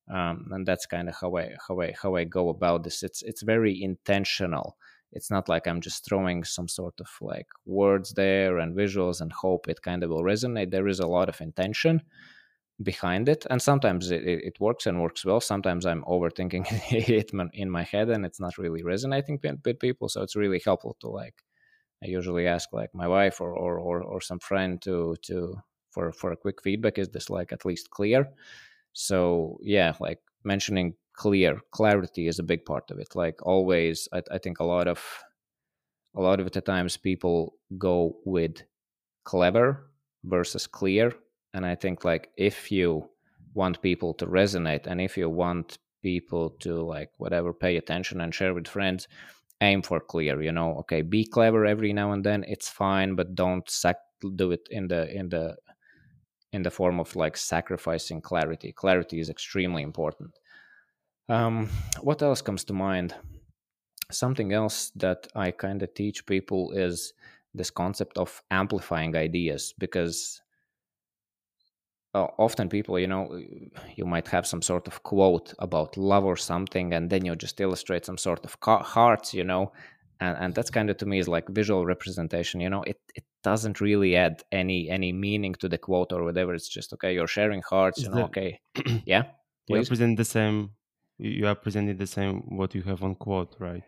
um, 0.09 0.47
and 0.51 0.65
that's 0.65 0.85
kind 0.85 1.09
of 1.09 1.15
how 1.15 1.35
i 1.37 1.51
how 1.67 1.79
i 1.81 1.93
how 2.01 2.15
i 2.15 2.23
go 2.23 2.49
about 2.49 2.83
this. 2.83 3.03
It's 3.03 3.21
it's 3.23 3.41
very 3.43 3.81
intentional. 3.81 4.77
It's 5.11 5.31
not 5.31 5.49
like 5.49 5.67
i'm 5.67 5.81
just 5.81 6.05
throwing 6.05 6.43
some 6.43 6.67
sort 6.67 6.99
of 6.99 7.07
like 7.21 7.47
words 7.65 8.13
there 8.13 8.59
and 8.59 8.75
visuals 8.75 9.21
and 9.21 9.31
hope 9.31 9.67
it 9.67 9.81
kind 9.81 10.03
of 10.03 10.09
will 10.09 10.23
resonate. 10.23 10.71
There 10.71 10.87
is 10.87 10.99
a 10.99 11.07
lot 11.07 11.29
of 11.29 11.41
intention 11.41 12.01
behind 12.81 13.27
it 13.27 13.45
and 13.49 13.61
sometimes 13.61 14.09
it, 14.09 14.23
it 14.25 14.59
works 14.59 14.85
and 14.85 15.01
works 15.01 15.25
well. 15.25 15.41
Sometimes 15.41 15.85
i'm 15.85 16.03
overthinking 16.03 16.65
it 16.91 17.31
in 17.53 17.69
my 17.69 17.83
head 17.83 18.09
and 18.09 18.25
it's 18.25 18.39
not 18.39 18.57
really 18.57 18.83
resonating 18.83 19.39
with 19.43 19.59
with 19.65 19.79
people. 19.79 20.09
So 20.09 20.21
it's 20.21 20.35
really 20.35 20.61
helpful 20.63 20.95
to 21.01 21.09
like 21.09 21.43
i 22.03 22.07
usually 22.07 22.47
ask 22.47 22.71
like 22.73 22.91
my 22.93 23.07
wife 23.07 23.41
or 23.41 23.53
or 23.53 23.79
or, 23.79 24.01
or 24.03 24.21
some 24.21 24.39
friend 24.39 24.81
to 24.81 25.15
to 25.23 25.55
for 25.91 26.11
for 26.11 26.31
a 26.31 26.37
quick 26.37 26.61
feedback 26.63 26.97
is 26.97 27.09
this 27.09 27.29
like 27.29 27.51
at 27.51 27.65
least 27.65 27.89
clear 27.89 28.27
so 28.93 29.57
yeah 29.61 29.93
like 29.99 30.19
mentioning 30.43 30.93
clear 31.13 31.59
clarity 31.71 32.27
is 32.27 32.39
a 32.39 32.43
big 32.43 32.65
part 32.65 32.89
of 32.91 32.99
it 32.99 33.15
like 33.15 33.45
always 33.45 34.07
i, 34.13 34.21
I 34.31 34.37
think 34.37 34.59
a 34.59 34.63
lot 34.65 34.87
of 34.87 35.01
a 36.15 36.21
lot 36.21 36.39
of 36.39 36.51
the 36.51 36.61
times 36.61 36.97
people 36.97 37.55
go 37.77 38.17
with 38.25 38.63
clever 39.23 39.89
versus 40.23 40.67
clear 40.67 41.13
and 41.53 41.65
i 41.65 41.75
think 41.75 42.03
like 42.03 42.29
if 42.37 42.71
you 42.71 43.09
want 43.53 43.81
people 43.81 44.13
to 44.15 44.25
resonate 44.25 44.87
and 44.87 45.01
if 45.01 45.17
you 45.17 45.29
want 45.29 45.77
people 46.01 46.51
to 46.61 46.81
like 46.81 47.11
whatever 47.17 47.53
pay 47.53 47.77
attention 47.77 48.21
and 48.21 48.33
share 48.33 48.53
with 48.53 48.67
friends 48.67 49.07
aim 49.61 49.81
for 49.81 49.99
clear 49.99 50.41
you 50.41 50.51
know 50.51 50.75
okay 50.77 51.01
be 51.01 51.25
clever 51.25 51.65
every 51.65 51.91
now 51.91 52.11
and 52.11 52.23
then 52.23 52.43
it's 52.47 52.69
fine 52.69 53.15
but 53.15 53.35
don't 53.35 53.69
sac- 53.69 53.97
do 54.35 54.51
it 54.51 54.67
in 54.71 54.87
the 54.87 55.13
in 55.13 55.29
the 55.29 55.55
in 56.51 56.63
the 56.63 56.71
form 56.71 56.99
of 56.99 57.15
like 57.15 57.37
sacrificing 57.37 58.21
clarity. 58.21 58.71
Clarity 58.71 59.19
is 59.19 59.29
extremely 59.29 59.83
important. 59.83 60.39
Um 61.27 61.69
what 62.01 62.21
else 62.21 62.41
comes 62.41 62.63
to 62.65 62.73
mind? 62.73 63.15
Something 64.11 64.53
else 64.53 64.91
that 64.95 65.27
I 65.35 65.51
kind 65.51 65.83
of 65.83 65.93
teach 65.93 66.25
people 66.25 66.71
is 66.71 67.13
this 67.53 67.71
concept 67.71 68.17
of 68.17 68.41
amplifying 68.51 69.15
ideas 69.15 69.73
because 69.77 70.41
uh, 72.13 72.27
often 72.37 72.69
people 72.69 72.97
you 72.97 73.07
know 73.07 73.39
you 73.95 74.05
might 74.05 74.27
have 74.27 74.47
some 74.47 74.61
sort 74.61 74.87
of 74.87 75.03
quote 75.03 75.53
about 75.59 75.97
love 75.97 76.25
or 76.25 76.35
something 76.35 76.93
and 76.93 77.09
then 77.09 77.23
you 77.25 77.35
just 77.35 77.61
illustrate 77.61 78.05
some 78.05 78.17
sort 78.17 78.43
of 78.45 78.57
hearts 78.83 79.33
you 79.33 79.43
know 79.43 79.71
and, 80.19 80.37
and 80.39 80.55
that's 80.55 80.71
kind 80.71 80.89
of 80.89 80.97
to 80.97 81.05
me 81.05 81.19
is 81.19 81.27
like 81.27 81.47
visual 81.49 81.85
representation 81.85 82.59
you 82.59 82.69
know? 82.69 82.83
It, 82.83 82.99
it 83.15 83.23
doesn't 83.43 83.79
really 83.81 84.15
add 84.15 84.43
any 84.51 84.89
any 84.89 85.11
meaning 85.11 85.53
to 85.55 85.69
the 85.69 85.77
quote 85.77 86.11
or 86.11 86.23
whatever 86.23 86.53
it's 86.53 86.67
just 86.67 86.93
okay 86.93 87.13
you're 87.13 87.27
sharing 87.27 87.61
hearts 87.69 88.01
you 88.03 88.09
know 88.09 88.23
okay 88.23 88.59
yeah 89.05 89.23
You 89.67 89.77
are 89.77 89.85
presenting 89.85 90.15
the 90.15 90.25
same. 90.25 90.71
You 91.17 91.29
you 91.39 91.47
are 91.47 91.55
presenting 91.55 91.97
the 91.97 92.07
same 92.07 92.41
what 92.57 92.73
you 92.75 92.83
have 92.83 93.03
on 93.03 93.15
quote, 93.15 93.55
right? 93.59 93.83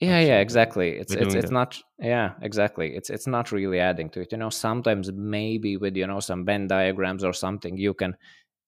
yeah 0.00 0.20
yeah 0.20 0.40
exactly 0.40 0.90
it's 1.00 1.14
We're 1.14 1.22
it's 1.22 1.34
it's 1.34 1.46
that. 1.46 1.52
not 1.52 1.82
yeah 1.98 2.32
exactly 2.42 2.94
it's 2.94 3.08
it's 3.08 3.26
not 3.26 3.50
really 3.50 3.80
adding 3.80 4.10
to 4.10 4.20
it 4.20 4.32
you 4.32 4.38
know 4.38 4.50
sometimes 4.50 5.10
maybe 5.12 5.76
with 5.78 5.96
you 5.96 6.06
know 6.06 6.20
some 6.20 6.44
venn 6.44 6.66
diagrams 6.68 7.24
or 7.24 7.32
something 7.32 7.78
you 7.78 7.94
can 7.94 8.14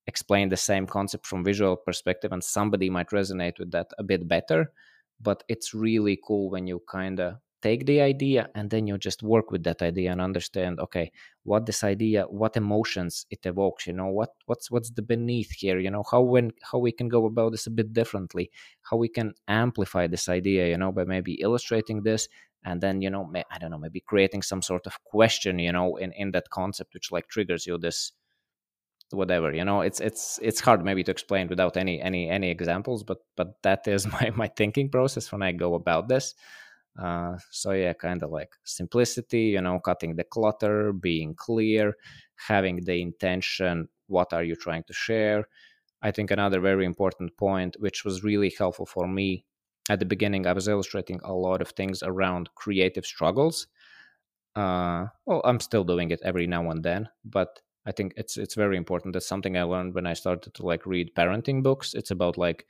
explain 0.06 0.48
the 0.48 0.56
same 0.56 0.86
concept 0.86 1.26
from 1.26 1.44
visual 1.44 1.76
perspective 1.76 2.32
and 2.32 2.42
somebody 2.42 2.88
might 2.88 3.10
resonate 3.10 3.58
with 3.58 3.70
that 3.70 3.88
a 3.98 4.02
bit 4.02 4.26
better 4.26 4.72
but 5.20 5.44
it's 5.48 5.74
really 5.74 6.18
cool 6.26 6.48
when 6.50 6.66
you 6.66 6.80
kind 6.88 7.20
of 7.20 7.34
take 7.62 7.86
the 7.86 8.00
idea 8.00 8.48
and 8.54 8.70
then 8.70 8.86
you 8.86 8.96
just 8.98 9.22
work 9.22 9.50
with 9.50 9.64
that 9.64 9.82
idea 9.82 10.12
and 10.12 10.20
understand 10.20 10.78
okay 10.78 11.10
what 11.42 11.66
this 11.66 11.82
idea 11.82 12.22
what 12.24 12.56
emotions 12.56 13.26
it 13.30 13.44
evokes 13.44 13.86
you 13.86 13.92
know 13.92 14.06
what 14.06 14.30
what's 14.46 14.70
what's 14.70 14.90
the 14.90 15.02
beneath 15.02 15.50
here 15.50 15.78
you 15.78 15.90
know 15.90 16.04
how 16.10 16.20
when 16.20 16.52
how 16.62 16.78
we 16.78 16.92
can 16.92 17.08
go 17.08 17.26
about 17.26 17.50
this 17.50 17.66
a 17.66 17.70
bit 17.70 17.92
differently 17.92 18.50
how 18.82 18.96
we 18.96 19.08
can 19.08 19.32
amplify 19.48 20.06
this 20.06 20.28
idea 20.28 20.68
you 20.68 20.78
know 20.78 20.92
by 20.92 21.04
maybe 21.04 21.34
illustrating 21.34 22.02
this 22.02 22.28
and 22.64 22.80
then 22.80 23.02
you 23.02 23.10
know 23.10 23.24
may, 23.24 23.44
i 23.50 23.58
don't 23.58 23.70
know 23.70 23.78
maybe 23.78 24.00
creating 24.00 24.42
some 24.42 24.62
sort 24.62 24.86
of 24.86 25.02
question 25.04 25.58
you 25.58 25.72
know 25.72 25.96
in 25.96 26.12
in 26.12 26.30
that 26.30 26.50
concept 26.50 26.94
which 26.94 27.10
like 27.10 27.28
triggers 27.28 27.66
you 27.66 27.78
this 27.78 28.12
whatever 29.10 29.54
you 29.54 29.64
know 29.64 29.80
it's 29.80 30.00
it's 30.00 30.38
it's 30.42 30.60
hard 30.60 30.84
maybe 30.84 31.02
to 31.02 31.10
explain 31.10 31.48
without 31.48 31.76
any 31.76 32.00
any 32.00 32.28
any 32.28 32.50
examples 32.50 33.02
but 33.02 33.18
but 33.36 33.54
that 33.62 33.88
is 33.88 34.06
my 34.12 34.30
my 34.34 34.48
thinking 34.48 34.90
process 34.90 35.32
when 35.32 35.42
i 35.42 35.50
go 35.50 35.74
about 35.74 36.08
this 36.08 36.34
uh 36.98 37.36
so 37.50 37.72
yeah 37.72 37.92
kind 37.92 38.22
of 38.22 38.30
like 38.30 38.50
simplicity 38.64 39.42
you 39.54 39.60
know 39.60 39.78
cutting 39.80 40.16
the 40.16 40.24
clutter 40.24 40.92
being 40.92 41.34
clear 41.34 41.94
having 42.48 42.84
the 42.84 43.00
intention 43.02 43.88
what 44.08 44.32
are 44.32 44.42
you 44.42 44.56
trying 44.56 44.82
to 44.84 44.92
share? 44.94 45.46
I 46.02 46.10
think 46.12 46.30
another 46.30 46.60
very 46.60 46.84
important 46.86 47.36
point 47.36 47.76
which 47.80 48.04
was 48.04 48.24
really 48.24 48.52
helpful 48.58 48.86
for 48.86 49.06
me 49.08 49.44
at 49.90 49.98
the 50.00 50.06
beginning 50.06 50.46
i 50.46 50.52
was 50.52 50.68
illustrating 50.68 51.20
a 51.24 51.32
lot 51.32 51.60
of 51.62 51.70
things 51.70 52.02
around 52.02 52.50
creative 52.54 53.06
struggles. 53.06 53.66
Uh 54.56 55.06
well 55.26 55.42
i'm 55.44 55.60
still 55.60 55.84
doing 55.84 56.10
it 56.10 56.20
every 56.24 56.46
now 56.46 56.70
and 56.70 56.82
then 56.84 57.08
but 57.24 57.60
i 57.86 57.92
think 57.92 58.12
it's 58.16 58.36
it's 58.36 58.54
very 58.54 58.76
important. 58.76 59.12
That's 59.14 59.28
something 59.28 59.56
i 59.56 59.62
learned 59.62 59.94
when 59.94 60.06
i 60.06 60.14
started 60.14 60.54
to 60.54 60.66
like 60.66 60.86
read 60.86 61.14
parenting 61.14 61.62
books. 61.62 61.94
It's 61.94 62.10
about 62.10 62.36
like 62.38 62.66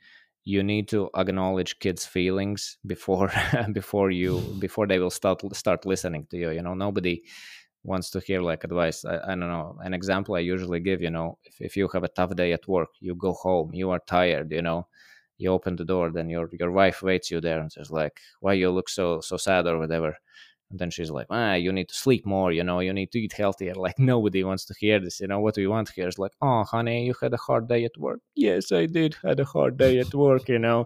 you 0.53 0.63
need 0.63 0.87
to 0.87 1.09
acknowledge 1.21 1.77
kids 1.79 2.05
feelings 2.15 2.77
before 2.93 3.31
before 3.79 4.09
you 4.21 4.33
before 4.65 4.87
they 4.87 4.99
will 4.99 5.15
start 5.21 5.39
start 5.55 5.85
listening 5.85 6.23
to 6.31 6.37
you 6.37 6.49
you 6.57 6.61
know? 6.65 6.73
Nobody 6.73 7.15
wants 7.83 8.09
to 8.11 8.19
hear 8.27 8.41
like 8.41 8.63
advice. 8.65 9.05
I, 9.05 9.15
I 9.17 9.27
don't 9.39 9.51
know. 9.55 9.77
An 9.87 9.93
example 9.93 10.35
i 10.35 10.39
usually 10.39 10.81
give 10.89 11.01
you 11.05 11.11
know 11.17 11.37
if, 11.49 11.55
if 11.67 11.77
you 11.77 11.87
have 11.93 12.03
a 12.05 12.15
tough 12.17 12.33
day 12.41 12.51
at 12.53 12.67
work 12.67 12.89
you 12.99 13.15
go 13.15 13.33
home 13.33 13.69
you 13.73 13.87
are 13.93 14.01
tired 14.17 14.51
you 14.51 14.61
know? 14.61 14.87
You 15.41 15.51
open 15.57 15.75
the 15.77 15.85
door 15.93 16.07
then 16.11 16.29
your 16.29 16.49
your 16.59 16.71
wife 16.71 16.99
waits 17.03 17.31
you 17.31 17.39
there 17.41 17.59
and 17.61 17.71
says 17.71 17.89
like 17.91 18.17
why 18.43 18.53
you 18.61 18.71
look 18.71 18.89
so 18.89 19.21
so 19.21 19.37
sad 19.37 19.67
or 19.67 19.77
whatever 19.79 20.11
and 20.69 20.77
then 20.77 20.91
she's 20.91 21.09
like, 21.09 21.27
ah, 21.31 21.53
you 21.53 21.71
need 21.71 21.89
to 21.89 21.95
sleep 21.95 22.25
more, 22.25 22.51
you 22.51 22.63
know, 22.63 22.79
you 22.79 22.93
need 22.93 23.11
to 23.11 23.19
eat 23.19 23.33
healthier. 23.33 23.73
Like 23.79 23.97
nobody 23.97 24.43
wants 24.43 24.65
to 24.65 24.75
hear 24.79 24.99
this, 24.99 25.19
you 25.19 25.27
know. 25.27 25.39
What 25.39 25.57
we 25.57 25.65
want 25.65 25.89
here 25.89 26.07
is 26.07 26.19
like, 26.19 26.33
oh, 26.41 26.63
honey, 26.63 27.05
you 27.05 27.13
had 27.21 27.33
a 27.33 27.37
hard 27.37 27.67
day 27.67 27.85
at 27.85 27.97
work. 27.97 28.19
Yes, 28.35 28.71
I 28.71 28.85
did 28.85 29.15
had 29.23 29.39
a 29.39 29.45
hard 29.45 29.77
day 29.77 29.99
at 29.99 30.13
work, 30.13 30.49
you 30.49 30.59
know. 30.59 30.85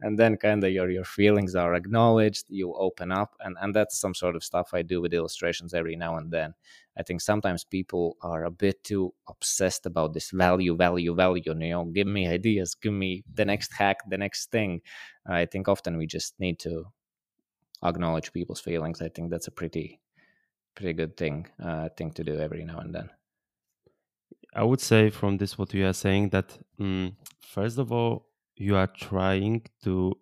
And 0.00 0.18
then 0.18 0.36
kind 0.36 0.62
of 0.62 0.70
your 0.70 0.90
your 0.90 1.04
feelings 1.04 1.54
are 1.54 1.74
acknowledged. 1.74 2.44
You 2.48 2.74
open 2.74 3.10
up, 3.10 3.34
and 3.40 3.56
and 3.60 3.74
that's 3.74 3.98
some 3.98 4.14
sort 4.14 4.36
of 4.36 4.44
stuff 4.44 4.70
I 4.72 4.82
do 4.82 5.00
with 5.00 5.14
illustrations 5.14 5.74
every 5.74 5.96
now 5.96 6.16
and 6.16 6.30
then. 6.30 6.54
I 6.96 7.02
think 7.02 7.20
sometimes 7.20 7.64
people 7.64 8.16
are 8.22 8.44
a 8.44 8.50
bit 8.50 8.84
too 8.84 9.14
obsessed 9.28 9.86
about 9.86 10.12
this 10.12 10.30
value, 10.30 10.76
value, 10.76 11.14
value. 11.14 11.42
You 11.46 11.54
know, 11.54 11.84
give 11.86 12.06
me 12.06 12.28
ideas, 12.28 12.74
give 12.74 12.92
me 12.92 13.24
the 13.34 13.44
next 13.44 13.72
hack, 13.72 13.98
the 14.08 14.18
next 14.18 14.50
thing. 14.52 14.80
I 15.26 15.46
think 15.46 15.68
often 15.68 15.96
we 15.96 16.06
just 16.06 16.34
need 16.38 16.58
to 16.60 16.84
acknowledge 17.84 18.32
people's 18.32 18.60
feelings. 18.60 19.02
I 19.02 19.08
think 19.08 19.30
that's 19.30 19.48
a 19.48 19.52
pretty 19.52 20.00
pretty 20.76 20.94
good 20.94 21.16
thing 21.16 21.48
uh, 21.62 21.88
thing 21.90 22.12
to 22.12 22.24
do 22.24 22.38
every 22.40 22.64
now 22.64 22.78
and 22.78 22.94
then. 22.94 23.10
I 24.54 24.62
would 24.64 24.80
say 24.80 25.10
from 25.10 25.36
this 25.36 25.58
what 25.58 25.74
you 25.74 25.86
are 25.86 25.92
saying 25.92 26.30
that 26.30 26.58
mm, 26.78 27.14
first 27.40 27.78
of 27.78 27.92
all 27.92 28.30
you 28.56 28.74
are 28.76 28.86
trying 28.86 29.66
to 29.82 30.14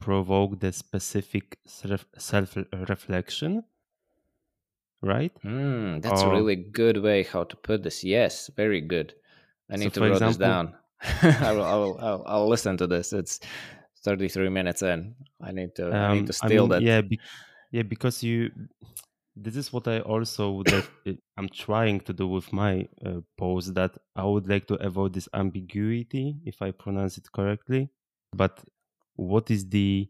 provoke 0.00 0.60
the 0.60 0.72
specific 0.72 1.58
self 1.66 2.56
reflection, 2.72 3.64
right? 5.02 5.32
Mm, 5.44 6.02
that's 6.02 6.22
a 6.22 6.28
really 6.28 6.56
good 6.56 6.98
way 6.98 7.22
how 7.22 7.44
to 7.44 7.56
put 7.56 7.82
this. 7.82 8.02
Yes, 8.02 8.50
very 8.56 8.80
good. 8.80 9.14
I 9.70 9.76
So 9.76 9.78
need 9.78 9.94
to 9.94 10.00
for 10.00 10.08
write 10.08 10.24
this 10.24 10.36
down. 10.36 10.74
I 11.40 11.52
will, 11.52 11.64
I 11.64 11.74
will, 11.76 11.98
I'll, 12.00 12.22
I'll 12.26 12.48
listen 12.48 12.76
to 12.78 12.86
this. 12.86 13.12
It's 13.12 13.40
33 14.06 14.50
minutes 14.58 14.82
in. 14.92 14.98
I 15.48 15.50
need 15.58 15.70
to, 15.78 15.84
I 16.04 16.08
need 16.14 16.24
Um, 16.24 16.26
to 16.30 16.32
steal 16.42 16.64
mean, 16.64 16.70
that. 16.72 16.82
Yeah, 16.82 17.00
be- 17.02 17.20
yeah, 17.76 17.82
because 17.94 18.16
you. 18.28 18.50
This 19.46 19.56
is 19.62 19.72
what 19.74 19.86
I 19.94 19.98
also 20.00 20.44
like. 20.74 20.88
uh, 21.06 21.12
I'm 21.38 21.50
trying 21.66 21.98
to 22.08 22.12
do 22.20 22.26
with 22.36 22.48
my 22.62 22.72
uh, 23.04 23.20
post 23.36 23.74
that 23.74 23.92
I 24.14 24.24
would 24.24 24.46
like 24.52 24.66
to 24.68 24.74
avoid 24.88 25.12
this 25.12 25.28
ambiguity, 25.34 26.26
if 26.52 26.62
I 26.62 26.70
pronounce 26.84 27.18
it 27.20 27.26
correctly. 27.38 27.82
But 28.42 28.54
what 29.16 29.50
is 29.50 29.62
the 29.68 30.08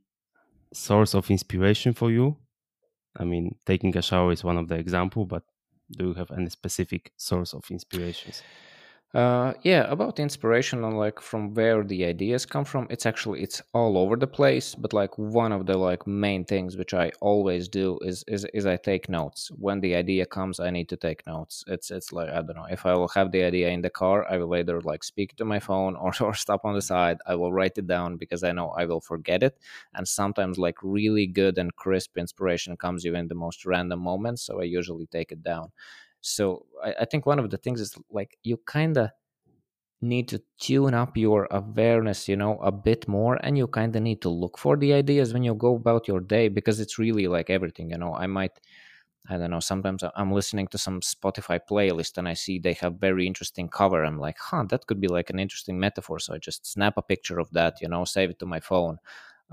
source 0.73 1.15
of 1.15 1.31
inspiration 1.31 1.93
for 1.95 2.11
you? 2.11 2.27
I 3.17 3.25
mean, 3.25 3.47
taking 3.67 3.97
a 3.97 4.03
shower 4.03 4.33
is 4.33 4.45
one 4.45 4.59
of 4.59 4.69
the 4.69 4.77
example, 4.77 5.25
but 5.27 5.45
do 5.99 6.09
you 6.09 6.15
have 6.15 6.31
any 6.33 6.51
specific 6.51 7.13
source 7.17 7.55
of 7.55 7.65
inspirations? 7.71 8.45
Uh, 9.17 9.55
yeah, 9.63 9.91
about 9.91 10.19
inspiration 10.19 10.85
and 10.85 10.99
like 10.99 11.21
from 11.21 11.55
where 11.55 11.83
the 11.83 12.05
ideas 12.05 12.45
come 12.45 12.67
from, 12.67 12.87
it's 12.91 13.07
actually 13.07 13.41
it's 13.43 13.63
all 13.73 13.97
over 13.97 14.15
the 14.15 14.27
place. 14.27 14.75
But 14.75 14.93
like 14.93 15.17
one 15.17 15.53
of 15.53 15.65
the 15.65 15.79
like 15.79 16.07
main 16.07 16.45
things 16.45 16.77
which 16.77 16.93
I 16.93 17.11
always 17.23 17.67
do 17.67 17.99
is 18.03 18.25
is 18.29 18.45
is 18.53 18.67
I 18.67 18.77
take 18.77 19.09
notes. 19.09 19.51
When 19.59 19.81
the 19.81 19.95
idea 19.95 20.27
comes, 20.27 20.61
I 20.61 20.69
need 20.69 20.91
to 20.91 20.99
take 20.99 21.27
notes. 21.27 21.65
It's 21.67 21.91
it's 21.91 22.13
like 22.13 22.29
I 22.29 22.43
don't 22.43 22.57
know 22.57 22.67
if 22.71 22.85
I 22.85 22.93
will 22.93 23.09
have 23.09 23.33
the 23.33 23.43
idea 23.45 23.71
in 23.71 23.81
the 23.81 23.89
car, 23.89 24.27
I 24.31 24.37
will 24.37 24.55
either 24.55 24.83
like 24.83 25.03
speak 25.03 25.35
to 25.37 25.47
my 25.47 25.61
phone 25.61 25.97
or 25.97 26.13
or 26.21 26.35
stop 26.35 26.67
on 26.67 26.75
the 26.75 26.83
side. 26.83 27.17
I 27.27 27.37
will 27.37 27.55
write 27.55 27.79
it 27.79 27.87
down 27.87 28.19
because 28.19 28.43
I 28.45 28.53
know 28.53 28.69
I 28.77 28.85
will 28.85 29.01
forget 29.01 29.43
it. 29.43 29.57
And 29.95 30.07
sometimes 30.07 30.59
like 30.59 30.77
really 30.83 31.27
good 31.27 31.57
and 31.57 31.75
crisp 31.75 32.19
inspiration 32.19 32.77
comes 32.77 33.03
you 33.03 33.15
in 33.15 33.29
the 33.29 33.35
most 33.35 33.65
random 33.65 34.01
moments. 34.01 34.43
So 34.43 34.61
I 34.61 34.65
usually 34.65 35.07
take 35.07 35.33
it 35.33 35.43
down. 35.43 35.73
So 36.31 36.67
I, 36.83 36.95
I 37.01 37.05
think 37.05 37.27
one 37.27 37.39
of 37.39 37.51
the 37.51 37.57
things 37.59 37.81
is 37.81 37.97
like 38.11 38.39
you 38.43 38.57
kind 38.59 38.97
of 38.97 39.11
need 40.03 40.29
to 40.29 40.43
tune 40.61 40.95
up 40.95 41.17
your 41.17 41.49
awareness, 41.51 42.29
you 42.29 42.37
know, 42.37 42.59
a 42.59 42.71
bit 42.71 43.09
more, 43.09 43.37
and 43.43 43.57
you 43.57 43.67
kind 43.67 43.97
of 43.97 44.03
need 44.03 44.21
to 44.23 44.29
look 44.29 44.59
for 44.59 44.77
the 44.77 44.93
ideas 44.93 45.33
when 45.33 45.43
you 45.43 45.55
go 45.55 45.77
about 45.77 46.07
your 46.07 46.21
day 46.21 46.49
because 46.49 46.81
it's 46.81 46.99
really 46.99 47.27
like 47.29 47.51
everything, 47.51 47.91
you 47.91 47.99
know. 47.99 48.15
I 48.15 48.27
might, 48.27 48.53
I 49.29 49.39
don't 49.39 49.51
know, 49.51 49.61
sometimes 49.61 50.05
I'm 50.17 50.33
listening 50.33 50.69
to 50.69 50.79
some 50.79 51.01
Spotify 51.01 51.61
playlist 51.69 52.19
and 52.19 52.29
I 52.29 52.35
see 52.35 52.59
they 52.59 52.75
have 52.75 52.95
very 52.97 53.27
interesting 53.27 53.69
cover. 53.69 54.05
I'm 54.05 54.19
like, 54.21 54.39
huh, 54.39 54.65
that 54.71 54.87
could 54.87 55.01
be 55.01 55.09
like 55.09 55.31
an 55.31 55.41
interesting 55.41 55.81
metaphor. 55.81 56.21
So 56.21 56.35
I 56.35 56.39
just 56.39 56.67
snap 56.67 56.95
a 56.97 57.03
picture 57.03 57.39
of 57.41 57.51
that, 57.53 57.81
you 57.83 57.89
know, 57.89 58.05
save 58.05 58.31
it 58.31 58.39
to 58.41 58.47
my 58.47 58.61
phone. 58.61 58.99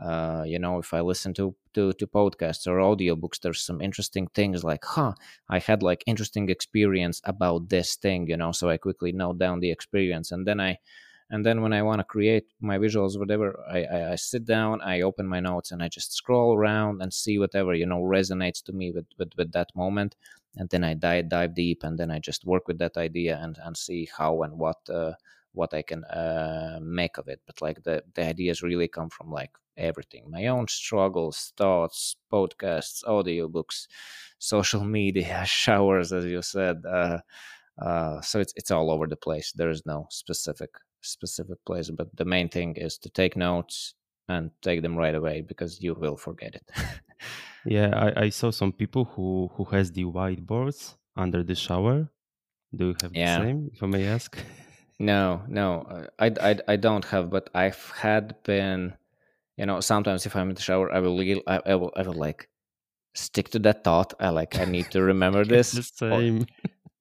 Uh, 0.01 0.43
you 0.45 0.57
know, 0.57 0.79
if 0.79 0.93
I 0.93 1.01
listen 1.01 1.33
to, 1.35 1.55
to 1.75 1.93
to 1.93 2.07
podcasts 2.07 2.65
or 2.67 2.77
audiobooks, 2.77 3.39
there's 3.39 3.61
some 3.61 3.79
interesting 3.81 4.27
things 4.33 4.63
like, 4.63 4.83
huh, 4.83 5.13
I 5.49 5.59
had 5.59 5.83
like 5.83 6.03
interesting 6.07 6.49
experience 6.49 7.21
about 7.25 7.69
this 7.69 7.95
thing, 7.95 8.27
you 8.27 8.37
know, 8.37 8.51
so 8.51 8.69
I 8.69 8.77
quickly 8.77 9.11
note 9.11 9.37
down 9.37 9.59
the 9.59 9.71
experience 9.71 10.31
and 10.31 10.47
then 10.47 10.59
I 10.59 10.79
and 11.29 11.45
then 11.45 11.61
when 11.61 11.73
I 11.73 11.81
want 11.81 11.99
to 11.99 12.03
create 12.03 12.45
my 12.61 12.77
visuals, 12.77 13.17
whatever, 13.17 13.59
I, 13.67 13.83
I, 13.85 14.11
I 14.11 14.15
sit 14.15 14.45
down, 14.45 14.81
I 14.81 15.01
open 15.01 15.25
my 15.25 15.39
notes 15.39 15.71
and 15.71 15.81
I 15.81 15.87
just 15.87 16.13
scroll 16.13 16.55
around 16.55 17.01
and 17.01 17.11
see 17.11 17.39
whatever, 17.39 17.73
you 17.73 17.87
know, 17.87 18.01
resonates 18.01 18.61
to 18.65 18.73
me 18.73 18.91
with, 18.91 19.07
with, 19.17 19.29
with 19.35 19.51
that 19.53 19.69
moment. 19.75 20.15
And 20.57 20.69
then 20.69 20.83
I 20.83 20.93
dive, 20.93 21.29
dive 21.29 21.55
deep 21.55 21.83
and 21.83 21.97
then 21.97 22.11
I 22.11 22.19
just 22.19 22.45
work 22.45 22.67
with 22.67 22.77
that 22.79 22.97
idea 22.97 23.39
and, 23.41 23.57
and 23.63 23.75
see 23.75 24.07
how 24.15 24.43
and 24.43 24.59
what 24.59 24.77
uh, 24.87 25.13
what 25.53 25.73
I 25.73 25.81
can 25.81 26.03
uh, 26.05 26.79
make 26.81 27.17
of 27.17 27.27
it. 27.27 27.41
But 27.45 27.61
like 27.61 27.83
the, 27.83 28.03
the 28.13 28.23
ideas 28.25 28.61
really 28.63 28.87
come 28.87 29.09
from 29.09 29.31
like 29.31 29.51
everything 29.75 30.29
my 30.29 30.47
own 30.47 30.67
struggles, 30.67 31.53
thoughts, 31.57 32.15
podcasts, 32.31 33.03
audiobooks, 33.05 33.87
social 34.39 34.83
media, 34.83 35.45
showers, 35.47 36.13
as 36.13 36.25
you 36.25 36.41
said. 36.41 36.83
Uh, 36.85 37.19
uh, 37.81 38.21
so 38.21 38.39
it's 38.39 38.53
it's 38.55 38.71
all 38.71 38.91
over 38.91 39.07
the 39.07 39.15
place. 39.15 39.51
There 39.53 39.69
is 39.69 39.85
no 39.85 40.07
specific 40.11 40.71
specific 41.01 41.63
place, 41.65 41.89
but 41.89 42.15
the 42.15 42.25
main 42.25 42.49
thing 42.49 42.75
is 42.75 42.97
to 42.99 43.09
take 43.09 43.35
notes, 43.35 43.95
and 44.29 44.51
take 44.61 44.81
them 44.81 44.95
right 44.95 45.15
away 45.15 45.41
because 45.41 45.81
you 45.81 45.93
will 45.95 46.17
forget 46.17 46.55
it. 46.55 46.71
Yeah, 47.65 47.89
I, 47.95 48.23
I 48.25 48.29
saw 48.29 48.51
some 48.51 48.71
people 48.73 49.05
who 49.05 49.49
who 49.55 49.63
has 49.65 49.91
the 49.91 50.03
whiteboards 50.05 50.97
under 51.15 51.43
the 51.43 51.55
shower. 51.55 52.09
Do 52.75 52.89
you 52.89 52.95
have 52.95 53.13
Yeah. 53.13 53.19
the 53.19 53.27
same, 53.27 53.69
if 53.73 53.83
I 53.83 53.87
may 53.87 54.05
ask? 54.07 54.37
No, 54.99 55.41
no, 55.47 55.81
uh, 55.81 56.07
I, 56.19 56.51
I, 56.51 56.59
I 56.67 56.75
don't 56.75 57.05
have, 57.05 57.29
but 57.29 57.49
I've 57.53 57.91
had 57.91 58.35
been, 58.43 58.93
you 59.57 59.65
know, 59.65 59.79
sometimes 59.79 60.25
if 60.25 60.35
I'm 60.35 60.49
in 60.49 60.55
the 60.55 60.61
shower, 60.61 60.93
I 60.93 60.99
will, 60.99 61.19
I, 61.47 61.61
I 61.65 61.75
will, 61.75 61.91
I 61.95 62.03
will 62.03 62.13
like 62.13 62.49
stick 63.13 63.49
to 63.49 63.59
that 63.59 63.83
thought. 63.83 64.13
I 64.19 64.29
like, 64.29 64.59
I 64.59 64.65
need 64.65 64.91
to 64.91 65.01
remember 65.01 65.43
this, 65.45 65.71
the 65.71 65.81
or, 66.09 66.21
same. 66.21 66.45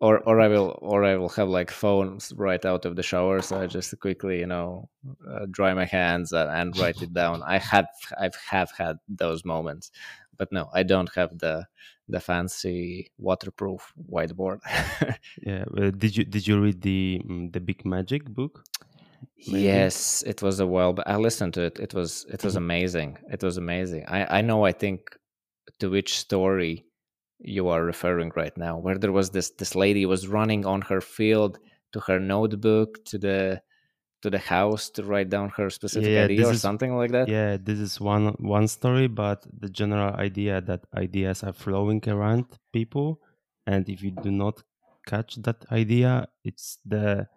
or, 0.00 0.18
or 0.20 0.40
I 0.40 0.48
will, 0.48 0.78
or 0.80 1.04
I 1.04 1.16
will 1.16 1.28
have 1.30 1.48
like 1.48 1.70
phones 1.70 2.32
right 2.36 2.64
out 2.64 2.84
of 2.86 2.96
the 2.96 3.02
shower, 3.02 3.42
so 3.42 3.60
I 3.60 3.66
just 3.66 3.98
quickly, 4.00 4.40
you 4.40 4.46
know, 4.46 4.88
uh, 5.30 5.46
dry 5.50 5.74
my 5.74 5.84
hands 5.84 6.32
and, 6.32 6.50
and 6.50 6.76
write 6.78 7.02
it 7.02 7.12
down. 7.12 7.42
I 7.42 7.58
have, 7.58 7.88
I've 8.18 8.36
have 8.50 8.70
had 8.76 8.96
those 9.08 9.44
moments, 9.44 9.90
but 10.36 10.52
no, 10.52 10.68
I 10.72 10.82
don't 10.82 11.10
have 11.14 11.38
the, 11.38 11.66
the 12.08 12.20
fancy 12.20 13.10
waterproof 13.18 13.92
whiteboard. 14.10 14.60
Yeah. 15.42 15.64
uh, 15.76 15.90
did 15.90 16.16
you 16.16 16.24
did 16.24 16.46
you 16.46 16.60
read 16.60 16.82
the 16.82 17.20
mm, 17.24 17.52
the 17.52 17.60
Big 17.60 17.84
Magic 17.84 18.24
book? 18.24 18.64
Maybe. 19.46 19.62
Yes, 19.64 20.22
it 20.26 20.42
was 20.42 20.60
a 20.60 20.66
while, 20.66 20.92
but 20.92 21.08
I 21.08 21.16
listened 21.16 21.54
to 21.54 21.62
it. 21.62 21.78
It 21.80 21.94
was 21.94 22.26
it 22.30 22.44
was 22.44 22.56
amazing. 22.56 23.18
It 23.30 23.42
was 23.42 23.56
amazing. 23.56 24.04
I 24.08 24.38
I 24.38 24.40
know. 24.42 24.64
I 24.64 24.72
think 24.72 25.00
to 25.80 25.90
which 25.90 26.18
story 26.18 26.84
you 27.38 27.68
are 27.68 27.84
referring 27.84 28.32
right 28.36 28.56
now, 28.56 28.78
where 28.78 28.98
there 28.98 29.12
was 29.12 29.30
this 29.30 29.50
this 29.50 29.74
lady 29.74 30.06
was 30.06 30.28
running 30.28 30.64
on 30.64 30.82
her 30.82 31.00
field 31.00 31.58
to 31.92 32.00
her 32.00 32.20
notebook 32.20 33.04
to 33.06 33.18
the 33.18 33.62
to 34.22 34.30
the 34.30 34.38
house 34.38 34.90
to 34.90 35.04
write 35.04 35.30
down 35.30 35.50
her 35.50 35.70
specific 35.70 36.16
Yeah, 36.16 36.26
idea 36.26 36.48
or 36.48 36.54
is 36.54 36.68
something 36.68 36.96
like 36.96 37.12
that. 37.12 37.28
yeah, 37.28 37.56
this 37.60 37.78
is 37.78 38.00
one 38.00 38.34
one 38.40 38.68
story, 38.68 39.06
but 39.08 39.46
the 39.60 39.68
general 39.68 40.14
idea 40.14 40.60
that 40.62 40.86
ideas 40.94 41.42
are 41.44 41.52
flowing 41.52 42.02
around 42.08 42.46
people, 42.72 43.20
and 43.66 43.88
if 43.88 44.02
you 44.02 44.10
do 44.10 44.30
not 44.30 44.62
catch 45.06 45.36
that 45.42 45.64
idea, 45.70 46.28
it's 46.44 46.78
the 46.84 47.28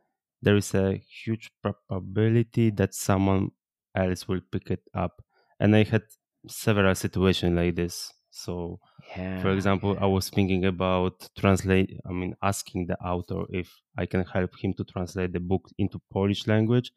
there 0.41 0.55
is 0.55 0.73
a 0.75 0.95
huge 0.97 1.51
probability 1.61 2.69
that 2.71 2.93
someone 2.93 3.51
else 3.95 4.27
will 4.27 4.41
pick 4.51 4.69
it 4.71 4.83
up. 4.93 5.21
And 5.59 5.75
I 5.75 5.83
had 5.83 6.03
several 6.47 6.95
situations 6.95 7.55
like 7.55 7.75
this. 7.75 8.13
So 8.31 8.79
Yeah. 9.15 9.41
for 9.41 9.51
example, 9.51 9.97
I 9.99 10.05
was 10.05 10.29
thinking 10.29 10.65
about 10.65 11.29
translate. 11.37 11.99
I 12.05 12.11
mean, 12.11 12.35
asking 12.41 12.87
the 12.87 12.97
author 13.01 13.45
if 13.49 13.71
I 13.97 14.05
can 14.05 14.23
help 14.25 14.51
him 14.59 14.73
to 14.73 14.83
translate 14.83 15.33
the 15.33 15.39
book 15.39 15.69
into 15.77 15.99
Polish 16.11 16.47
language, 16.47 16.91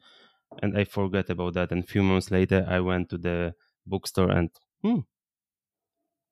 and 0.61 0.77
I 0.77 0.85
forgot 0.85 1.29
about 1.29 1.53
that. 1.53 1.71
And 1.71 1.83
a 1.83 1.87
few 1.87 2.03
months 2.03 2.31
later, 2.31 2.65
I 2.67 2.79
went 2.79 3.09
to 3.09 3.17
the 3.17 3.53
bookstore 3.85 4.31
and 4.31 4.49
hmm, 4.81 4.99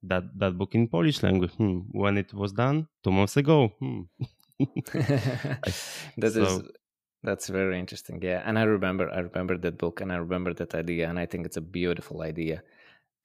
that 0.03 0.23
that 0.37 0.57
book 0.57 0.75
in 0.75 0.87
Polish 0.87 1.23
language. 1.23 1.53
Hmm, 1.53 1.79
when 1.91 2.17
it 2.17 2.33
was 2.33 2.51
done 2.51 2.87
two 3.03 3.11
months 3.11 3.37
ago. 3.37 3.73
Hmm. 3.79 4.01
That 6.17 6.33
is 6.33 6.33
so 6.33 6.63
that's 7.23 7.49
very 7.49 7.79
interesting 7.79 8.21
yeah 8.21 8.43
and 8.45 8.59
i 8.59 8.61
remember 8.61 9.09
i 9.11 9.19
remember 9.19 9.57
that 9.57 9.77
book 9.77 10.01
and 10.01 10.13
i 10.13 10.15
remember 10.15 10.53
that 10.53 10.75
idea 10.75 11.09
and 11.09 11.19
i 11.19 11.25
think 11.25 11.47
it's 11.47 11.57
a 11.57 11.61
beautiful 11.61 12.21
idea 12.21 12.61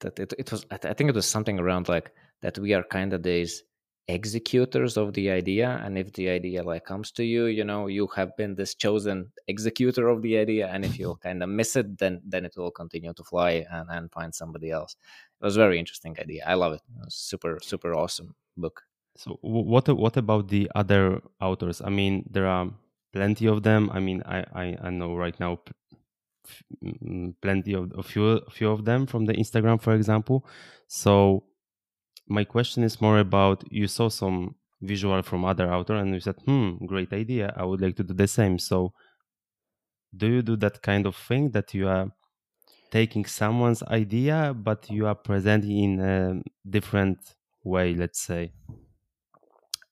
that 0.03 0.19
it, 0.19 0.33
it 0.37 0.51
was 0.51 0.65
I 0.71 0.93
think 0.93 1.09
it 1.09 1.15
was 1.15 1.25
something 1.25 1.59
around 1.59 1.89
like 1.89 2.11
that 2.43 2.59
we 2.59 2.73
are 2.73 2.83
kind 2.83 3.13
of 3.13 3.23
these 3.23 3.63
executors 4.09 4.97
of 4.97 5.13
the 5.13 5.31
idea 5.31 5.81
and 5.85 5.97
if 5.97 6.11
the 6.13 6.29
idea 6.29 6.61
like 6.61 6.85
comes 6.85 7.09
to 7.11 7.23
you 7.23 7.45
you 7.45 7.63
know 7.63 7.87
you 7.87 8.05
have 8.15 8.35
been 8.35 8.53
this 8.53 8.75
chosen 8.75 9.31
executor 9.47 10.09
of 10.09 10.21
the 10.21 10.37
idea 10.37 10.67
and 10.67 10.83
if 10.83 10.99
you 10.99 11.17
kind 11.23 11.41
of 11.41 11.49
miss 11.49 11.77
it 11.77 11.97
then 11.97 12.21
then 12.25 12.43
it 12.45 12.53
will 12.57 12.71
continue 12.71 13.13
to 13.13 13.23
fly 13.23 13.65
and, 13.71 13.87
and 13.89 14.11
find 14.11 14.35
somebody 14.35 14.71
else 14.71 14.97
it 15.41 15.45
was 15.45 15.55
a 15.55 15.59
very 15.59 15.79
interesting 15.79 16.15
idea 16.19 16.43
i 16.45 16.53
love 16.53 16.73
it, 16.73 16.81
it 17.05 17.13
super 17.13 17.59
super 17.61 17.93
awesome 17.95 18.35
book 18.57 18.83
So 19.15 19.37
what 19.41 19.87
what 19.89 20.17
about 20.17 20.47
the 20.49 20.71
other 20.73 21.21
authors? 21.39 21.81
I 21.81 21.89
mean, 21.89 22.25
there 22.29 22.47
are 22.47 22.73
plenty 23.11 23.45
of 23.45 23.61
them. 23.61 23.89
I 23.93 23.99
mean, 23.99 24.23
I 24.25 24.39
I, 24.53 24.65
I 24.81 24.89
know 24.89 25.15
right 25.15 25.39
now 25.39 25.59
plenty 27.41 27.73
of 27.73 27.91
a 27.97 28.03
few 28.03 28.25
a 28.25 28.51
few 28.51 28.71
of 28.71 28.85
them 28.85 29.05
from 29.05 29.25
the 29.25 29.33
Instagram, 29.33 29.81
for 29.81 29.93
example. 29.93 30.45
So 30.87 31.43
my 32.27 32.43
question 32.43 32.83
is 32.83 33.01
more 33.01 33.19
about 33.19 33.63
you 33.71 33.87
saw 33.87 34.09
some 34.09 34.55
visual 34.81 35.21
from 35.21 35.45
other 35.45 35.71
author 35.71 35.95
and 35.95 36.13
you 36.13 36.19
said, 36.19 36.35
hmm, 36.45 36.85
great 36.85 37.13
idea. 37.13 37.53
I 37.55 37.63
would 37.65 37.81
like 37.81 37.95
to 37.97 38.03
do 38.03 38.13
the 38.13 38.27
same. 38.27 38.59
So 38.59 38.93
do 40.15 40.27
you 40.27 40.41
do 40.41 40.55
that 40.57 40.81
kind 40.81 41.05
of 41.05 41.15
thing 41.15 41.51
that 41.51 41.73
you 41.73 41.87
are 41.87 42.11
taking 42.91 43.25
someone's 43.25 43.83
idea 43.83 44.53
but 44.55 44.89
you 44.91 45.07
are 45.07 45.15
presenting 45.15 45.77
in 45.83 46.01
a 46.01 46.43
different 46.69 47.35
way, 47.63 47.93
let's 47.95 48.21
say? 48.21 48.53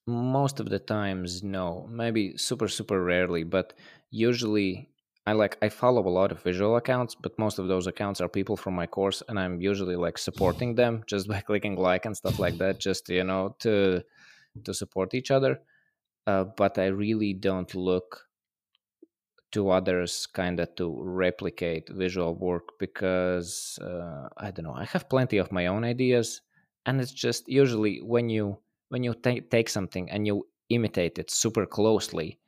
most 0.07 0.59
of 0.59 0.69
the 0.69 0.79
times 0.79 1.43
no 1.43 1.85
maybe 1.87 2.35
super 2.37 2.67
super 2.67 3.03
rarely 3.03 3.43
but 3.43 3.73
usually 4.09 4.90
i 5.25 5.33
like 5.33 5.57
i 5.61 5.69
follow 5.69 6.07
a 6.07 6.09
lot 6.19 6.31
of 6.31 6.41
visual 6.41 6.75
accounts 6.77 7.15
but 7.15 7.37
most 7.37 7.59
of 7.59 7.67
those 7.67 7.87
accounts 7.87 8.21
are 8.21 8.27
people 8.29 8.57
from 8.57 8.73
my 8.73 8.87
course 8.87 9.21
and 9.27 9.39
i'm 9.39 9.61
usually 9.61 9.95
like 9.95 10.17
supporting 10.17 10.75
them 10.75 11.03
just 11.07 11.27
by 11.27 11.39
clicking 11.41 11.75
like 11.75 12.05
and 12.05 12.15
stuff 12.17 12.39
like 12.39 12.57
that 12.57 12.79
just 12.79 13.09
you 13.09 13.23
know 13.23 13.55
to 13.59 14.01
to 14.65 14.73
support 14.73 15.13
each 15.13 15.31
other. 15.31 15.61
Uh, 16.27 16.43
but 16.43 16.77
i 16.77 16.85
really 16.85 17.33
don't 17.33 17.73
look 17.73 18.27
to 19.51 19.69
others 19.69 20.27
kind 20.27 20.59
of 20.59 20.73
to 20.75 20.97
replicate 21.03 21.89
visual 21.89 22.35
work 22.35 22.73
because 22.79 23.77
uh, 23.81 24.27
i 24.37 24.51
don't 24.51 24.65
know 24.65 24.73
i 24.73 24.85
have 24.85 25.09
plenty 25.09 25.37
of 25.37 25.51
my 25.51 25.67
own 25.67 25.83
ideas 25.83 26.41
and 26.85 27.01
it's 27.01 27.11
just 27.11 27.47
usually 27.47 27.99
when 28.01 28.29
you 28.29 28.57
when 28.89 29.03
you 29.03 29.13
ta- 29.13 29.45
take 29.49 29.69
something 29.69 30.09
and 30.09 30.25
you 30.27 30.47
imitate 30.69 31.17
it 31.19 31.29
super 31.31 31.65
closely 31.65 32.39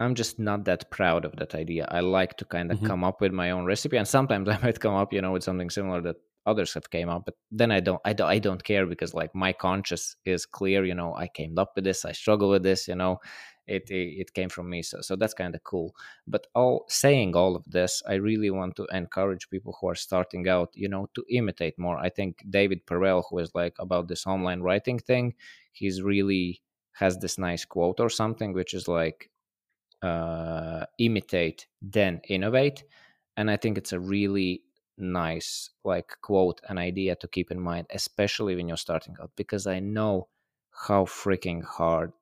i'm 0.00 0.14
just 0.14 0.38
not 0.38 0.64
that 0.64 0.90
proud 0.90 1.24
of 1.24 1.36
that 1.36 1.54
idea. 1.54 1.86
I 1.90 2.00
like 2.00 2.36
to 2.38 2.44
kind 2.44 2.72
of 2.72 2.78
Mhm. 2.78 2.86
come 2.86 3.04
up 3.04 3.20
with 3.20 3.32
my 3.32 3.50
own 3.50 3.64
recipe 3.66 3.96
and 3.98 4.08
sometimes 4.08 4.48
i 4.54 4.58
might 4.62 4.80
come 4.80 4.94
up 4.94 5.12
you 5.12 5.20
know 5.22 5.32
with 5.32 5.44
something 5.44 5.70
similar 5.70 6.00
that 6.02 6.16
others 6.46 6.72
have 6.74 6.88
came 6.90 7.08
up 7.10 7.24
but 7.26 7.34
then 7.50 7.70
i 7.70 7.80
don't 7.80 8.00
i 8.04 8.12
don't, 8.14 8.28
I 8.28 8.38
don't 8.38 8.64
care 8.64 8.86
because 8.86 9.12
like 9.14 9.34
my 9.34 9.52
conscience 9.52 10.16
is 10.24 10.46
clear 10.46 10.84
you 10.84 10.94
know 10.94 11.14
i 11.14 11.28
came 11.28 11.58
up 11.58 11.72
with 11.76 11.84
this 11.84 12.04
i 12.04 12.12
struggle 12.12 12.48
with 12.50 12.62
this 12.62 12.88
you 12.88 12.94
know 12.96 13.20
it 13.66 13.84
it, 13.90 14.08
it 14.22 14.34
came 14.34 14.48
from 14.48 14.68
me 14.70 14.82
so 14.82 15.00
so 15.02 15.14
that's 15.16 15.34
kind 15.34 15.54
of 15.54 15.62
cool. 15.64 15.94
But 16.26 16.46
all 16.54 16.86
saying 16.88 17.36
all 17.36 17.54
of 17.56 17.64
this 17.66 18.02
i 18.08 18.14
really 18.14 18.50
want 18.50 18.74
to 18.76 18.86
encourage 18.92 19.50
people 19.50 19.76
who 19.80 19.88
are 19.88 19.94
starting 19.94 20.48
out 20.48 20.70
you 20.74 20.88
know 20.88 21.08
to 21.14 21.24
imitate 21.30 21.78
more. 21.78 21.98
I 21.98 22.08
think 22.08 22.42
David 22.48 22.86
Perell 22.86 23.22
who 23.28 23.38
is 23.38 23.50
like 23.54 23.76
about 23.78 24.08
this 24.08 24.26
online 24.26 24.60
writing 24.62 24.98
thing 24.98 25.34
he's 25.72 26.02
really 26.02 26.62
has 26.94 27.18
this 27.18 27.38
nice 27.38 27.64
quote 27.64 28.00
or 28.00 28.08
something 28.08 28.52
which 28.54 28.74
is 28.74 28.88
like 28.88 29.30
uh 30.02 30.86
imitate 30.98 31.66
then 31.82 32.20
innovate. 32.28 32.84
And 33.36 33.50
i 33.50 33.56
think 33.56 33.78
it's 33.78 33.92
a 33.92 34.00
really 34.00 34.62
nice 34.98 35.70
like 35.84 36.12
quote 36.22 36.60
an 36.68 36.78
idea 36.78 37.16
to 37.16 37.28
keep 37.28 37.50
in 37.50 37.60
mind 37.60 37.86
especially 37.90 38.54
when 38.54 38.68
you're 38.68 38.76
starting 38.76 39.16
out 39.20 39.30
because 39.36 39.66
i 39.66 39.80
know 39.80 40.28
how 40.70 41.04
freaking 41.06 41.64
hard 41.64 42.12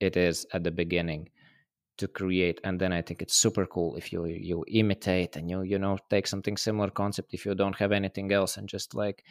it 0.00 0.16
is 0.16 0.46
at 0.52 0.62
the 0.62 0.70
beginning 0.70 1.30
to 1.98 2.08
create. 2.08 2.60
And 2.64 2.78
then 2.80 2.92
i 2.92 3.02
think 3.02 3.22
it's 3.22 3.34
super 3.36 3.66
cool 3.66 3.96
if 3.96 4.12
you 4.12 4.26
you 4.26 4.64
imitate 4.68 5.36
and 5.36 5.50
you 5.50 5.62
you 5.62 5.78
know 5.78 5.98
take 6.10 6.26
something 6.26 6.56
similar 6.56 6.90
concept 6.90 7.34
if 7.34 7.46
you 7.46 7.54
don't 7.54 7.76
have 7.76 7.92
anything 7.92 8.32
else 8.32 8.56
and 8.56 8.68
just 8.68 8.94
like 8.94 9.24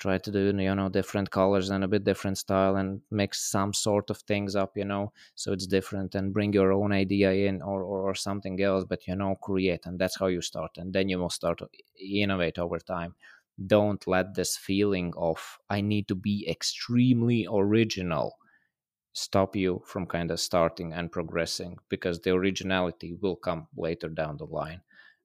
try 0.00 0.18
to 0.18 0.30
do 0.32 0.46
you 0.46 0.74
know 0.74 0.88
different 0.88 1.30
colors 1.30 1.70
and 1.70 1.84
a 1.84 1.88
bit 1.88 2.04
different 2.04 2.38
style 2.38 2.76
and 2.76 3.02
mix 3.10 3.50
some 3.50 3.72
sort 3.74 4.10
of 4.10 4.18
things 4.18 4.56
up 4.56 4.76
you 4.76 4.84
know? 4.84 5.12
So 5.34 5.52
it's 5.52 5.66
different 5.66 6.14
and 6.14 6.32
bring 6.32 6.52
your 6.52 6.72
own 6.72 6.92
idea 6.92 7.32
in 7.32 7.62
or, 7.62 7.82
or, 7.82 8.10
or 8.10 8.14
something 8.14 8.60
else 8.60 8.84
but 8.84 9.06
you 9.06 9.16
know 9.16 9.34
create 9.36 9.86
and 9.86 9.98
that's 9.98 10.18
how 10.18 10.26
you 10.26 10.40
start. 10.42 10.72
And 10.78 10.92
then 10.92 11.08
you 11.08 11.18
will 11.18 11.30
start 11.30 11.58
to 11.58 11.68
innovate 11.98 12.58
over 12.58 12.78
time. 12.78 13.14
Don't 13.66 14.06
let 14.06 14.34
this 14.34 14.56
feeling 14.56 15.12
of 15.16 15.58
i 15.68 15.80
need 15.80 16.08
to 16.08 16.14
be 16.14 16.46
extremely 16.48 17.46
original 17.50 18.38
stop 19.12 19.56
you 19.56 19.82
from 19.86 20.06
kind 20.06 20.30
of 20.30 20.40
starting 20.40 20.92
and 20.92 21.10
progressing 21.12 21.78
because 21.88 22.20
the 22.20 22.30
originality 22.30 23.12
will 23.20 23.36
come 23.36 23.66
later 23.76 24.08
down 24.08 24.36
the 24.36 24.46
line 24.46 24.80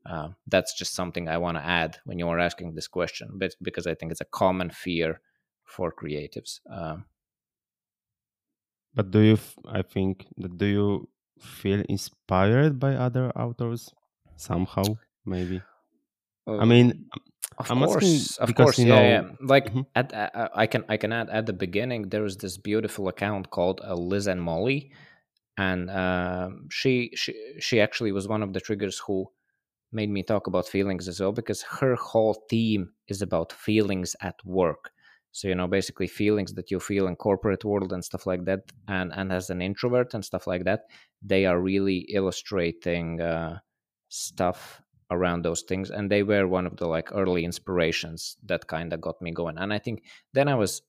uh, 0.06 0.30
that's 0.48 0.74
just 0.78 0.94
something 0.94 1.28
i 1.28 1.38
want 1.38 1.58
to 1.58 1.64
add 1.66 1.98
when 2.06 2.20
you 2.20 2.28
are 2.28 2.40
asking 2.40 2.74
this 2.74 2.88
question 2.88 3.30
but 3.36 3.56
because 3.62 3.88
i 3.88 3.96
think 3.96 4.12
it's 4.12 4.22
a 4.22 4.26
common 4.32 4.70
fear 4.70 5.20
for 5.64 5.92
creatives 5.92 6.60
um, 6.70 7.06
But 8.94 9.12
do 9.12 9.20
you, 9.20 9.34
f- 9.34 9.58
I 9.68 9.82
think, 9.82 10.26
that 10.38 10.58
do 10.58 10.66
you 10.66 11.10
feel 11.40 11.84
inspired 11.90 12.80
by 12.80 12.96
other 12.96 13.30
authors 13.36 13.94
somehow? 14.38 14.84
Maybe. 15.26 15.62
I 16.48 16.66
mean, 16.66 17.10
Of 17.58 17.72
I'm 17.72 17.80
course, 17.80 18.38
of 18.38 18.54
course, 18.56 18.80
you 18.80 18.86
yeah, 18.88 18.96
know- 18.96 19.10
yeah. 19.14 19.24
Like 19.54 19.66
Mhm. 19.72 19.86
at, 19.96 20.14
uh, 20.14 20.50
I 20.64 20.68
can 20.68 20.84
I 20.90 20.98
can 20.98 21.12
add 21.14 21.30
at 21.30 21.46
the 21.46 21.54
beginning 21.54 22.10
there 22.10 22.26
is 22.26 22.38
this 22.38 22.58
beautiful 22.58 23.08
account 23.08 23.50
called 23.50 23.80
uh, 23.82 23.96
Liz 23.96 24.28
and 24.28 24.42
Mollie, 24.42 24.92
and 25.58 25.90
um, 25.90 26.68
she 26.70 27.12
she 27.16 27.32
she 27.60 27.80
actually 27.80 28.12
was 28.12 28.28
one 28.28 28.44
of 28.44 28.52
the 28.54 28.60
triggers 28.60 28.98
who 29.08 29.32
made 29.92 30.10
me 30.10 30.24
talk 30.24 30.48
about 30.48 30.68
feelings 30.68 31.08
as 31.08 31.20
well 31.20 31.32
because 31.32 31.62
her 31.64 31.96
whole 31.96 32.46
theme 32.50 32.90
is 33.08 33.22
about 33.22 33.54
feelings 33.54 34.16
at 34.22 34.36
work. 34.46 34.92
So 35.32 35.50
you 35.50 35.56
know 35.56 35.68
basically 35.68 36.08
feelings 36.08 36.54
that 36.54 36.72
you 36.72 36.80
feel 36.80 37.08
in 37.08 37.16
corporate 37.18 37.66
world 37.66 37.92
and 37.92 38.04
stuff 38.04 38.26
like 38.26 38.46
that 38.46 38.72
and 38.88 39.12
and 39.14 39.34
as 39.34 39.50
an 39.50 39.62
introvert 39.62 40.14
and 40.14 40.24
stuff 40.24 40.48
like 40.48 40.64
that 40.64 40.84
they 41.22 41.46
are 41.46 41.60
really 41.60 42.08
illustrating 42.14 43.20
uh, 43.20 43.60
stuff 44.08 44.82
around 45.12 45.44
those 45.44 45.64
things 45.64 45.92
and 45.92 46.10
they 46.10 46.24
were 46.24 46.48
one 46.48 46.66
of 46.66 46.78
the 46.78 46.88
like 46.88 47.12
early 47.12 47.44
inspirations 47.44 48.38
that 48.46 48.68
kind 48.68 48.94
of 48.94 49.02
got 49.02 49.22
me 49.22 49.32
going. 49.32 49.58
And 49.58 49.74
i 49.74 49.80
think 49.80 50.04
then 50.34 50.48
i 50.48 50.56
was 50.56 50.82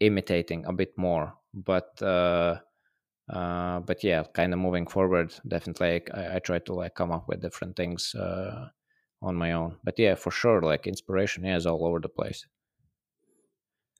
imitating 0.00 0.64
a 0.66 0.72
bit 0.72 0.92
more 0.96 1.34
but 1.54 2.00
uh 2.02 2.58
uh, 3.32 3.80
but 3.80 4.02
yeah, 4.02 4.24
kind 4.34 4.52
of 4.52 4.58
moving 4.58 4.86
forward, 4.86 5.32
definitely 5.46 6.02
I, 6.12 6.36
I 6.36 6.38
try 6.40 6.58
to 6.58 6.74
like 6.74 6.94
come 6.94 7.12
up 7.12 7.28
with 7.28 7.42
different 7.42 7.76
things 7.76 8.14
uh, 8.14 8.68
on 9.22 9.36
my 9.36 9.52
own. 9.52 9.76
But 9.84 9.98
yeah, 9.98 10.16
for 10.16 10.30
sure, 10.30 10.60
like 10.62 10.86
inspiration 10.86 11.44
is 11.44 11.66
all 11.66 11.86
over 11.86 12.00
the 12.00 12.08
place. 12.08 12.46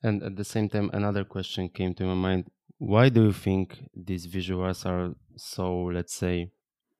And 0.03 0.23
at 0.23 0.35
the 0.35 0.43
same 0.43 0.67
time, 0.67 0.89
another 0.93 1.23
question 1.23 1.69
came 1.69 1.93
to 1.95 2.03
my 2.03 2.15
mind. 2.15 2.49
Why 2.79 3.09
do 3.09 3.25
you 3.25 3.33
think 3.33 3.77
these 3.95 4.27
visuals 4.27 4.85
are 4.85 5.13
so, 5.35 5.83
let's 5.83 6.15
say, 6.15 6.51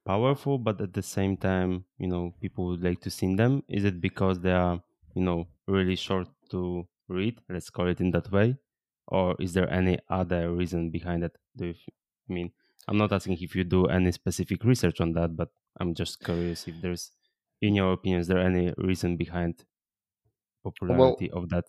powerful, 0.06 0.60
but 0.60 0.80
at 0.80 0.94
the 0.94 1.02
same 1.02 1.36
time, 1.36 1.86
you 1.98 2.08
know, 2.08 2.34
people 2.40 2.68
would 2.68 2.84
like 2.84 3.02
to 3.02 3.10
see 3.10 3.34
them? 3.36 3.64
Is 3.68 3.84
it 3.84 4.00
because 4.00 4.40
they 4.40 4.52
are, 4.52 4.82
you 5.16 5.24
know, 5.24 5.48
really 5.68 5.96
short 5.96 6.28
to 6.52 6.88
read? 7.08 7.40
Let's 7.50 7.72
call 7.72 7.88
it 7.88 8.00
in 8.00 8.12
that 8.12 8.32
way. 8.32 8.58
Or 9.08 9.36
is 9.40 9.54
there 9.54 9.70
any 9.74 9.98
other 10.10 10.54
reason 10.54 10.92
behind 10.92 11.24
it? 11.24 11.36
Do 11.58 11.66
you, 11.68 11.74
I 12.30 12.34
mean, 12.34 12.52
I'm 12.88 12.98
not 12.98 13.12
asking 13.12 13.38
if 13.40 13.56
you 13.56 13.64
do 13.64 13.86
any 13.86 14.12
specific 14.12 14.64
research 14.64 15.02
on 15.02 15.14
that, 15.14 15.36
but 15.36 15.50
I'm 15.80 15.94
just 15.94 16.24
curious 16.24 16.68
if 16.68 16.76
there's, 16.82 17.12
in 17.62 17.76
your 17.76 17.94
opinion, 17.94 18.22
is 18.22 18.28
there 18.28 18.40
any 18.40 18.74
reason 18.78 19.18
behind 19.18 19.64
popularity 20.64 21.30
well, 21.34 21.44
of 21.44 21.50
that? 21.50 21.66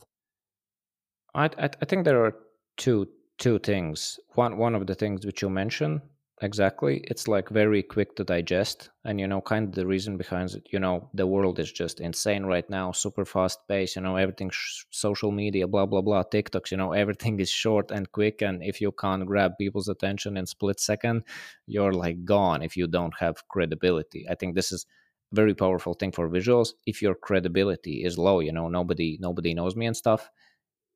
I, 1.34 1.44
I, 1.44 1.70
I 1.80 1.84
think 1.84 2.04
there 2.04 2.24
are 2.24 2.34
two 2.76 3.08
two 3.38 3.58
things. 3.58 4.18
One 4.34 4.56
one 4.56 4.74
of 4.74 4.86
the 4.86 4.94
things 4.94 5.26
which 5.26 5.42
you 5.42 5.50
mentioned 5.50 6.02
exactly. 6.42 6.98
It's 7.04 7.28
like 7.28 7.48
very 7.48 7.82
quick 7.82 8.16
to 8.16 8.24
digest 8.24 8.90
and 9.04 9.20
you 9.20 9.26
know 9.28 9.40
kind 9.40 9.68
of 9.68 9.74
the 9.74 9.86
reason 9.86 10.16
behind 10.16 10.50
it. 10.54 10.66
You 10.72 10.80
know 10.80 11.08
the 11.14 11.26
world 11.26 11.58
is 11.58 11.72
just 11.72 12.00
insane 12.00 12.44
right 12.44 12.68
now 12.68 12.92
super 12.92 13.24
fast 13.24 13.60
pace 13.68 13.96
you 13.96 14.02
know 14.02 14.16
everything 14.16 14.50
sh- 14.50 14.84
social 14.90 15.30
media 15.30 15.66
blah 15.68 15.86
blah 15.86 16.02
blah 16.02 16.24
tiktoks 16.24 16.70
you 16.70 16.76
know 16.76 16.92
everything 17.02 17.40
is 17.40 17.50
short 17.50 17.90
and 17.90 18.10
quick 18.12 18.42
and 18.42 18.62
if 18.62 18.80
you 18.80 18.92
can't 18.92 19.26
grab 19.26 19.52
people's 19.58 19.88
attention 19.88 20.36
in 20.36 20.46
split 20.46 20.80
second 20.80 21.22
you're 21.66 21.92
like 21.92 22.24
gone 22.24 22.62
if 22.62 22.76
you 22.76 22.86
don't 22.86 23.14
have 23.18 23.46
credibility. 23.48 24.26
I 24.28 24.34
think 24.34 24.54
this 24.54 24.72
is 24.72 24.86
very 25.32 25.54
powerful 25.54 25.94
thing 25.94 26.12
for 26.12 26.28
visuals. 26.28 26.72
If 26.86 27.00
your 27.00 27.14
credibility 27.14 28.04
is 28.04 28.18
low 28.18 28.40
you 28.40 28.52
know 28.52 28.68
nobody 28.68 29.16
nobody 29.20 29.54
knows 29.54 29.76
me 29.76 29.86
and 29.86 29.96
stuff 29.96 30.30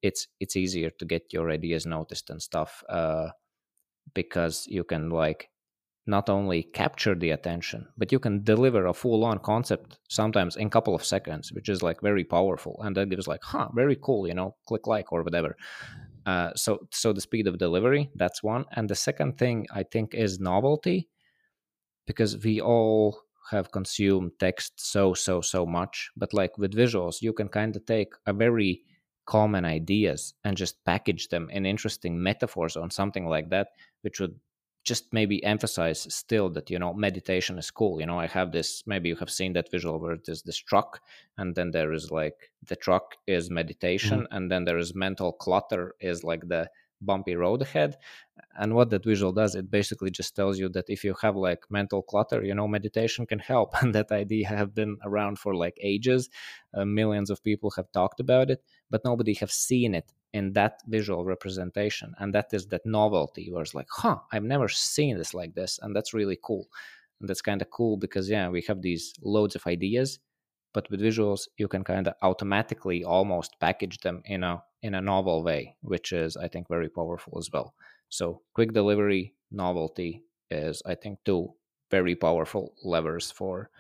it's 0.03 0.29
it's 0.41 0.57
easier 0.57 0.91
to 0.91 1.05
get 1.05 1.33
your 1.33 1.51
ideas 1.51 1.87
noticed 1.87 2.31
and 2.31 2.43
stuff 2.43 2.85
uh 2.89 3.29
because 4.15 4.67
you 4.69 4.85
can 4.85 5.11
like 5.11 5.51
not 6.07 6.31
only 6.31 6.63
capture 6.63 7.15
the 7.15 7.31
attention 7.31 7.87
but 7.99 8.13
you 8.13 8.19
can 8.19 8.45
deliver 8.45 8.87
a 8.87 8.95
full 8.95 9.25
on 9.25 9.39
concept 9.41 9.99
sometimes 10.09 10.57
in 10.57 10.69
a 10.69 10.71
couple 10.71 10.95
of 10.95 11.05
seconds 11.05 11.53
which 11.53 11.69
is 11.69 11.83
like 11.83 12.01
very 12.01 12.25
powerful. 12.25 12.81
And 12.83 12.97
that 12.97 13.11
gives 13.11 13.27
like 13.27 13.43
huh 13.43 13.69
very 13.75 13.97
cool 14.01 14.29
you 14.29 14.35
know 14.35 14.55
click 14.67 14.87
like 14.87 15.13
or 15.13 15.23
whatever. 15.23 15.57
Uh, 16.25 16.51
so 16.55 16.87
so 16.91 17.13
the 17.13 17.21
speed 17.21 17.47
of 17.47 17.59
delivery 17.59 18.11
that's 18.15 18.43
one. 18.43 18.65
And 18.73 18.89
the 18.89 18.95
second 18.95 19.39
thing 19.39 19.67
i 19.73 19.83
think 19.83 20.15
is 20.15 20.41
novelty 20.41 21.09
because 22.07 22.39
we 22.45 22.61
all 22.61 23.23
have 23.51 23.71
consumed 23.71 24.33
text 24.39 24.73
so 24.77 25.15
so 25.15 25.41
so 25.41 25.67
much. 25.67 26.11
But 26.17 26.33
like 26.33 26.57
with 26.59 26.73
visuals 26.73 27.21
you 27.21 27.33
can 27.33 27.49
kind 27.49 27.75
of 27.75 27.85
take 27.87 28.13
a 28.27 28.33
very 28.33 28.83
common 29.27 29.65
ideas 29.65 30.35
and 30.45 30.57
just 30.57 30.85
package 30.85 31.29
them 31.29 31.51
in 31.51 31.67
interesting 31.67 32.23
metaphors 32.23 32.77
on 32.77 32.91
something 32.91 33.27
like 33.27 33.51
that 33.51 33.69
which 34.03 34.21
would 34.21 34.39
just 34.87 35.13
maybe 35.13 35.43
emphasize 35.43 36.07
still 36.15 36.49
that 36.49 36.71
you 36.71 36.79
know 36.79 36.95
meditation 36.95 37.59
is 37.59 37.73
cool 37.73 38.01
you 38.01 38.07
know 38.07 38.21
i 38.21 38.27
have 38.27 38.53
this 38.53 38.85
maybe 38.87 39.09
you 39.09 39.17
have 39.17 39.31
seen 39.31 39.53
that 39.53 39.71
visual 39.71 39.99
where 39.99 40.17
there's 40.25 40.43
this 40.43 40.57
truck 40.57 41.01
and 41.39 41.57
then 41.57 41.73
there 41.73 41.93
is 41.93 42.11
like 42.13 42.53
the 42.69 42.77
truck 42.77 43.17
is 43.27 43.51
meditation 43.51 44.21
mm-hmm. 44.21 44.37
and 44.37 44.51
then 44.51 44.65
there 44.65 44.79
is 44.79 44.95
mental 44.95 45.33
clutter 45.33 45.95
is 46.01 46.23
like 46.23 46.47
the 46.47 46.71
bumpy 47.01 47.35
road 47.35 47.63
ahead. 47.63 47.97
And 48.59 48.75
what 48.75 48.91
that 48.91 49.05
visual 49.05 49.33
does 49.33 49.55
it 49.55 49.71
basically 49.71 50.11
just 50.11 50.35
tells 50.35 50.59
you 50.59 50.69
that 50.71 50.89
if 50.89 51.05
you 51.05 51.15
have 51.23 51.37
like 51.37 51.65
mental 51.71 52.03
clutter 52.03 52.43
you 52.43 52.55
know 52.55 52.69
meditation 52.69 53.27
can 53.27 53.39
help. 53.39 53.75
And 53.83 53.95
that 53.95 54.13
idea 54.13 54.49
have 54.49 54.75
been 54.75 54.97
around 55.05 55.39
for 55.39 55.55
like 55.55 55.79
ages. 55.81 56.29
Uh, 56.75 56.85
millions 56.85 57.31
of 57.31 57.43
people 57.43 57.71
have 57.73 57.91
talked 57.93 58.21
about 58.21 58.51
it 58.51 58.63
but 58.91 59.05
nobody 59.05 59.35
have 59.35 59.51
seen 59.51 59.95
it 59.95 60.13
in 60.33 60.53
that 60.53 60.83
visual 60.87 61.25
representation. 61.25 62.15
And 62.19 62.35
that 62.35 62.53
is 62.53 62.67
that 62.67 62.85
novelty 62.85 63.51
where 63.51 63.63
it's 63.63 63.75
like 63.75 63.89
huh 63.91 64.19
i've 64.33 64.45
never 64.45 64.69
seen 64.69 65.19
this 65.19 65.35
like 65.35 65.55
this. 65.55 65.79
And 65.83 65.95
that's 65.95 66.15
really 66.15 66.39
cool. 66.43 66.69
And 67.21 67.29
that's 67.29 67.43
kind 67.43 67.63
of 67.63 67.71
cool 67.71 67.97
because 67.97 68.29
yeah 68.29 68.49
we 68.49 68.63
have 68.69 68.83
these 68.83 69.15
loads 69.23 69.55
of 69.55 69.67
ideas 69.67 70.19
but 70.77 70.91
with 70.91 71.01
visuals 71.01 71.49
you 71.57 71.69
can 71.69 71.83
kind 71.83 72.07
of 72.07 72.15
automatically 72.21 73.03
almost 73.03 73.59
package 73.61 73.99
them 74.01 74.23
in 74.27 74.45
a 74.45 74.63
in 74.87 74.95
a 74.95 75.07
novel 75.13 75.43
way 75.43 75.63
which 75.93 76.13
is 76.13 76.37
i 76.37 76.49
think 76.49 76.69
very 76.69 76.89
powerful 76.89 77.35
as 77.39 77.51
well. 77.53 77.75
So 78.09 78.43
quick 78.55 78.73
delivery 78.73 79.35
novelty 79.51 80.23
is 80.51 80.83
i 80.87 80.95
think 80.95 81.19
two 81.25 81.43
very 81.91 82.15
powerful 82.27 82.75
levers 82.83 83.31
for 83.39 83.71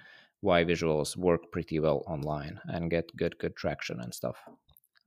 why 0.40 0.64
visuals 0.64 1.16
work 1.16 1.42
pretty 1.52 1.78
well 1.80 2.00
online 2.06 2.60
and 2.74 2.90
get 2.90 3.16
good 3.16 3.38
good 3.38 3.54
traction 3.56 4.00
and 4.00 4.12
stuff. 4.20 4.38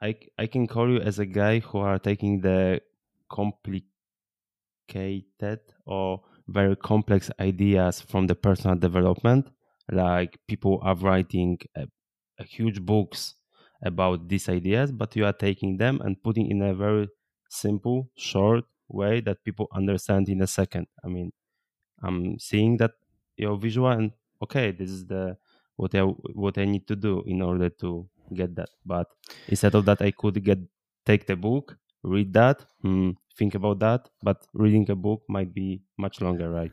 I 0.01 0.15
i 0.43 0.47
can 0.47 0.67
call 0.67 0.87
you 0.89 0.99
as 1.09 1.19
a 1.19 1.25
guy 1.41 1.59
who 1.59 1.77
are 1.79 1.99
taking 1.99 2.41
the 2.41 2.81
complicated 3.29 3.85
or 5.85 6.21
very 6.47 6.75
complex 6.75 7.29
ideas 7.39 8.01
from 8.01 8.27
the 8.27 8.35
personal 8.35 8.77
development 8.87 9.49
like 9.91 10.39
people 10.47 10.79
are 10.81 10.95
writing 10.95 11.57
a, 11.75 11.85
a 12.39 12.43
huge 12.43 12.81
books 12.81 13.35
about 13.83 14.27
these 14.27 14.49
ideas 14.49 14.91
but 14.91 15.15
you 15.15 15.25
are 15.25 15.33
taking 15.33 15.77
them 15.77 16.01
and 16.01 16.21
putting 16.21 16.49
in 16.49 16.61
a 16.61 16.73
very 16.73 17.07
simple 17.49 18.09
short 18.15 18.65
way 18.87 19.21
that 19.21 19.43
people 19.43 19.67
understand 19.73 20.29
in 20.29 20.41
a 20.41 20.47
second. 20.47 20.87
I 21.03 21.07
mean 21.07 21.31
i'm 22.01 22.39
seeing 22.39 22.77
that 22.77 22.91
your 23.35 23.57
visual 23.57 23.89
and 23.89 24.11
okay 24.41 24.71
this 24.71 24.89
is 24.89 25.05
the 25.05 25.35
what 25.75 25.93
i 25.95 26.01
what 26.01 26.57
i 26.57 26.65
need 26.65 26.87
to 26.87 26.95
do 26.95 27.23
in 27.27 27.41
order 27.41 27.69
to 27.69 28.07
get 28.33 28.55
that. 28.55 28.69
But 28.85 29.07
instead 29.47 29.75
of 29.75 29.85
that 29.85 30.01
i 30.01 30.11
could 30.11 30.43
get 30.43 30.59
take 31.05 31.25
the 31.25 31.35
book 31.35 31.77
read 32.03 32.33
that 32.33 32.65
hmm, 32.81 33.11
think 33.37 33.55
about 33.55 33.79
that 33.79 34.09
but 34.23 34.45
reading 34.53 34.89
a 34.89 34.95
book 34.95 35.23
might 35.27 35.53
be 35.53 35.81
much 35.97 36.21
longer 36.21 36.49
right? 36.49 36.71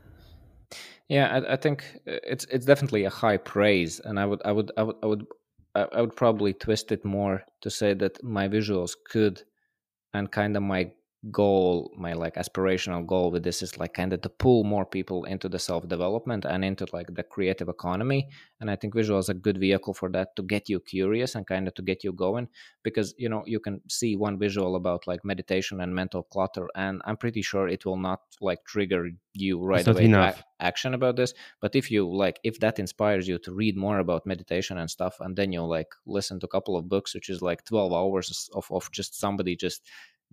Yeah, 1.09 1.27
I, 1.27 1.53
I, 1.53 1.55
think 1.55 1.85
it's 2.05 2.43
it's 2.45 2.65
definitely 2.65 3.05
a 3.05 3.09
high 3.09 3.37
praise, 3.37 4.01
and 4.01 4.19
I 4.19 4.25
would 4.25 4.41
I 4.43 4.51
would 4.51 4.71
I 4.75 4.83
would 4.83 4.95
I 5.01 5.05
would 5.05 5.25
I 5.91 6.01
would 6.01 6.15
probably 6.15 6.53
twist 6.53 6.91
it 6.91 7.05
more 7.05 7.43
to 7.61 7.69
say 7.69 7.93
that 7.95 8.23
my 8.23 8.47
visuals 8.47 8.91
could, 9.09 9.43
and 10.13 10.31
kind 10.31 10.55
of 10.57 10.63
my 10.63 10.91
goal 11.31 11.91
my 11.97 12.13
like 12.13 12.35
aspirational 12.35 13.05
goal 13.05 13.31
with 13.31 13.43
this 13.43 13.61
is 13.61 13.77
like 13.79 13.93
kind 13.93 14.13
of 14.13 14.21
to 14.21 14.29
pull 14.29 14.63
more 14.63 14.85
people 14.85 15.25
into 15.25 15.49
the 15.49 15.57
self 15.57 15.87
development 15.87 16.45
and 16.45 16.63
into 16.63 16.85
like 16.93 17.13
the 17.13 17.23
creative 17.23 17.69
economy. 17.69 18.29
And 18.61 18.69
i 18.69 18.75
think 18.75 18.93
visual 18.93 19.19
is 19.19 19.29
a 19.29 19.33
good 19.33 19.57
vehicle 19.57 19.93
for 19.93 20.09
that 20.09 20.35
to 20.35 20.43
get 20.43 20.69
you 20.69 20.79
curious 20.79 21.35
and 21.35 21.45
kind 21.45 21.67
of 21.67 21.73
to 21.75 21.81
get 21.81 22.03
you 22.03 22.13
going 22.13 22.47
because 22.83 23.13
you 23.17 23.29
know 23.29 23.43
you 23.45 23.59
can 23.59 23.81
see 23.89 24.15
one 24.15 24.37
visual 24.37 24.75
about 24.75 25.07
like 25.07 25.25
meditation 25.25 25.81
and 25.81 25.93
mental 25.93 26.23
clutter 26.23 26.67
and 26.75 27.01
i'm 27.05 27.17
pretty 27.17 27.41
sure 27.41 27.67
it 27.67 27.85
will 27.85 27.97
not 27.97 28.21
like 28.39 28.63
trigger 28.65 29.09
you 29.33 29.59
right 29.59 29.87
away 29.87 30.07
to 30.07 30.35
action 30.59 30.93
about 30.93 31.15
this. 31.15 31.33
But 31.61 31.75
if 31.75 31.91
you 31.91 32.09
like 32.09 32.39
if 32.43 32.59
that 32.59 32.79
inspires 32.79 33.27
you 33.27 33.37
to 33.39 33.53
read 33.53 33.77
more 33.77 33.99
about 33.99 34.25
meditation 34.25 34.77
and 34.77 34.89
stuff 34.89 35.17
and 35.19 35.35
then 35.35 35.51
you 35.51 35.61
like 35.63 35.89
listen 36.05 36.39
to 36.39 36.45
a 36.45 36.49
couple 36.49 36.75
of 36.75 36.89
books 36.89 37.13
which 37.13 37.29
is 37.29 37.41
like 37.41 37.63
12 37.65 37.93
hours 37.93 38.49
of, 38.53 38.65
of 38.71 38.91
just 38.91 39.19
somebody 39.19 39.55
just 39.55 39.83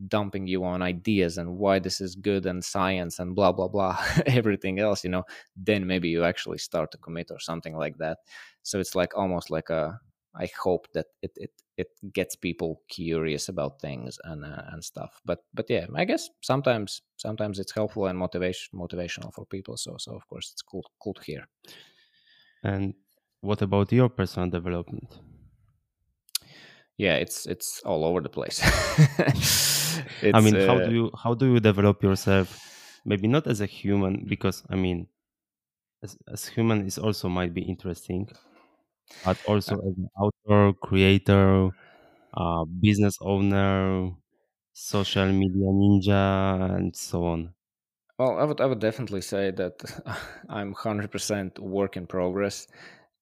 dumping 0.09 0.47
you 0.47 0.65
on 0.65 0.83
ideas 0.83 1.39
and 1.39 1.57
why 1.57 1.79
this 1.79 2.01
is 2.01 2.15
good 2.17 2.47
and 2.47 2.65
science 2.65 3.19
and 3.19 3.35
blah 3.35 3.53
blah 3.53 3.69
blah 3.69 3.97
everything 4.27 4.79
else 4.81 5.05
you 5.05 5.11
know 5.11 5.25
then 5.57 5.87
maybe 5.87 6.09
you 6.09 6.25
actually 6.25 6.59
start 6.59 6.91
to 6.91 6.99
commit 6.99 7.31
or 7.31 7.39
something 7.39 7.77
like 7.77 7.97
that. 7.99 8.19
So 8.63 8.81
it's 8.81 8.95
like 8.95 9.17
almost 9.17 9.51
like 9.51 9.71
a 9.71 10.01
i 10.37 10.49
hope 10.61 10.89
that 10.95 11.07
it 11.23 11.31
it, 11.37 11.53
it 11.77 11.89
gets 12.13 12.35
people 12.35 12.83
curious 12.89 13.49
about 13.49 13.81
things 13.81 14.19
and 14.25 14.45
uh, 14.45 14.63
and 14.73 14.83
stuff. 14.83 15.21
But 15.25 15.45
but 15.55 15.67
yeah 15.69 15.87
i 15.95 16.05
guess 16.05 16.29
sometimes 16.43 17.03
sometimes 17.17 17.59
it's 17.59 17.73
helpful 17.73 18.07
and 18.07 18.19
motivation 18.19 18.79
motivational 18.79 19.33
for 19.33 19.47
people. 19.47 19.77
So 19.77 19.97
so 19.99 20.15
of 20.15 20.27
course 20.29 20.51
it's 20.53 20.63
cool 20.63 20.85
cool 21.01 21.15
to 21.15 21.23
hear. 21.23 21.49
And 22.63 22.95
what 23.43 23.63
about 23.63 23.93
your 23.93 24.09
personal 24.09 24.49
development 24.51 25.21
yeah 26.99 27.17
it's 27.17 27.47
it's 27.47 27.81
all 27.85 28.05
over 28.05 28.21
the 28.21 28.29
place 28.29 28.61
I 30.35 30.41
mean, 30.41 30.57
uh, 30.57 30.67
how 30.67 30.79
do 30.81 30.91
you 30.91 31.11
how 31.17 31.35
do 31.35 31.53
you 31.53 31.61
develop 31.61 32.03
yourself? 32.03 33.01
Maybe 33.05 33.29
not 33.29 33.47
as 33.47 33.61
a 33.61 33.67
human, 33.67 34.25
because 34.27 34.63
I 34.71 34.77
mean, 34.77 35.07
as, 36.03 36.17
as 36.33 36.47
human 36.47 36.87
is 36.87 36.99
also 36.99 37.29
might 37.29 37.55
be 37.55 37.63
interesting, 37.63 38.29
but 39.25 39.39
also 39.47 39.77
as 39.77 39.97
an 39.97 40.09
author, 40.19 40.73
creator, 40.83 41.71
uh, 42.35 42.65
business 42.81 43.17
owner, 43.21 44.11
social 44.73 45.27
media 45.33 45.69
ninja, 45.69 46.77
and 46.77 46.97
so 46.97 47.25
on. 47.27 47.55
Well, 48.19 48.39
I 48.39 48.45
would 48.45 48.61
I 48.61 48.67
would 48.67 48.81
definitely 48.81 49.23
say 49.23 49.51
that 49.53 49.75
I'm 50.49 50.75
100% 50.75 51.59
work 51.59 51.97
in 51.97 52.07
progress. 52.07 52.67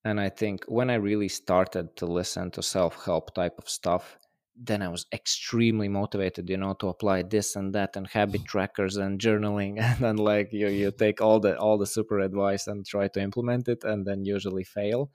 And 0.05 0.21
I 0.21 0.29
think 0.29 0.65
when 0.67 0.91
I 0.91 0.95
really 0.95 1.29
started 1.29 1.97
to 1.97 2.07
listen 2.07 2.51
to 2.53 2.63
self-help 2.63 3.35
type 3.35 3.59
of 3.59 3.69
stuff, 3.69 4.19
then 4.57 4.83
I 4.83 4.89
was 4.89 5.07
extremely 5.13 5.89
motivated, 5.89 6.51
you 6.51 6.57
know, 6.57 6.75
to 6.75 6.89
apply 6.89 7.23
this 7.23 7.57
and 7.57 7.75
that 7.75 7.97
and 7.97 8.07
habit 8.07 8.45
trackers 8.53 8.97
and 8.97 9.21
journaling 9.21 9.79
and 9.81 9.99
then 9.99 10.17
like 10.17 10.53
you 10.53 10.69
you 10.69 10.91
take 10.91 11.21
all 11.21 11.41
the 11.41 11.57
all 11.59 11.79
the 11.79 11.87
super 11.87 12.19
advice 12.21 12.67
and 12.67 12.85
try 12.87 13.09
to 13.09 13.21
implement 13.21 13.69
it 13.69 13.85
and 13.85 14.07
then 14.07 14.25
usually 14.25 14.65
fail 14.65 15.11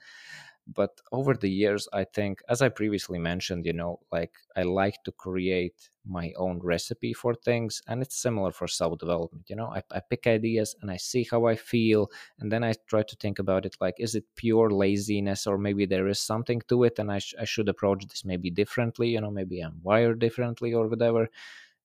but 0.74 1.00
over 1.12 1.34
the 1.34 1.50
years 1.50 1.88
i 1.94 2.04
think 2.04 2.42
as 2.50 2.62
i 2.62 2.70
previously 2.70 3.18
mentioned 3.18 3.66
you 3.66 3.74
know 3.74 4.00
like 4.12 4.34
i 4.56 4.64
like 4.64 5.02
to 5.04 5.12
create 5.12 5.90
my 6.06 6.32
own 6.38 6.60
recipe 6.64 7.14
for 7.14 7.34
things 7.34 7.82
and 7.88 8.02
it's 8.02 8.16
similar 8.16 8.52
for 8.52 8.68
self 8.68 8.98
development 8.98 9.50
you 9.50 9.56
know? 9.56 9.68
I, 9.68 9.84
I 9.92 10.00
pick 10.00 10.28
ideas 10.28 10.76
and 10.82 10.90
i 10.92 10.98
see 10.98 11.28
how 11.30 11.46
i 11.46 11.56
feel 11.56 12.10
and 12.40 12.52
then 12.52 12.64
i 12.64 12.74
try 12.88 13.04
to 13.04 13.16
think 13.18 13.40
about 13.40 13.66
it 13.66 13.76
like 13.82 13.96
is 13.98 14.16
it 14.16 14.26
pure 14.36 14.70
laziness 14.70 15.48
or 15.48 15.58
maybe 15.58 15.86
there 15.86 16.08
is 16.08 16.20
something 16.20 16.62
to 16.70 16.84
it 16.84 17.00
and 17.00 17.12
i, 17.12 17.20
sh- 17.20 17.36
I 17.40 17.46
should 17.46 17.70
approach 17.70 18.06
this 18.08 18.26
maybe 18.26 18.50
differently 18.50 19.10
you 19.10 19.22
know 19.22 19.32
maybe 19.32 19.60
i'm 19.62 19.80
wired 19.84 20.20
differently 20.20 20.74
or 20.74 20.88
whatever. 20.88 21.30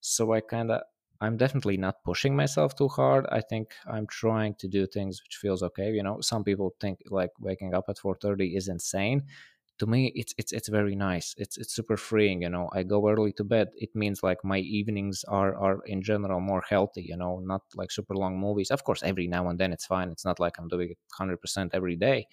So 0.01 0.33
i 0.33 0.41
kind 0.41 0.71
of 0.71 0.83
I'm 1.23 1.37
definitely 1.37 1.77
not 1.79 2.03
pushing 2.05 2.35
myself 2.37 2.75
too 2.77 2.89
hard. 2.89 3.27
I 3.31 3.41
think 3.41 3.67
I'm 3.87 4.07
trying 4.09 4.55
to 4.57 4.69
do 4.69 4.87
things 4.87 5.23
which 5.25 5.37
feels 5.37 5.63
okay. 5.69 5.91
You 5.93 6.03
know, 6.03 6.21
some 6.21 6.45
people 6.45 6.75
think 6.81 6.97
like 7.11 7.31
waking 7.41 7.75
up 7.75 7.87
at 7.89 7.99
4:30 7.99 8.57
is 8.57 8.69
insane. 8.69 9.21
To 9.79 9.87
me, 9.87 10.13
it's 10.15 10.35
it's 10.39 10.53
it's 10.53 10.69
very 10.69 10.95
nice. 10.97 11.35
It's 11.39 11.57
it's 11.59 11.75
super 11.75 11.97
freeing. 11.97 12.43
You 12.43 12.51
know, 12.51 12.69
I 12.73 12.83
go 12.85 13.09
early 13.09 13.33
to 13.35 13.45
bed. 13.45 13.69
It 13.77 13.91
means 13.97 14.23
like 14.23 14.45
my 14.45 14.59
evenings 14.59 15.25
are 15.29 15.55
are 15.57 15.79
in 15.87 16.03
general 16.03 16.41
more 16.41 16.63
healthy. 16.69 17.03
You 17.03 17.17
know, 17.17 17.41
not 17.41 17.63
like 17.75 17.91
super 17.93 18.15
long 18.15 18.39
movies. 18.39 18.71
Of 18.71 18.85
course, 18.85 19.03
every 19.03 19.27
now 19.29 19.49
and 19.49 19.59
then 19.59 19.73
it's 19.73 19.87
fine. 19.87 20.11
It's 20.11 20.25
not 20.25 20.39
like 20.41 20.59
I'm 20.59 20.69
doing 20.69 20.91
it 20.91 20.99
100% 21.11 21.71
every 21.75 21.97
day 21.97 22.29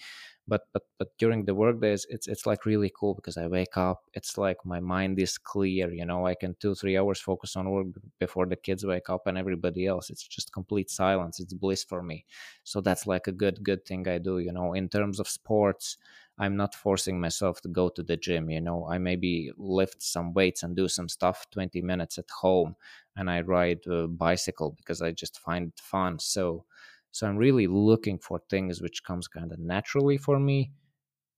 but 0.52 0.64
but 0.74 0.84
but 0.98 1.10
during 1.18 1.46
the 1.46 1.54
work 1.54 1.80
days 1.82 2.06
it's 2.10 2.28
it's 2.28 2.46
like 2.46 2.66
really 2.66 2.92
cool 3.00 3.14
because 3.14 3.38
i 3.38 3.46
wake 3.48 3.78
up 3.78 4.00
it's 4.14 4.38
like 4.38 4.58
my 4.66 4.80
mind 4.80 5.20
is 5.20 5.38
clear 5.38 5.92
you 5.92 6.06
know 6.06 6.26
i 6.26 6.34
can 6.34 6.56
two 6.60 6.74
three 6.76 6.98
hours 6.98 7.20
focus 7.20 7.56
on 7.56 7.70
work 7.70 7.88
before 8.20 8.46
the 8.48 8.56
kids 8.56 8.86
wake 8.86 9.10
up 9.10 9.28
and 9.28 9.38
everybody 9.38 9.86
else 9.86 10.10
it's 10.10 10.28
just 10.28 10.52
complete 10.54 10.90
silence 10.90 11.40
it's 11.40 11.54
bliss 11.54 11.84
for 11.84 12.02
me. 12.02 12.26
So 12.64 12.82
that's 12.82 13.06
like 13.08 13.28
a 13.28 13.32
good 13.32 13.64
good 13.64 13.86
thing 13.86 14.08
i 14.08 14.18
do 14.18 14.40
you 14.40 14.52
know 14.52 14.74
in 14.74 14.90
terms 14.90 15.20
of 15.20 15.28
sports 15.28 15.98
i'm 16.38 16.56
not 16.56 16.74
forcing 16.76 17.20
myself 17.20 17.62
to 17.62 17.68
go 17.68 17.90
to 17.90 18.04
the 18.04 18.18
gym 18.18 18.50
you 18.50 18.62
know 18.62 18.88
i 18.90 18.98
maybe 18.98 19.52
lift 19.58 20.02
some 20.02 20.34
weights 20.34 20.64
and 20.64 20.76
do 20.76 20.88
some 20.88 21.10
stuff 21.10 21.48
20 21.52 21.82
minutes 21.82 22.18
at 22.18 22.30
home 22.42 22.76
and 23.16 23.30
i 23.30 23.42
ride 23.42 23.86
a 23.88 24.08
bicycle 24.08 24.72
because 24.72 25.02
i 25.02 25.12
just 25.12 25.40
find 25.40 25.70
it 25.70 25.80
fun. 25.80 26.20
So 26.20 26.66
so 27.12 27.28
i'm 27.28 27.38
really 27.38 27.68
looking 27.68 28.18
for 28.18 28.42
things 28.50 28.82
which 28.82 29.04
comes 29.04 29.28
kind 29.28 29.52
of 29.52 29.60
naturally 29.60 30.18
for 30.18 30.40
me 30.40 30.72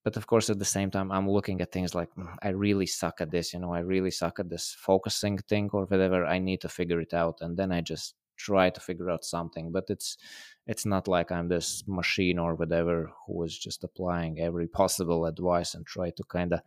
but 0.04 0.18
of 0.18 0.28
course 0.28 0.50
at 0.50 0.60
the 0.60 0.66
same 0.66 0.92
time 0.92 1.12
i'm 1.12 1.30
looking 1.30 1.62
at 1.62 1.72
things 1.72 1.94
like 1.96 2.10
"Mm, 2.16 2.36
i 2.42 2.50
really 2.50 2.86
suck 2.86 3.22
at 3.22 3.32
this 3.32 3.54
you 3.54 3.60
know 3.60 3.74
i 3.74 3.80
really 3.80 4.12
suck 4.12 4.40
at 4.40 4.50
this 4.50 4.76
focusing 4.80 5.38
thing 5.38 5.70
or 5.74 5.86
whatever 5.86 6.26
i 6.26 6.40
need 6.40 6.62
to 6.62 6.70
figure 6.70 7.00
it 7.00 7.14
out 7.14 7.38
and 7.42 7.58
then 7.58 7.72
i 7.72 7.82
just 7.82 8.16
try 8.38 8.70
to 8.72 8.80
figure 8.80 9.10
out 9.10 9.24
something 9.24 9.72
but 9.72 9.86
it's 9.90 10.18
it's 10.66 10.86
not 10.86 11.08
like 11.08 11.32
i'm 11.32 11.48
this 11.48 11.84
machine 11.88 12.40
or 12.40 12.56
whatever 12.56 13.12
who 13.28 13.44
is 13.44 13.56
just 13.58 13.84
applying 13.84 14.40
every 14.40 14.68
possible 14.82 15.26
advice 15.26 15.76
and 15.76 15.86
try 15.86 16.10
to 16.10 16.24
kind 16.24 16.54
of 16.54 16.62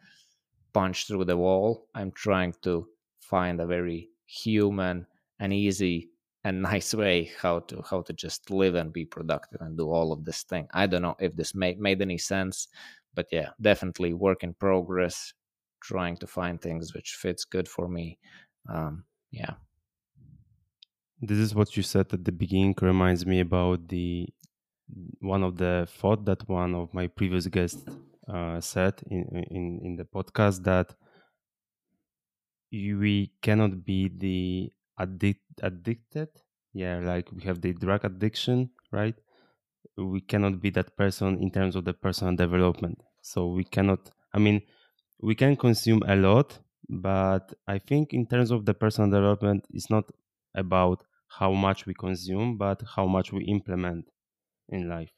punch 0.75 1.07
through 1.07 1.25
the 1.25 1.37
wall. 1.37 1.87
I'm 1.95 2.11
trying 2.11 2.55
to 2.63 2.87
find 3.21 3.61
a 3.61 3.67
very 3.67 4.11
human 4.27 5.07
and 5.39 5.53
easy 5.53 6.11
and 6.45 6.63
nice 6.63 6.95
way 6.95 7.31
how 7.41 7.59
to 7.61 7.83
how 7.89 8.03
to 8.03 8.13
just 8.13 8.51
live 8.51 8.75
and 8.75 8.93
be 8.93 9.05
productive 9.05 9.61
and 9.61 9.77
do 9.77 9.91
all 9.91 10.13
of 10.13 10.25
this 10.25 10.43
thing 10.45 10.67
i 10.73 10.87
don't 10.87 11.03
know 11.03 11.17
if 11.19 11.35
this 11.37 11.55
made, 11.55 11.79
made 11.81 12.01
any 12.03 12.19
sense 12.19 12.69
but 13.15 13.27
yeah 13.33 13.51
definitely 13.61 14.13
work 14.13 14.43
in 14.43 14.55
progress 14.55 15.33
trying 15.81 16.17
to 16.17 16.27
find 16.27 16.61
things 16.61 16.95
which 16.95 17.13
fits 17.13 17.45
good 17.45 17.69
for 17.69 17.89
me 17.89 18.19
um 18.69 19.05
yeah 19.31 19.55
This 21.21 21.39
is 21.39 21.55
what 21.55 21.77
you 21.77 21.83
said 21.83 22.13
at 22.13 22.25
the 22.25 22.33
beginning. 22.33 22.75
Reminds 22.81 23.25
me 23.25 23.41
about 23.41 23.89
the 23.89 24.29
one 25.21 25.43
of 25.43 25.57
the 25.57 25.89
thought 25.89 26.25
that 26.27 26.47
one 26.49 26.75
of 26.75 26.93
my 26.93 27.07
previous 27.07 27.47
guests 27.47 27.83
uh, 28.29 28.61
said 28.61 28.95
in 29.11 29.23
in 29.51 29.81
in 29.83 29.97
the 29.97 30.05
podcast 30.05 30.63
that 30.65 30.95
we 32.71 33.33
cannot 33.41 33.85
be 33.85 34.09
the 34.09 34.73
addict 34.99 35.43
addicted. 35.63 36.29
Yeah, 36.73 36.99
like 36.99 37.31
we 37.33 37.43
have 37.45 37.61
the 37.61 37.73
drug 37.73 38.05
addiction, 38.05 38.71
right? 38.93 39.15
We 39.97 40.21
cannot 40.21 40.61
be 40.61 40.71
that 40.71 40.97
person 40.97 41.41
in 41.43 41.51
terms 41.51 41.77
of 41.77 41.85
the 41.85 41.95
personal 41.95 42.37
development. 42.37 43.03
So 43.23 43.49
we 43.49 43.65
cannot. 43.65 44.11
I 44.33 44.39
mean, 44.39 44.63
we 45.21 45.35
can 45.35 45.57
consume 45.57 46.03
a 46.07 46.17
lot, 46.17 46.59
but 46.89 47.55
I 47.67 47.79
think 47.79 48.13
in 48.15 48.27
terms 48.27 48.51
of 48.51 48.67
the 48.67 48.75
personal 48.75 49.11
development, 49.11 49.67
it's 49.71 49.91
not 49.91 50.11
about 50.55 51.05
how 51.29 51.53
much 51.53 51.87
we 51.87 51.95
consume, 51.95 52.59
but 52.59 52.83
how 52.97 53.07
much 53.07 53.33
we 53.33 53.45
implement 53.45 54.11
in 54.69 54.89
life. 54.89 55.13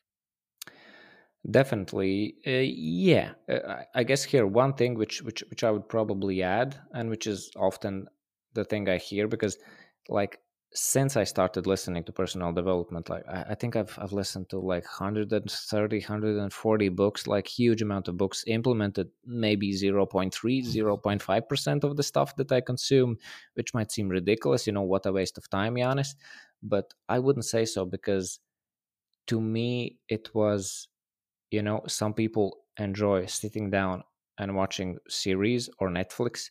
Definitely, 1.48 2.38
uh, 2.44 2.50
yeah. 2.50 3.34
Uh, 3.48 3.84
I 3.94 4.02
guess 4.02 4.24
here 4.24 4.46
one 4.46 4.74
thing 4.74 4.94
which 4.94 5.22
which 5.22 5.44
which 5.48 5.62
I 5.62 5.70
would 5.70 5.88
probably 5.88 6.42
add, 6.42 6.76
and 6.92 7.08
which 7.08 7.28
is 7.28 7.52
often 7.56 8.08
the 8.56 8.64
thing 8.64 8.88
I 8.88 8.98
hear 8.98 9.28
because, 9.28 9.58
like, 10.08 10.40
since 10.74 11.16
I 11.16 11.24
started 11.24 11.66
listening 11.66 12.04
to 12.04 12.12
personal 12.12 12.52
development, 12.52 13.08
like 13.08 13.24
I, 13.28 13.44
I 13.50 13.54
think 13.54 13.76
I've 13.76 13.96
I've 13.98 14.12
listened 14.12 14.50
to 14.50 14.58
like 14.58 14.84
130, 14.84 15.98
140 15.98 16.88
books, 16.90 17.26
like 17.26 17.46
huge 17.46 17.82
amount 17.82 18.08
of 18.08 18.16
books, 18.18 18.44
implemented 18.46 19.08
maybe 19.24 19.72
0.3, 19.72 20.30
mm-hmm. 20.32 21.18
0.5 21.20 21.48
percent 21.48 21.84
of 21.84 21.96
the 21.96 22.02
stuff 22.02 22.36
that 22.36 22.52
I 22.52 22.60
consume, 22.60 23.16
which 23.54 23.72
might 23.74 23.92
seem 23.92 24.08
ridiculous. 24.08 24.66
You 24.66 24.74
know, 24.74 24.82
what 24.82 25.06
a 25.06 25.12
waste 25.12 25.38
of 25.38 25.48
time, 25.48 25.76
Janis. 25.76 26.14
But 26.62 26.92
I 27.08 27.20
wouldn't 27.20 27.46
say 27.46 27.64
so 27.64 27.86
because 27.86 28.40
to 29.26 29.40
me 29.40 29.98
it 30.08 30.34
was 30.34 30.88
you 31.50 31.62
know 31.62 31.82
some 31.86 32.14
people 32.14 32.58
enjoy 32.78 33.26
sitting 33.26 33.70
down 33.70 34.02
and 34.38 34.54
watching 34.54 34.98
series 35.08 35.68
or 35.78 35.88
netflix 35.88 36.50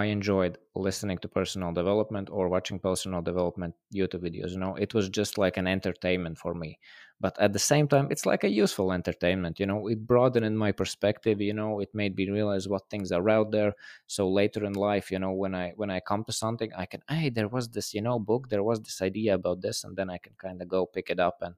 i 0.00 0.04
enjoyed 0.06 0.58
listening 0.74 1.18
to 1.18 1.28
personal 1.28 1.72
development 1.72 2.28
or 2.30 2.48
watching 2.48 2.78
personal 2.78 3.22
development 3.22 3.74
youtube 3.94 4.24
videos 4.28 4.50
you 4.52 4.58
know? 4.58 4.74
It 4.76 4.92
was 4.94 5.08
just 5.08 5.38
like 5.38 5.56
an 5.56 5.66
entertainment 5.66 6.38
for 6.38 6.54
me. 6.54 6.78
But 7.20 7.38
at 7.40 7.52
the 7.52 7.58
same 7.72 7.86
time 7.88 8.08
it's 8.10 8.26
like 8.26 8.44
a 8.44 8.48
useful 8.62 8.92
entertainment 8.92 9.60
you 9.60 9.66
know? 9.66 9.86
It 9.88 10.06
broadened 10.06 10.58
my 10.58 10.72
perspective 10.72 11.40
you 11.40 11.54
know? 11.54 11.80
It 11.80 11.94
made 11.94 12.16
me 12.16 12.28
realize 12.30 12.68
what 12.68 12.88
things 12.90 13.12
are 13.12 13.28
out 13.30 13.50
there. 13.52 13.72
So 14.06 14.28
later 14.28 14.64
in 14.64 14.74
life 14.74 15.10
you 15.12 15.18
know 15.18 15.32
when 15.32 15.54
i 15.54 15.72
when 15.76 15.90
i 15.90 16.00
come 16.00 16.24
to 16.24 16.32
something 16.32 16.70
i 16.76 16.86
can 16.86 17.02
hey 17.08 17.30
there 17.30 17.48
was 17.48 17.68
this 17.68 17.94
you 17.94 18.02
know 18.02 18.18
book 18.18 18.48
there 18.48 18.62
was 18.70 18.80
this 18.80 19.00
idea 19.02 19.34
about 19.34 19.60
this 19.62 19.84
and 19.84 19.96
then 19.96 20.10
i 20.10 20.18
can 20.18 20.34
kind 20.38 20.60
of 20.62 20.68
go 20.68 20.86
pick 20.86 21.08
it 21.10 21.20
up. 21.20 21.38
And 21.42 21.54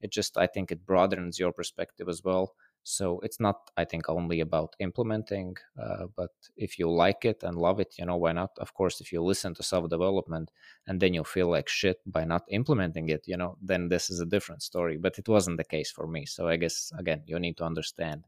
it 0.00 0.10
just 0.12 0.36
i 0.36 0.46
think 0.46 0.70
it 0.70 0.86
broadens 0.86 1.38
your 1.38 1.52
perspective 1.52 2.08
as 2.08 2.22
well 2.24 2.54
so 2.88 3.18
it's 3.20 3.40
not 3.40 3.70
i 3.76 3.84
think 3.84 4.08
only 4.08 4.38
about 4.40 4.76
implementing 4.78 5.56
uh, 5.82 6.06
but 6.14 6.30
if 6.56 6.78
you 6.78 6.88
like 6.88 7.24
it 7.24 7.42
and 7.42 7.58
love 7.58 7.80
it 7.80 7.94
you 7.98 8.06
know 8.06 8.16
why 8.16 8.30
not? 8.32 8.52
Of 8.58 8.74
course 8.74 9.00
if 9.00 9.12
you 9.12 9.20
listen 9.22 9.54
to 9.54 9.62
self 9.64 9.90
development 9.90 10.52
and 10.86 11.00
then 11.00 11.12
you 11.12 11.24
feel 11.24 11.48
like 11.48 11.68
shit 11.68 12.00
by 12.06 12.24
not 12.24 12.44
implementing 12.48 13.08
it 13.08 13.26
you 13.26 13.36
know 13.36 13.56
then 13.60 13.88
this 13.88 14.08
is 14.08 14.20
a 14.20 14.26
different 14.26 14.62
story 14.62 14.96
but 14.98 15.18
it 15.18 15.28
wasn't 15.28 15.56
the 15.56 15.64
case 15.64 15.90
for 15.90 16.06
me. 16.06 16.26
So 16.26 16.48
i 16.48 16.56
guess 16.56 16.92
again 16.96 17.22
you 17.26 17.38
need 17.40 17.56
to 17.56 17.64
understand 17.64 18.24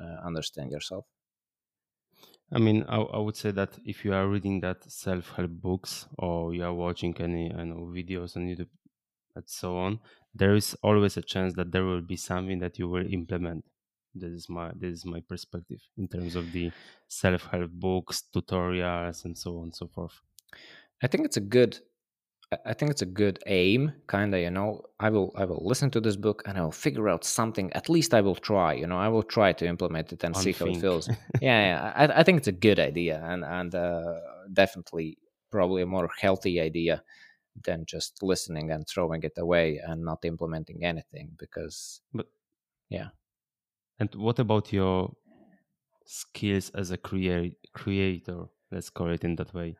uh, 0.00 0.16
understand 0.24 0.70
yourself. 0.70 1.04
I 2.52 2.58
mean, 2.58 2.84
I, 2.88 2.96
I 2.96 3.18
would 3.18 3.36
say 3.36 3.50
that 3.52 3.78
if 3.84 4.04
you 4.04 4.12
are 4.12 4.26
reading 4.28 4.60
that 4.60 4.90
self-help 4.90 5.50
books 5.50 6.06
or 6.18 6.54
you 6.54 6.64
are 6.64 6.74
watching 6.74 7.16
any 7.20 7.52
I 7.52 7.64
know 7.64 7.90
videos 7.94 8.36
on 8.36 8.46
YouTube 8.48 8.68
and 9.36 9.44
so 9.48 9.76
on, 9.78 10.00
there 10.34 10.54
is 10.54 10.74
always 10.82 11.16
a 11.16 11.22
chance 11.22 11.54
that 11.54 11.72
there 11.72 11.84
will 11.84 12.02
be 12.02 12.16
something 12.16 12.58
that 12.60 12.78
you 12.78 12.88
will 12.88 13.06
implement. 13.12 13.64
This 14.14 14.32
is 14.32 14.48
my 14.48 14.72
this 14.74 14.98
is 14.98 15.04
my 15.04 15.20
perspective 15.20 15.80
in 15.96 16.08
terms 16.08 16.34
of 16.36 16.50
the 16.52 16.70
self-help 17.08 17.70
books, 17.70 18.24
tutorials, 18.34 19.24
and 19.24 19.36
so 19.36 19.58
on 19.58 19.64
and 19.64 19.74
so 19.74 19.86
forth. 19.86 20.20
i 21.02 21.06
think 21.06 21.24
it's 21.24 21.36
a 21.38 21.40
good 21.40 21.78
I- 22.52 22.74
think 22.74 22.90
it's 22.90 23.02
a 23.02 23.06
good 23.06 23.38
aim, 23.46 23.92
kind 24.08 24.34
of. 24.34 24.40
You 24.40 24.50
know, 24.50 24.82
I 24.98 25.08
will 25.10 25.32
I 25.36 25.44
will 25.44 25.62
listen 25.64 25.90
to 25.92 26.00
this 26.00 26.16
book 26.16 26.42
and 26.46 26.58
I 26.58 26.62
will 26.62 26.72
figure 26.72 27.08
out 27.08 27.24
something. 27.24 27.72
At 27.74 27.88
least 27.88 28.12
I 28.12 28.20
will 28.20 28.34
try. 28.34 28.72
You 28.72 28.88
know, 28.88 28.98
I 28.98 29.08
will 29.08 29.22
try 29.22 29.52
to 29.52 29.66
implement 29.66 30.12
it 30.12 30.24
and 30.24 30.36
see 30.36 30.52
how 30.52 30.66
it 30.66 30.76
feels. 30.78 31.06
yeah, 31.40 31.60
yeah 31.68 31.92
I, 31.94 32.20
I 32.20 32.22
think 32.24 32.38
it's 32.38 32.48
a 32.48 32.52
good 32.68 32.80
idea 32.80 33.22
and 33.24 33.44
and 33.44 33.74
uh, 33.74 34.18
definitely 34.52 35.18
probably 35.50 35.82
a 35.82 35.86
more 35.86 36.10
healthy 36.20 36.60
idea 36.60 37.02
than 37.64 37.84
just 37.86 38.22
listening 38.22 38.70
and 38.72 38.86
throwing 38.88 39.22
it 39.22 39.38
away 39.38 39.78
and 39.78 40.04
not 40.04 40.24
implementing 40.24 40.84
anything. 40.84 41.30
Because 41.38 42.00
But 42.12 42.26
yeah, 42.88 43.08
And 44.00 44.12
what 44.14 44.38
about 44.38 44.72
your 44.72 45.12
skills 46.06 46.70
as 46.70 46.90
a 46.90 46.96
crea- 46.96 47.56
creator? 47.74 48.46
Let's 48.72 48.90
call 48.90 49.10
it 49.10 49.24
in 49.24 49.36
that 49.36 49.52
way. 49.54 49.76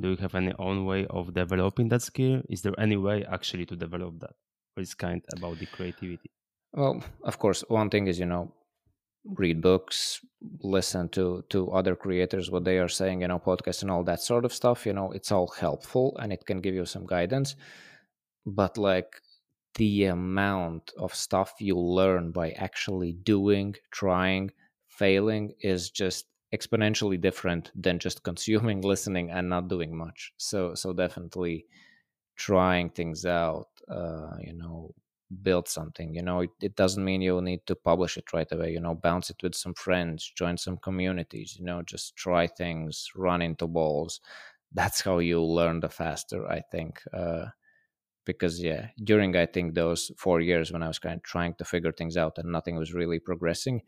Do 0.00 0.10
you 0.10 0.16
have 0.16 0.34
any 0.34 0.52
own 0.58 0.84
way 0.84 1.06
of 1.06 1.34
developing 1.34 1.88
that 1.90 2.02
skill? 2.02 2.42
Is 2.48 2.62
there 2.62 2.78
any 2.78 2.96
way 2.96 3.24
actually 3.24 3.66
to 3.66 3.76
develop 3.76 4.18
that? 4.20 4.34
Or 4.76 4.82
is 4.82 4.94
kind 4.94 5.22
about 5.36 5.58
the 5.58 5.66
creativity? 5.66 6.30
Well, 6.72 7.02
of 7.22 7.38
course, 7.38 7.64
one 7.68 7.90
thing 7.90 8.06
is 8.06 8.18
you 8.18 8.26
know 8.26 8.52
read 9.24 9.60
books, 9.60 10.20
listen 10.62 11.08
to 11.10 11.44
to 11.50 11.70
other 11.70 11.94
creators 11.94 12.50
what 12.50 12.64
they 12.64 12.78
are 12.78 12.88
saying, 12.88 13.20
you 13.20 13.28
know, 13.28 13.38
podcasts 13.38 13.82
and 13.82 13.90
all 13.90 14.04
that 14.04 14.20
sort 14.20 14.44
of 14.44 14.52
stuff. 14.54 14.86
You 14.86 14.94
know, 14.94 15.12
it's 15.12 15.30
all 15.30 15.48
helpful 15.48 16.16
and 16.18 16.32
it 16.32 16.46
can 16.46 16.60
give 16.60 16.74
you 16.74 16.86
some 16.86 17.06
guidance. 17.06 17.56
But 18.46 18.78
like 18.78 19.20
the 19.74 20.04
amount 20.06 20.92
of 20.98 21.14
stuff 21.14 21.54
you 21.60 21.78
learn 21.78 22.32
by 22.32 22.50
actually 22.52 23.12
doing, 23.12 23.76
trying, 23.90 24.50
failing 24.88 25.54
is 25.60 25.90
just 25.90 26.26
exponentially 26.54 27.20
different 27.20 27.70
than 27.74 27.98
just 27.98 28.22
consuming, 28.30 28.82
listening, 28.82 29.30
and 29.30 29.48
not 29.48 29.68
doing 29.68 29.96
much. 29.96 30.32
So 30.36 30.74
so 30.74 30.92
definitely 30.92 31.66
trying 32.36 32.90
things 32.90 33.26
out. 33.26 33.68
Uh, 33.88 34.36
you 34.40 34.52
know, 34.54 34.94
build 35.42 35.68
something 35.68 36.12
you 36.12 36.22
know 36.22 36.40
it, 36.40 36.50
it 36.60 36.74
doesn't 36.74 37.04
mean 37.04 37.22
you'll 37.22 37.40
need 37.40 37.64
to 37.64 37.76
publish 37.76 38.16
it 38.16 38.32
right 38.32 38.50
away 38.50 38.72
you 38.72 38.80
know 38.80 38.96
bounce 38.96 39.30
it 39.30 39.36
with 39.44 39.54
some 39.54 39.74
friends 39.74 40.28
join 40.36 40.56
some 40.56 40.76
communities 40.78 41.56
you 41.56 41.64
know 41.64 41.82
just 41.82 42.16
try 42.16 42.48
things 42.48 43.08
run 43.14 43.40
into 43.40 43.68
balls 43.68 44.20
that's 44.72 45.00
how 45.02 45.18
you 45.18 45.40
learn 45.40 45.78
the 45.78 45.88
faster 45.88 46.44
i 46.48 46.60
think 46.72 47.00
uh, 47.14 47.46
because 48.24 48.62
yeah 48.62 48.88
during 49.04 49.36
i 49.36 49.46
think 49.46 49.74
those 49.74 50.10
four 50.16 50.40
years 50.40 50.72
when 50.72 50.82
i 50.82 50.88
was 50.88 50.98
kind 50.98 51.16
of 51.16 51.22
trying 51.22 51.54
to 51.54 51.64
figure 51.64 51.92
things 51.92 52.16
out 52.16 52.38
and 52.38 52.50
nothing 52.50 52.76
was 52.76 52.94
really 52.94 53.18
progressing 53.18 53.80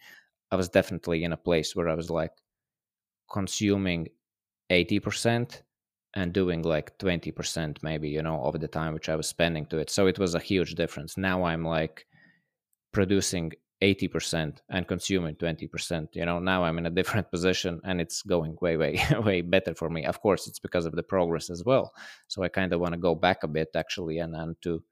i 0.51 0.57
was 0.57 0.69
definitely 0.69 1.25
in 1.25 1.33
a 1.33 1.37
place 1.37 1.77
where 1.77 1.89
i 1.89 1.95
was 1.95 2.11
like 2.11 2.33
consuming 3.31 4.09
80% 4.71 5.63
and 6.15 6.33
doing 6.33 6.63
like 6.63 6.97
20% 6.99 7.77
maybe 7.83 8.09
you 8.09 8.23
know 8.23 8.43
of 8.43 8.59
the 8.61 8.69
time 8.69 8.95
which 8.95 9.09
i 9.09 9.17
was 9.17 9.27
spending 9.27 9.67
to 9.67 9.79
it. 9.79 9.91
So 9.91 10.07
it 10.07 10.19
was 10.19 10.35
a 10.35 10.39
huge 10.39 10.75
difference. 10.75 11.17
Now 11.17 11.45
i'm 11.45 11.65
like 11.65 12.07
producing 12.93 13.53
80% 13.83 14.59
and 14.71 14.87
consuming 14.87 15.35
20% 15.35 16.09
you 16.15 16.25
know? 16.25 16.39
Now 16.39 16.65
i'm 16.65 16.79
in 16.79 16.87
a 16.87 16.91
different 16.91 17.31
position 17.37 17.81
and 17.85 18.01
it's 18.01 18.23
going 18.23 18.57
way 18.61 18.77
way 18.77 19.01
way 19.25 19.41
better 19.43 19.75
for 19.75 19.91
me. 19.91 20.07
Of 20.07 20.21
course 20.21 20.47
it's 20.47 20.61
because 20.61 20.87
of 20.87 20.95
the 20.95 21.03
progress 21.03 21.51
as 21.51 21.65
well. 21.65 21.93
So 22.29 22.43
i 22.43 22.49
kind 22.49 22.73
of 22.73 22.81
want 22.81 22.95
to 22.95 23.01
go 23.01 23.15
back 23.15 23.43
a 23.43 23.49
bit 23.49 23.71
actually 23.75 24.19
and 24.19 24.35
and 24.35 24.57
to 24.63 24.83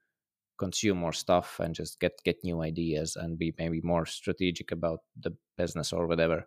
consume 0.57 0.97
more 0.97 1.13
stuff 1.13 1.59
and 1.59 1.73
just 1.73 1.99
get 1.99 2.21
get 2.23 2.43
new 2.43 2.61
ideas 2.61 3.15
and 3.15 3.37
be 3.37 3.53
maybe 3.57 3.81
more 3.81 4.05
strategic 4.05 4.71
about 4.71 4.99
the 5.19 5.33
business 5.57 5.93
or 5.93 6.07
whatever. 6.07 6.45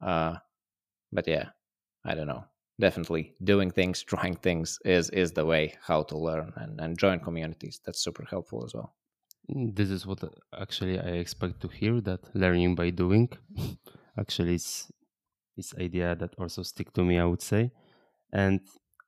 Uh 0.00 0.36
but 1.12 1.26
yeah 1.26 1.46
i 2.04 2.14
don't 2.14 2.28
know. 2.28 2.44
Definitely 2.80 3.34
doing 3.44 3.70
things 3.70 4.02
trying 4.12 4.36
things 4.36 4.78
is 4.84 5.10
is 5.10 5.32
the 5.32 5.44
way 5.44 5.74
how 5.82 6.02
to 6.04 6.16
learn 6.18 6.52
and, 6.56 6.80
and 6.80 6.98
join 6.98 7.20
communities. 7.20 7.80
That's 7.84 8.02
super 8.04 8.24
helpful 8.30 8.64
as 8.64 8.74
well 8.74 8.94
This 9.48 9.90
is 9.90 10.06
what 10.06 10.22
uh, 10.22 10.28
actually 10.58 10.98
I 10.98 11.10
expect 11.24 11.60
to 11.62 11.68
hear 11.68 12.00
that 12.02 12.34
learning 12.34 12.74
by 12.76 12.90
doing 12.90 13.28
actually 14.18 14.54
is 14.54 14.90
is 15.56 15.74
idea 15.78 16.16
that 16.16 16.34
also 16.38 16.62
stick 16.62 16.92
to 16.94 17.04
me 17.04 17.18
I 17.18 17.24
would 17.26 17.42
say. 17.42 17.72
And 18.32 18.60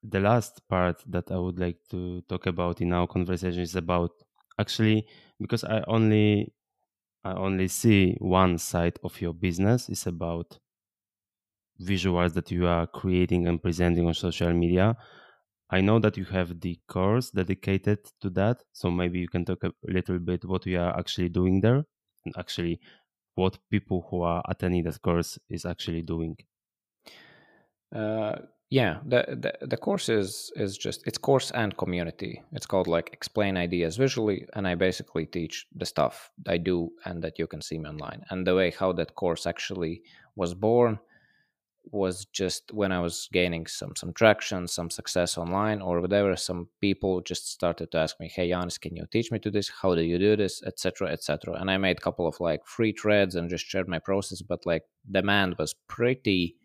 the 0.03 0.21
last 0.21 0.69
part 0.69 1.03
that 1.09 1.31
I 1.33 1.39
would 1.39 1.59
like 1.59 1.81
to 1.91 2.23
talk 2.23 2.47
about 2.47 2.81
in 2.83 2.93
our 2.93 3.07
conversation 3.09 3.63
is 3.63 3.77
about 3.77 4.13
actually 4.59 5.07
because 5.41 5.65
I 5.65 5.83
only 5.89 6.55
I 7.25 7.35
only 7.35 7.69
see 7.69 8.17
one 8.21 8.59
side 8.59 8.99
of 9.05 9.21
your 9.21 9.35
business 9.35 9.89
is 9.91 10.07
about 10.07 10.59
visuals 11.81 12.33
that 12.35 12.51
you 12.51 12.67
are 12.67 12.87
creating 12.87 13.47
and 13.47 13.63
presenting 13.63 14.07
on 14.07 14.15
social 14.15 14.53
media. 14.53 14.97
I 15.73 15.81
know 15.81 15.99
that 16.01 16.17
you 16.17 16.27
have 16.27 16.61
the 16.61 16.79
course 16.87 17.31
dedicated 17.31 18.01
to 18.21 18.31
that, 18.31 18.63
so 18.73 18.91
maybe 18.91 19.19
you 19.19 19.29
can 19.29 19.45
talk 19.45 19.65
a 19.65 19.73
little 19.83 20.19
bit 20.19 20.45
what 20.45 20.67
we 20.67 20.77
are 20.77 20.97
actually 20.99 21.31
doing 21.31 21.61
there 21.63 21.85
and 22.25 22.35
actually 22.39 22.79
what 23.35 23.59
people 23.71 24.07
who 24.11 24.23
are 24.23 24.43
attending 24.49 24.85
that 24.85 25.01
course 25.01 25.39
is 25.49 25.65
actually 25.65 26.03
doing. 26.03 26.37
uh 27.95 28.37
yeah 28.71 29.01
the, 29.05 29.23
the 29.29 29.67
the 29.67 29.77
course 29.77 30.09
is 30.09 30.51
is 30.57 30.79
just 30.79 31.07
it's 31.07 31.19
course 31.19 31.51
and 31.51 31.77
community 31.77 32.43
it's 32.53 32.65
called 32.65 32.87
like 32.87 33.11
explain 33.13 33.57
ideas 33.57 33.99
visually 33.99 34.47
and 34.55 34.67
i 34.67 34.75
basically 34.75 35.27
teach 35.27 35.67
the 35.75 35.85
stuff 35.85 36.31
i 36.49 36.57
do 36.57 36.91
and 37.05 37.23
that 37.23 37.39
you 37.39 37.47
can 37.47 37.61
see 37.61 37.79
me 37.79 37.89
online 37.89 38.25
and 38.31 38.47
the 38.47 38.55
way 38.55 38.71
how 38.71 38.91
that 38.91 39.15
course 39.15 39.47
actually 39.47 40.03
was 40.37 40.55
born 40.55 40.99
was 41.91 42.27
just 42.27 42.73
when 42.73 42.93
I 42.93 43.01
was 43.01 43.29
gaining 43.33 43.67
some 43.67 43.95
some 43.97 44.13
traction, 44.13 44.69
some 44.69 44.91
success 44.91 45.37
online 45.37 45.83
or 45.83 46.01
whatever. 46.01 46.37
Some 46.37 46.69
people 46.81 47.21
just 47.21 47.51
started 47.51 47.91
to 47.91 47.99
ask 47.99 48.21
me, 48.21 48.29
"Hey, 48.29 48.49
Janis, 48.51 48.79
can 48.79 48.97
you 48.97 49.07
teach 49.11 49.33
me 49.33 49.39
to 49.41 49.51
this? 49.51 49.69
How 49.69 49.95
do 49.95 50.03
you 50.03 50.19
do 50.19 50.37
this, 50.37 50.63
etc., 50.63 51.11
etc." 51.11 51.55
And 51.55 51.71
I 51.71 51.79
made 51.79 51.99
a 51.99 52.01
couple 52.01 52.27
of 52.27 52.39
like 52.41 52.65
free 52.67 52.93
threads 52.93 53.35
and 53.35 53.51
just 53.51 53.67
shared 53.67 53.89
my 53.89 53.99
process. 53.99 54.43
But 54.43 54.65
like 54.67 54.85
demand 55.11 55.57
was 55.59 55.75
pretty 55.89 56.57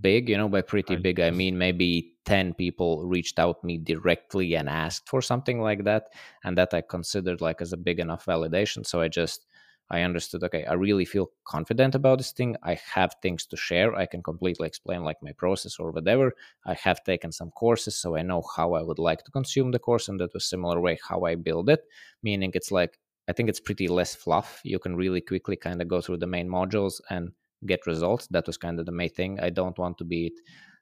big. 0.00 0.28
You 0.28 0.36
know, 0.38 0.48
by 0.48 0.62
pretty 0.62 0.96
big, 0.96 1.20
I 1.20 1.30
mean 1.30 1.58
maybe 1.58 2.14
ten 2.24 2.52
people 2.54 3.06
reached 3.06 3.38
out 3.38 3.62
me 3.62 3.78
directly 3.78 4.56
and 4.56 4.68
asked 4.68 5.08
for 5.08 5.22
something 5.22 5.60
like 5.60 5.84
that, 5.84 6.08
and 6.44 6.58
that 6.58 6.74
I 6.74 6.80
considered 6.80 7.40
like 7.40 7.60
as 7.60 7.72
a 7.72 7.76
big 7.76 8.00
enough 8.00 8.26
validation. 8.26 8.84
So 8.84 9.00
I 9.00 9.08
just 9.08 9.46
I 9.90 10.02
understood, 10.02 10.42
okay, 10.44 10.64
I 10.64 10.74
really 10.74 11.04
feel 11.04 11.30
confident 11.44 11.94
about 11.94 12.18
this 12.18 12.32
thing. 12.32 12.56
I 12.62 12.78
have 12.94 13.14
things 13.22 13.46
to 13.46 13.56
share. 13.56 13.94
I 13.94 14.06
can 14.06 14.22
completely 14.22 14.66
explain 14.66 15.04
like 15.04 15.22
my 15.22 15.32
process 15.32 15.78
or 15.78 15.92
whatever. 15.92 16.32
I 16.64 16.74
have 16.74 17.04
taken 17.04 17.30
some 17.30 17.50
courses, 17.52 17.96
so 17.96 18.16
I 18.16 18.22
know 18.22 18.42
how 18.56 18.74
I 18.74 18.82
would 18.82 18.98
like 18.98 19.24
to 19.24 19.30
consume 19.30 19.70
the 19.70 19.78
course, 19.78 20.08
and 20.08 20.18
that 20.20 20.34
was 20.34 20.44
similar 20.44 20.80
way 20.80 20.98
how 21.08 21.24
I 21.24 21.36
build 21.36 21.70
it. 21.70 21.84
Meaning 22.22 22.50
it's 22.54 22.72
like 22.72 22.98
I 23.28 23.32
think 23.32 23.48
it's 23.48 23.60
pretty 23.60 23.88
less 23.88 24.14
fluff. 24.14 24.60
You 24.64 24.78
can 24.78 24.96
really 24.96 25.20
quickly 25.20 25.56
kind 25.56 25.82
of 25.82 25.88
go 25.88 26.00
through 26.00 26.18
the 26.18 26.26
main 26.26 26.48
modules 26.48 27.00
and 27.10 27.32
get 27.64 27.86
results. 27.86 28.26
That 28.28 28.46
was 28.46 28.56
kind 28.56 28.78
of 28.78 28.86
the 28.86 28.92
main 28.92 29.10
thing. 29.10 29.40
I 29.40 29.50
don't 29.50 29.78
want 29.78 29.98
to 29.98 30.04
be 30.04 30.32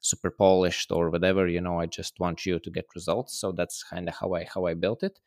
super 0.00 0.30
polished 0.30 0.92
or 0.92 1.08
whatever, 1.10 1.48
you 1.48 1.60
know, 1.62 1.80
I 1.80 1.86
just 1.86 2.20
want 2.20 2.44
you 2.44 2.58
to 2.58 2.70
get 2.70 2.84
results. 2.94 3.38
So 3.38 3.52
that's 3.52 3.82
kind 3.82 4.08
of 4.08 4.14
how 4.14 4.34
I 4.34 4.44
how 4.44 4.66
I 4.66 4.74
built 4.74 5.02
it. 5.02 5.18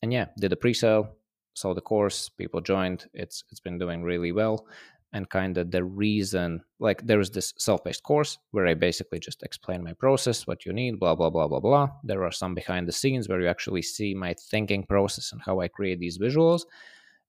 And 0.00 0.12
yeah, 0.12 0.26
did 0.38 0.52
a 0.52 0.56
pre-sale, 0.56 1.16
sold 1.54 1.76
the 1.76 1.80
course, 1.82 2.28
people 2.28 2.60
joined. 2.60 3.06
It's 3.14 3.44
it's 3.50 3.60
been 3.60 3.78
doing 3.78 4.02
really 4.02 4.32
well. 4.32 4.66
And 5.14 5.28
kind 5.28 5.58
of 5.58 5.70
the 5.70 5.84
reason, 5.84 6.62
like 6.80 7.06
there 7.06 7.20
is 7.20 7.30
this 7.30 7.52
self-paced 7.58 8.02
course 8.02 8.38
where 8.52 8.66
I 8.66 8.72
basically 8.72 9.18
just 9.18 9.42
explain 9.42 9.84
my 9.84 9.92
process, 9.92 10.46
what 10.46 10.64
you 10.64 10.72
need, 10.72 10.98
blah 10.98 11.14
blah 11.14 11.28
blah 11.28 11.48
blah 11.48 11.60
blah. 11.60 11.88
There 12.02 12.24
are 12.24 12.32
some 12.32 12.54
behind 12.54 12.88
the 12.88 12.92
scenes 12.92 13.28
where 13.28 13.40
you 13.40 13.48
actually 13.48 13.82
see 13.82 14.14
my 14.14 14.34
thinking 14.50 14.84
process 14.84 15.32
and 15.32 15.42
how 15.44 15.60
I 15.60 15.68
create 15.68 16.00
these 16.00 16.18
visuals. 16.18 16.62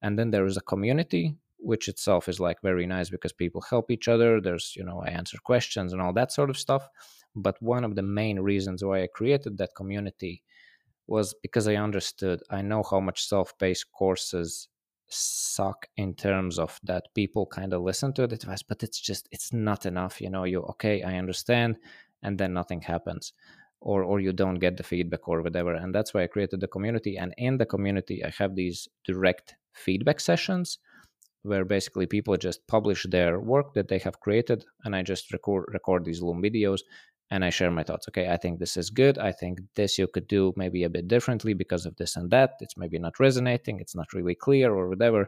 And 0.02 0.18
then 0.18 0.32
there 0.32 0.46
is 0.46 0.58
a 0.58 0.62
community, 0.62 1.36
which 1.58 1.90
itself 1.90 2.30
is 2.30 2.40
like 2.40 2.62
very 2.62 2.86
nice 2.86 3.10
because 3.10 3.34
people 3.34 3.62
help 3.62 3.92
each 3.92 4.08
other. 4.08 4.40
There's, 4.40 4.74
you 4.78 4.86
know, 4.86 5.02
I 5.06 5.10
answer 5.10 5.38
questions 5.44 5.92
and 5.92 6.02
all 6.02 6.14
that 6.14 6.32
sort 6.32 6.50
of 6.50 6.58
stuff. 6.58 6.88
But 7.36 7.62
one 7.62 7.84
of 7.84 7.96
the 7.96 8.04
main 8.04 8.40
reasons 8.40 8.84
why 8.84 9.04
I 9.04 9.08
created 9.08 9.58
that 9.58 9.76
community 9.76 10.44
was 11.08 11.34
because 11.42 11.68
I 11.68 11.76
understood, 11.76 12.42
I 12.50 12.62
know 12.62 12.84
how 12.84 13.00
much 13.00 13.28
self 13.28 13.58
paced 13.58 13.92
courses 13.92 14.70
suck 15.08 15.88
in 15.98 16.16
terms 16.16 16.58
of 16.58 16.80
that 16.84 17.04
people 17.14 17.46
kind 17.46 17.74
of 17.74 17.82
listen 17.82 18.14
to 18.14 18.26
the 18.28 18.36
advice, 18.36 18.64
but 18.64 18.84
it's 18.84 19.00
just, 19.00 19.28
it's 19.32 19.54
not 19.54 19.86
enough. 19.86 20.22
You 20.22 20.30
know, 20.30 20.44
you, 20.46 20.62
okay, 20.62 21.04
I 21.04 21.18
understand, 21.18 21.78
and 22.22 22.38
then 22.38 22.54
nothing 22.54 22.82
happens. 22.82 23.34
Or, 23.82 24.04
or 24.04 24.22
you 24.22 24.32
don't 24.32 24.60
get 24.60 24.78
the 24.78 24.84
feedback 24.84 25.28
or 25.28 25.42
whatever. 25.42 25.74
And 25.74 25.94
that's 25.94 26.14
why 26.14 26.24
I 26.24 26.28
created 26.28 26.62
the 26.62 26.70
community. 26.70 27.18
And 27.18 27.34
in 27.38 27.58
the 27.58 27.66
community, 27.66 28.24
I 28.24 28.30
have 28.38 28.56
these 28.56 28.88
direct 29.06 29.56
feedback 29.74 30.22
sessions 30.22 30.80
where 31.44 31.66
basically 31.66 32.06
people 32.06 32.36
just 32.38 32.66
publish 32.68 33.06
their 33.10 33.40
work 33.40 33.74
that 33.74 33.90
they 33.90 34.00
have 34.00 34.20
created 34.20 34.66
and 34.84 34.96
i 34.96 35.04
just 35.04 35.32
record 35.32 35.66
record 35.74 36.04
these 36.04 36.22
loom 36.22 36.42
videos 36.42 36.80
and 37.34 37.44
i 37.44 37.50
share 37.50 37.72
my 37.72 37.84
thoughts. 37.88 38.08
Okay 38.08 38.28
i 38.36 38.38
think 38.38 38.60
this 38.60 38.76
is 38.78 38.90
good. 39.02 39.16
I 39.30 39.32
think 39.40 39.54
this 39.76 39.98
you 39.98 40.08
could 40.14 40.28
do 40.28 40.54
maybe 40.56 40.84
a 40.84 40.94
bit 40.98 41.08
differently 41.16 41.54
because 41.64 41.84
of 41.88 41.96
this 41.98 42.16
and 42.16 42.30
that. 42.36 42.52
It's 42.64 42.78
maybe 42.78 43.00
not 43.00 43.20
resonating. 43.28 43.80
It's 43.80 43.96
not 43.96 44.14
really 44.14 44.36
clear 44.46 44.70
or 44.80 44.86
whatever. 44.90 45.22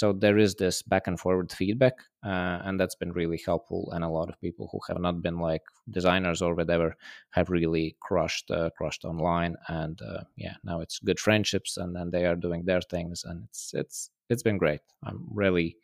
So 0.00 0.06
there 0.12 0.38
is 0.46 0.56
this 0.56 0.82
back 0.82 1.04
and 1.06 1.18
forward 1.24 1.52
feedback 1.52 1.96
uh, 2.30 2.58
and 2.66 2.74
that's 2.78 2.96
been 3.02 3.12
really 3.12 3.40
helpful. 3.46 3.82
And 3.92 4.02
a 4.02 4.14
lot 4.18 4.28
of 4.28 4.40
people 4.40 4.68
who 4.72 4.80
have 4.88 5.00
not 5.00 5.22
been 5.22 5.38
like 5.38 5.62
designers 5.98 6.42
or 6.42 6.52
whatever 6.56 6.96
have 7.30 7.48
really 7.56 7.96
crushed 8.00 8.50
uh, 8.50 8.70
crushed 8.76 9.04
online. 9.04 9.54
And 9.68 9.96
uh, 10.02 10.24
yeah 10.36 10.56
now 10.64 10.80
it's 10.80 10.98
good 10.98 11.20
friendships 11.20 11.76
and 11.76 11.94
then 11.96 12.10
they 12.10 12.24
are 12.26 12.44
doing 12.46 12.64
their 12.64 12.82
things 12.94 13.24
and 13.28 13.44
it's 13.48 13.72
it's 13.82 13.98
it's 14.30 14.42
been 14.48 14.58
great. 14.64 14.80
I'm 15.06 15.20
really 15.42 15.76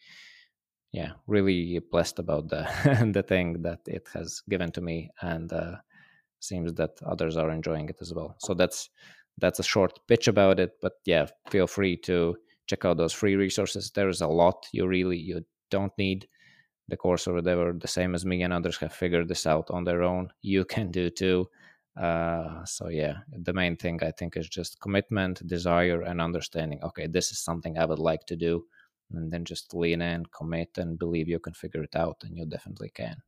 yeah 0.93 1.13
really 1.27 1.81
blessed 1.91 2.19
about 2.19 2.49
the 2.49 2.67
the 3.13 3.23
thing 3.23 3.63
that 3.63 3.81
it 3.87 4.09
has 4.13 4.43
given 4.49 4.71
to 4.71 4.81
me 4.81 5.11
and 5.23 5.53
uh, 5.53 5.77
seems 6.41 6.73
that 6.75 6.91
others 7.07 7.37
are 7.37 7.51
enjoying 7.51 7.89
it 7.89 7.99
as 8.01 8.13
well 8.15 8.35
so 8.39 8.55
that's 8.55 8.91
that's 9.39 9.59
a 9.59 9.65
short 9.65 9.99
pitch 10.09 10.29
about 10.29 10.59
it 10.59 10.73
but 10.83 10.95
yeah 11.05 11.27
feel 11.51 11.67
free 11.67 11.97
to 11.97 12.37
check 12.67 12.85
out 12.85 12.97
those 12.97 13.13
free 13.13 13.37
resources 13.37 13.91
there 13.91 14.09
is 14.09 14.21
a 14.21 14.27
lot 14.27 14.67
you 14.73 14.87
really 14.87 15.17
you 15.17 15.45
don't 15.71 15.93
need 15.99 16.27
the 16.91 16.97
course 16.97 17.27
or 17.27 17.35
whatever, 17.35 17.73
the 17.73 17.89
same 17.89 18.15
as 18.15 18.27
me 18.27 18.43
and 18.43 18.53
others 18.53 18.77
have 18.79 18.93
figured 18.93 19.29
this 19.29 19.47
out 19.47 19.71
on 19.71 19.85
their 19.85 20.03
own, 20.03 20.29
you 20.43 20.65
can 20.65 20.91
do 20.91 21.09
too. 21.09 21.49
Uh, 21.97 22.65
so 22.65 22.89
yeah, 22.89 23.19
the 23.33 23.53
main 23.53 23.77
thing 23.77 24.01
I 24.03 24.11
think 24.11 24.37
is 24.37 24.49
just 24.49 24.81
commitment, 24.81 25.47
desire, 25.47 26.03
and 26.03 26.21
understanding. 26.21 26.81
Okay, 26.83 27.07
this 27.07 27.31
is 27.31 27.39
something 27.39 27.79
I 27.79 27.87
would 27.87 27.99
like 27.99 28.27
to 28.27 28.37
do, 28.37 28.65
and 29.11 29.33
then 29.33 29.45
just 29.45 29.75
lean 29.75 30.03
in, 30.03 30.27
commit, 30.27 30.79
and 30.79 30.99
believe 30.99 31.29
you 31.29 31.39
can 31.41 31.55
figure 31.55 31.83
it 31.83 31.97
out, 31.97 32.23
and 32.25 32.37
you 32.37 32.47
definitely 32.47 32.91
can. 32.91 33.23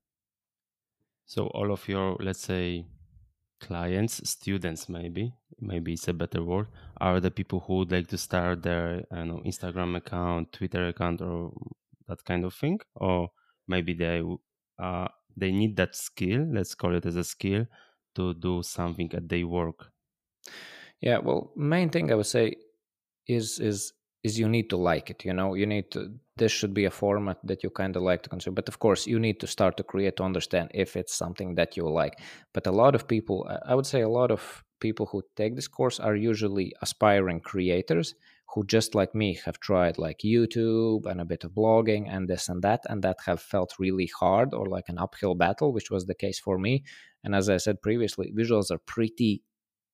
So 1.25 1.47
all 1.49 1.73
of 1.73 1.89
your, 1.89 2.17
let's 2.21 2.41
say, 2.41 2.87
clients, 3.61 4.29
students, 4.29 4.89
maybe, 4.89 5.35
maybe 5.61 5.95
it's 5.95 6.09
a 6.09 6.13
better 6.13 6.43
word, 6.45 6.69
are 7.01 7.21
the 7.21 7.31
people 7.31 7.61
who 7.61 7.77
would 7.79 7.93
like 7.93 8.09
to 8.09 8.19
start 8.19 8.63
their, 8.63 9.05
I 9.11 9.25
know, 9.25 9.41
Instagram 9.45 9.97
account, 9.97 10.53
Twitter 10.53 10.89
account, 10.89 11.23
or 11.23 11.53
that 12.09 12.25
kind 12.25 12.45
of 12.45 12.55
thing, 12.55 12.81
or 12.95 13.31
maybe 13.69 13.95
they 13.95 14.23
uh, 14.79 15.09
they 15.37 15.53
need 15.53 15.77
that 15.77 15.95
skill. 15.97 16.47
Let's 16.53 16.75
call 16.75 16.95
it 16.97 17.07
as 17.07 17.17
a 17.17 17.25
skill 17.25 17.67
to 18.17 18.35
do 18.35 18.63
something 18.63 19.13
at 19.15 19.29
their 19.29 19.47
work. 19.47 19.93
Yeah, 21.01 21.19
well, 21.19 21.53
main 21.57 21.91
thing 21.91 22.13
I 22.13 22.15
would 22.15 22.27
say 22.27 22.57
is 23.27 23.59
is 23.59 23.93
is 24.25 24.39
you 24.39 24.49
need 24.49 24.71
to 24.71 24.77
like 24.77 25.11
it. 25.11 25.25
You 25.25 25.33
know, 25.33 25.55
you 25.55 25.67
need 25.67 25.91
to. 25.93 26.13
This 26.37 26.53
should 26.53 26.73
be 26.73 26.85
a 26.85 26.91
format 26.91 27.39
that 27.45 27.63
you 27.63 27.71
kind 27.71 27.97
of 27.97 28.03
like 28.03 28.23
to 28.23 28.29
consume. 28.29 28.55
But 28.55 28.69
of 28.69 28.79
course, 28.79 29.07
you 29.07 29.19
need 29.19 29.41
to 29.41 29.47
start 29.47 29.77
to 29.77 29.83
create 29.83 30.17
to 30.17 30.23
understand 30.23 30.71
if 30.75 30.97
it's 30.97 31.15
something 31.15 31.55
that 31.57 31.77
you 31.77 31.89
like. 31.89 32.21
But 32.53 32.67
a 32.67 32.73
lot 32.73 32.95
of 32.95 33.09
people, 33.09 33.51
I 33.67 33.75
would 33.75 33.87
say, 33.87 34.01
a 34.01 34.09
lot 34.09 34.31
of 34.31 34.65
people 34.81 35.07
who 35.07 35.23
take 35.37 35.55
this 35.55 35.69
course 35.69 36.01
are 36.01 36.17
usually 36.17 36.75
aspiring 36.83 37.41
creators 37.41 38.15
who 38.53 38.67
just 38.67 38.95
like 38.95 39.15
me 39.15 39.39
have 39.45 39.59
tried 39.61 39.97
like 39.97 40.19
youtube 40.25 41.07
and 41.07 41.21
a 41.21 41.25
bit 41.25 41.45
of 41.45 41.53
blogging 41.53 42.05
and 42.15 42.29
this 42.29 42.49
and 42.49 42.61
that 42.63 42.81
and 42.91 43.01
that 43.03 43.17
have 43.25 43.41
felt 43.41 43.75
really 43.79 44.11
hard 44.19 44.53
or 44.53 44.67
like 44.67 44.89
an 44.89 44.99
uphill 44.99 45.35
battle 45.35 45.73
which 45.73 45.91
was 45.91 46.05
the 46.07 46.15
case 46.25 46.39
for 46.39 46.59
me 46.59 46.83
and 47.25 47.35
as 47.35 47.49
i 47.49 47.57
said 47.57 47.81
previously 47.81 48.33
visuals 48.37 48.71
are 48.71 48.83
pretty 48.95 49.43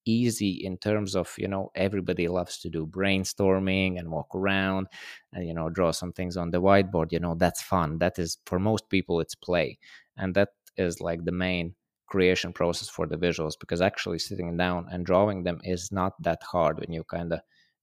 easy 0.09 0.51
in 0.65 0.77
terms 0.79 1.15
of 1.15 1.35
you 1.39 1.49
know 1.49 1.71
everybody 1.75 2.29
loves 2.29 2.59
to 2.59 2.69
do 2.71 2.87
brainstorming 2.87 3.99
and 3.99 4.11
walk 4.11 4.35
around 4.35 4.87
and 5.33 5.47
you 5.47 5.55
know 5.55 5.69
draw 5.69 5.91
some 5.91 6.13
things 6.13 6.37
on 6.37 6.51
the 6.51 6.61
whiteboard 6.61 7.13
you 7.13 7.21
know 7.21 7.35
that's 7.35 7.63
fun 7.63 7.99
that 7.99 8.19
is 8.19 8.39
for 8.47 8.59
most 8.59 8.89
people 8.89 9.21
it's 9.21 9.35
play 9.35 9.79
and 10.17 10.35
that 10.35 10.51
is 10.77 11.01
like 11.01 11.25
the 11.25 11.33
main 11.33 11.75
creation 12.07 12.53
process 12.53 12.89
for 12.89 13.07
the 13.07 13.17
visuals 13.17 13.53
because 13.61 13.83
actually 13.83 14.19
sitting 14.19 14.57
down 14.57 14.87
and 14.91 15.05
drawing 15.05 15.43
them 15.43 15.61
is 15.63 15.93
not 15.93 16.15
that 16.23 16.43
hard 16.43 16.79
when 16.81 16.93
you 16.93 17.05
kind 17.05 17.33
of 17.33 17.41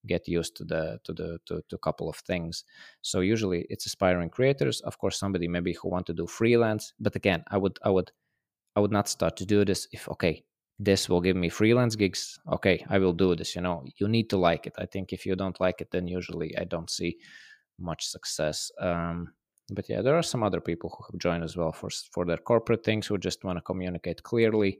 get 0.08 0.28
used 0.28 0.56
to 0.56 0.64
the 0.64 1.00
to 1.04 1.14
the 1.14 1.40
to, 1.46 1.62
to 1.70 1.76
a 1.76 1.80
couple 1.80 2.10
of 2.10 2.16
things. 2.18 2.64
So 3.02 3.20
usually 3.22 3.66
it's 3.70 3.86
aspiring 3.86 4.30
creators 4.30 4.82
of 4.82 4.98
course 4.98 5.20
somebody 5.20 5.48
maybe 5.48 5.74
who 5.74 5.90
want 5.90 6.06
to 6.08 6.14
do 6.14 6.28
freelance 6.28 6.94
but 7.00 7.16
again 7.16 7.44
i 7.50 7.58
would 7.58 7.78
i 7.84 7.90
would 7.90 8.12
i 8.76 8.80
would 8.80 8.92
not 8.92 9.08
start 9.10 9.38
to 9.38 9.46
do 9.46 9.66
this 9.66 9.88
if 9.92 10.08
okay 10.10 10.44
this 10.80 11.08
will 11.08 11.22
give 11.22 11.36
me 11.36 11.50
freelance 11.50 11.96
gigs 11.96 12.38
okay 12.52 12.86
i 12.90 12.98
will 12.98 13.14
do 13.14 13.36
this 13.36 13.56
you 13.56 13.62
know 13.62 13.84
you 13.98 14.08
need 14.08 14.30
to 14.30 14.38
like 14.38 14.68
it. 14.68 14.74
I 14.78 14.86
think 14.86 15.14
if 15.14 15.26
you 15.26 15.36
don't 15.36 15.60
like 15.60 15.80
it 15.82 15.92
then 15.92 16.08
usually 16.08 16.58
i 16.58 16.64
don't 16.64 16.90
see 16.90 17.18
much 17.80 18.06
success 18.08 18.72
um, 18.80 19.34
but 19.72 19.88
yeah 19.90 20.02
there 20.02 20.16
are 20.16 20.24
some 20.24 20.44
other 20.44 20.60
people 20.60 20.90
who 20.90 21.04
have 21.06 21.20
joined 21.20 21.44
as 21.44 21.56
well 21.56 21.72
for 21.72 21.90
for 22.12 22.26
their 22.26 22.38
corporate 22.38 22.84
things 22.84 23.08
who 23.08 23.18
just 23.18 23.44
want 23.44 23.58
to 23.58 23.62
communicate 23.62 24.22
clearly 24.24 24.80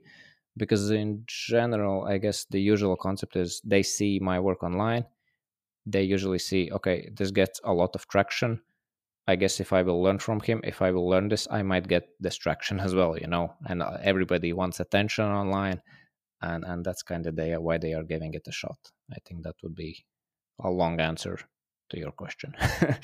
because 0.56 0.90
in 0.90 1.22
general 1.26 2.04
i 2.04 2.18
guess 2.18 2.44
the 2.50 2.60
usual 2.60 2.96
concept 2.96 3.36
is 3.36 3.60
they 3.64 3.82
see 3.82 4.18
my 4.20 4.38
work 4.38 4.62
online 4.62 5.04
they 5.86 6.02
usually 6.02 6.38
see 6.38 6.70
okay 6.72 7.08
this 7.16 7.30
gets 7.30 7.60
a 7.64 7.72
lot 7.72 7.94
of 7.94 8.06
traction 8.08 8.60
i 9.26 9.36
guess 9.36 9.60
if 9.60 9.72
i 9.72 9.82
will 9.82 10.02
learn 10.02 10.18
from 10.18 10.40
him 10.40 10.60
if 10.64 10.82
i 10.82 10.90
will 10.90 11.08
learn 11.08 11.28
this 11.28 11.48
i 11.50 11.62
might 11.62 11.88
get 11.88 12.08
distraction 12.20 12.80
as 12.86 12.94
well 12.94 13.18
you 13.18 13.26
know 13.26 13.52
and 13.66 13.82
uh, 13.82 13.96
everybody 14.02 14.52
wants 14.52 14.80
attention 14.80 15.24
online 15.24 15.80
and 16.42 16.64
and 16.64 16.84
that's 16.84 17.02
kind 17.02 17.26
of 17.26 17.36
they, 17.36 17.52
why 17.56 17.78
they 17.78 17.94
are 17.94 18.02
giving 18.02 18.34
it 18.34 18.46
a 18.46 18.52
shot. 18.52 18.78
I 19.12 19.16
think 19.24 19.42
that 19.44 19.56
would 19.62 19.74
be 19.74 20.04
a 20.62 20.70
long 20.70 21.00
answer 21.00 21.38
to 21.90 21.98
your 21.98 22.12
question. 22.12 22.54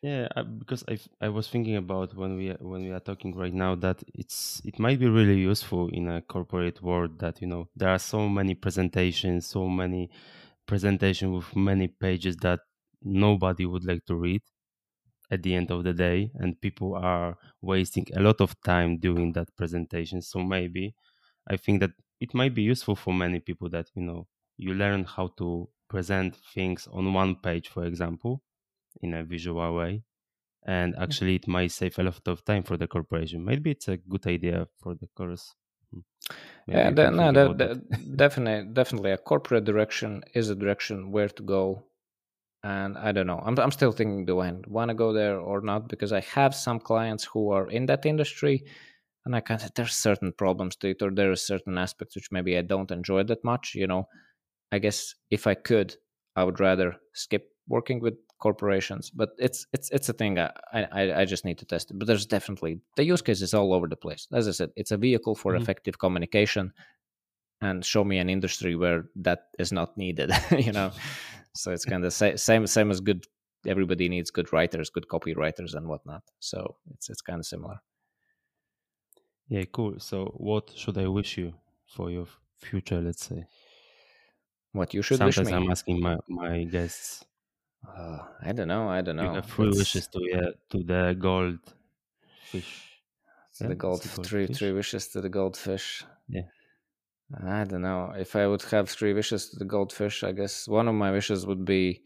Yeah 0.00 0.28
because 0.60 0.84
i 0.88 0.96
i 1.20 1.28
was 1.28 1.48
thinking 1.48 1.74
about 1.74 2.14
when 2.14 2.36
we 2.36 2.50
when 2.60 2.82
we 2.84 2.92
are 2.92 3.00
talking 3.00 3.34
right 3.36 3.52
now 3.52 3.74
that 3.74 4.00
it's 4.14 4.62
it 4.64 4.78
might 4.78 5.00
be 5.00 5.08
really 5.08 5.38
useful 5.38 5.88
in 5.88 6.06
a 6.08 6.22
corporate 6.22 6.80
world 6.80 7.18
that 7.18 7.40
you 7.40 7.48
know 7.48 7.68
there 7.74 7.88
are 7.88 7.98
so 7.98 8.28
many 8.28 8.54
presentations 8.54 9.48
so 9.48 9.68
many 9.68 10.08
presentation 10.66 11.32
with 11.32 11.56
many 11.56 11.88
pages 11.88 12.36
that 12.36 12.60
nobody 13.02 13.66
would 13.66 13.84
like 13.84 14.04
to 14.04 14.14
read 14.14 14.42
at 15.30 15.42
the 15.42 15.54
end 15.54 15.70
of 15.70 15.84
the 15.84 15.92
day 15.92 16.30
and 16.36 16.60
people 16.60 16.94
are 16.94 17.36
wasting 17.60 18.06
a 18.16 18.20
lot 18.20 18.40
of 18.40 18.60
time 18.62 18.98
doing 18.98 19.32
that 19.32 19.54
presentation. 19.56 20.22
So 20.22 20.40
maybe 20.40 20.94
i 21.48 21.56
think 21.56 21.80
that 21.80 21.90
it 22.20 22.34
might 22.34 22.54
be 22.54 22.62
useful 22.62 22.94
for 22.94 23.14
many 23.14 23.40
people 23.40 23.68
that 23.70 23.86
you 23.94 24.02
know 24.02 24.26
you 24.56 24.74
learn 24.74 25.04
how 25.04 25.28
to 25.38 25.68
present 25.88 26.36
things 26.54 26.86
on 26.92 27.12
one 27.14 27.34
page 27.36 27.68
for 27.68 27.84
example 27.84 28.42
in 29.02 29.14
a 29.14 29.24
visual 29.24 29.74
way 29.74 30.02
and 30.66 30.94
actually 30.98 31.36
it 31.36 31.48
might 31.48 31.70
save 31.70 31.98
a 31.98 32.02
lot 32.02 32.26
of 32.26 32.44
time 32.44 32.62
for 32.62 32.76
the 32.76 32.86
corporation. 32.86 33.42
Maybe 33.42 33.70
it's 33.70 33.88
a 33.88 33.96
good 33.96 34.26
idea 34.26 34.66
for 34.76 34.94
the 34.94 35.06
course. 35.16 35.54
Hmm. 35.90 36.00
Maybe 36.66 37.00
yeah, 37.00 37.10
no, 37.10 37.54
definitely, 38.16 38.70
definitely, 38.74 39.12
a 39.12 39.16
corporate 39.16 39.64
direction 39.64 40.22
is 40.34 40.50
a 40.50 40.54
direction 40.54 41.10
where 41.10 41.28
to 41.28 41.42
go, 41.42 41.84
and 42.62 42.98
I 42.98 43.12
don't 43.12 43.26
know. 43.26 43.42
I'm, 43.44 43.58
I'm 43.58 43.70
still 43.70 43.92
thinking, 43.92 44.24
do 44.24 44.40
I 44.40 44.52
want 44.66 44.88
to 44.88 44.94
go 44.94 45.12
there 45.12 45.38
or 45.38 45.60
not? 45.60 45.88
Because 45.88 46.12
I 46.12 46.20
have 46.20 46.54
some 46.54 46.80
clients 46.80 47.24
who 47.24 47.50
are 47.50 47.70
in 47.70 47.86
that 47.86 48.06
industry, 48.06 48.64
and 49.24 49.34
I 49.36 49.40
kind 49.40 49.62
of 49.62 49.72
there's 49.74 49.94
certain 49.94 50.32
problems 50.32 50.76
to 50.76 50.90
it, 50.90 51.02
or 51.02 51.10
there 51.10 51.30
are 51.30 51.36
certain 51.36 51.78
aspects 51.78 52.16
which 52.16 52.32
maybe 52.32 52.56
I 52.56 52.62
don't 52.62 52.90
enjoy 52.90 53.24
that 53.24 53.44
much. 53.44 53.74
You 53.74 53.86
know, 53.86 54.08
I 54.72 54.78
guess 54.78 55.14
if 55.30 55.46
I 55.46 55.54
could, 55.54 55.96
I 56.36 56.44
would 56.44 56.60
rather 56.60 56.96
skip 57.14 57.50
working 57.68 58.00
with 58.00 58.14
corporations 58.38 59.10
but 59.10 59.30
it's 59.38 59.66
it's 59.72 59.90
it's 59.90 60.08
a 60.08 60.12
thing 60.12 60.38
I, 60.38 60.50
I 60.72 61.12
i 61.20 61.24
just 61.24 61.44
need 61.44 61.58
to 61.58 61.64
test 61.64 61.90
it 61.90 61.98
but 61.98 62.06
there's 62.06 62.24
definitely 62.24 62.80
the 62.96 63.04
use 63.04 63.20
case 63.20 63.42
is 63.42 63.52
all 63.52 63.74
over 63.74 63.88
the 63.88 63.96
place 63.96 64.28
as 64.32 64.46
i 64.46 64.52
said 64.52 64.70
it's 64.76 64.92
a 64.92 64.96
vehicle 64.96 65.34
for 65.34 65.52
mm-hmm. 65.52 65.62
effective 65.62 65.98
communication 65.98 66.72
and 67.60 67.84
show 67.84 68.04
me 68.04 68.18
an 68.18 68.30
industry 68.30 68.76
where 68.76 69.06
that 69.16 69.46
is 69.58 69.72
not 69.72 69.98
needed 69.98 70.30
you 70.56 70.70
know 70.70 70.92
so 71.60 71.66
it's 71.74 71.84
kind 71.92 72.04
of 72.04 72.12
sa- 72.12 72.36
same 72.36 72.64
same 72.66 72.90
as 72.94 73.00
good 73.08 73.20
everybody 73.72 74.06
needs 74.14 74.30
good 74.38 74.48
writers 74.54 74.88
good 74.96 75.06
copywriters 75.14 75.72
and 75.76 75.84
whatnot 75.90 76.22
so 76.50 76.58
it's 76.94 77.06
it's 77.12 77.22
kind 77.28 77.40
of 77.40 77.46
similar 77.46 77.78
yeah 79.54 79.64
cool 79.76 79.94
so 79.98 80.18
what 80.48 80.64
should 80.80 80.96
i 81.04 81.06
wish 81.18 81.30
you 81.38 81.52
for 81.94 82.06
your 82.16 82.26
future 82.68 83.00
let's 83.00 83.24
say 83.30 83.40
what 84.72 84.92
you 84.94 85.02
should 85.02 85.18
sometimes 85.18 85.38
wish 85.38 85.46
me 85.46 85.52
i'm 85.58 85.70
asking 85.70 86.00
my 86.00 86.16
my 86.28 86.64
guests 86.64 87.24
uh, 87.96 88.18
I 88.42 88.50
don't 88.56 88.66
know. 88.66 88.88
I 88.88 89.00
don't 89.02 89.14
know. 89.14 89.22
You 89.28 89.34
have 89.38 89.46
three 89.46 89.68
It's- 89.68 89.78
wishes 89.78 90.08
to 90.08 90.18
yeah, 90.34 90.50
to 90.70 90.78
the 90.92 91.14
gold 91.26 91.60
fish. 92.50 92.72
to 93.56 93.64
Yeah, 93.64 93.68
the 93.68 93.74
is 93.74 93.78
gold 93.86 94.02
three 94.28 94.46
fish? 94.48 94.56
three 94.58 94.72
wishes 94.72 95.06
to 95.12 95.20
the 95.20 95.28
goldfish. 95.28 95.86
Yeah. 96.28 96.42
I 97.34 97.64
don't 97.64 97.82
know. 97.82 98.12
If 98.16 98.36
I 98.36 98.46
would 98.46 98.62
have 98.64 98.88
three 98.88 99.12
wishes 99.12 99.50
to 99.50 99.56
the 99.58 99.64
goldfish, 99.64 100.22
I 100.24 100.32
guess 100.32 100.66
one 100.68 100.88
of 100.88 100.94
my 100.94 101.10
wishes 101.10 101.46
would 101.46 101.64
be 101.64 102.02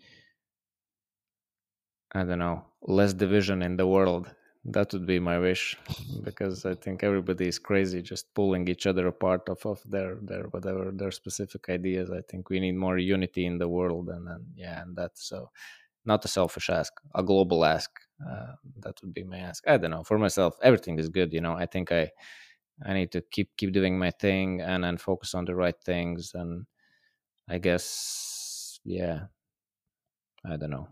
I 2.14 2.25
don't 2.25 2.39
know, 2.39 2.64
less 2.83 3.14
division 3.14 3.62
in 3.62 3.77
the 3.77 3.87
world. 3.87 4.35
That 4.64 4.93
would 4.93 5.07
be 5.07 5.18
my 5.18 5.39
wish 5.39 5.77
because 6.23 6.64
I 6.64 6.75
think 6.75 7.03
everybody 7.03 7.49
is 7.49 7.59
crazy 7.59 8.01
just 8.03 8.33
pulling 8.35 8.68
each 8.68 8.87
other 8.87 9.07
apart 9.09 9.49
of, 9.49 9.64
of 9.66 9.83
their 9.91 10.16
their 10.23 10.45
whatever 10.45 10.93
their 10.93 11.11
specific 11.11 11.68
ideas. 11.68 12.11
I 12.11 12.20
think 12.29 12.49
we 12.49 12.61
need 12.61 12.77
more 12.77 12.99
unity 12.99 13.47
in 13.47 13.59
the 13.59 13.68
world 13.68 14.09
and 14.11 14.27
then 14.27 14.47
yeah, 14.55 14.83
and 14.83 14.95
that's 14.95 15.25
so 15.29 15.51
not 16.05 16.25
a 16.25 16.29
selfish 16.29 16.70
ask, 16.70 16.93
a 17.14 17.23
global 17.23 17.64
ask. 17.64 17.91
Uh, 18.25 18.55
that 18.81 19.01
would 19.03 19.14
be 19.14 19.25
my 19.25 19.39
ask. 19.39 19.66
I 19.68 19.79
don't 19.79 19.91
know. 19.93 20.05
For 20.05 20.18
myself, 20.18 20.57
everything 20.62 20.99
is 20.99 21.09
good. 21.09 21.33
You 21.33 21.41
know, 21.41 21.55
I 21.55 21.66
think 21.66 21.93
I 21.93 22.11
I 22.85 22.95
need 22.95 23.12
to 23.12 23.23
keep 23.23 23.51
keep 23.57 23.73
doing 23.73 23.99
my 23.99 24.11
thing 24.11 24.61
and 24.61 24.85
and 24.85 25.01
focus 25.01 25.35
on 25.35 25.45
the 25.47 25.55
right 25.55 25.79
things. 25.85 26.33
And 26.35 26.66
I 27.49 27.59
guess 27.59 28.81
yeah, 28.85 29.27
I 30.45 30.57
don't 30.57 30.70
know. 30.70 30.89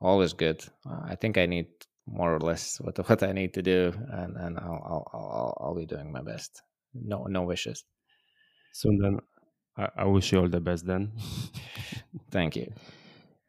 All 0.00 0.22
is 0.22 0.32
good. 0.34 0.64
I 0.86 1.16
think 1.16 1.38
I 1.38 1.46
need 1.46 1.68
more 2.06 2.34
or 2.34 2.40
less 2.40 2.80
what 2.80 2.98
what 3.08 3.22
I 3.22 3.32
need 3.32 3.54
to 3.54 3.62
do, 3.62 3.92
and 4.10 4.36
and 4.36 4.58
I'll 4.58 4.82
I'll 4.92 5.06
I'll, 5.14 5.58
I'll 5.60 5.74
be 5.76 5.86
doing 5.86 6.12
my 6.12 6.22
best. 6.22 6.62
No 6.94 7.24
no 7.24 7.42
wishes. 7.42 7.84
So 8.72 8.90
then, 9.00 9.20
I, 9.76 9.88
I 9.96 10.04
wish 10.06 10.32
you 10.32 10.40
all 10.40 10.48
the 10.48 10.60
best 10.60 10.86
then. 10.86 11.12
Thank 12.30 12.56
you. 12.56 12.72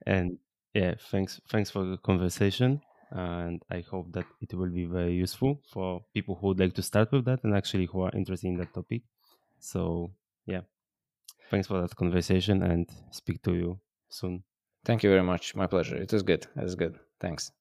and 0.07 0.37
yeah, 0.73 0.95
thanks 1.11 1.41
thanks 1.49 1.69
for 1.71 1.85
the 1.85 1.97
conversation. 1.97 2.81
And 3.11 3.61
I 3.69 3.81
hope 3.81 4.11
that 4.13 4.25
it 4.39 4.53
will 4.53 4.69
be 4.69 4.85
very 4.85 5.13
useful 5.13 5.59
for 5.69 6.01
people 6.13 6.35
who 6.35 6.47
would 6.47 6.59
like 6.59 6.73
to 6.75 6.81
start 6.81 7.11
with 7.11 7.25
that 7.25 7.43
and 7.43 7.55
actually 7.55 7.85
who 7.85 8.01
are 8.01 8.11
interested 8.13 8.47
in 8.47 8.57
that 8.57 8.73
topic. 8.73 9.01
So 9.59 10.11
yeah, 10.45 10.61
thanks 11.49 11.67
for 11.67 11.81
that 11.81 11.95
conversation 11.95 12.63
and 12.63 12.89
speak 13.11 13.41
to 13.43 13.53
you 13.53 13.79
soon. 14.09 14.43
Thank 14.85 15.03
you 15.03 15.09
very 15.09 15.23
much. 15.23 15.55
My 15.55 15.67
pleasure. 15.67 15.97
It 15.97 16.11
was 16.11 16.23
good. 16.23 16.47
It 16.55 16.63
was 16.63 16.75
good. 16.75 16.99
Thanks. 17.19 17.51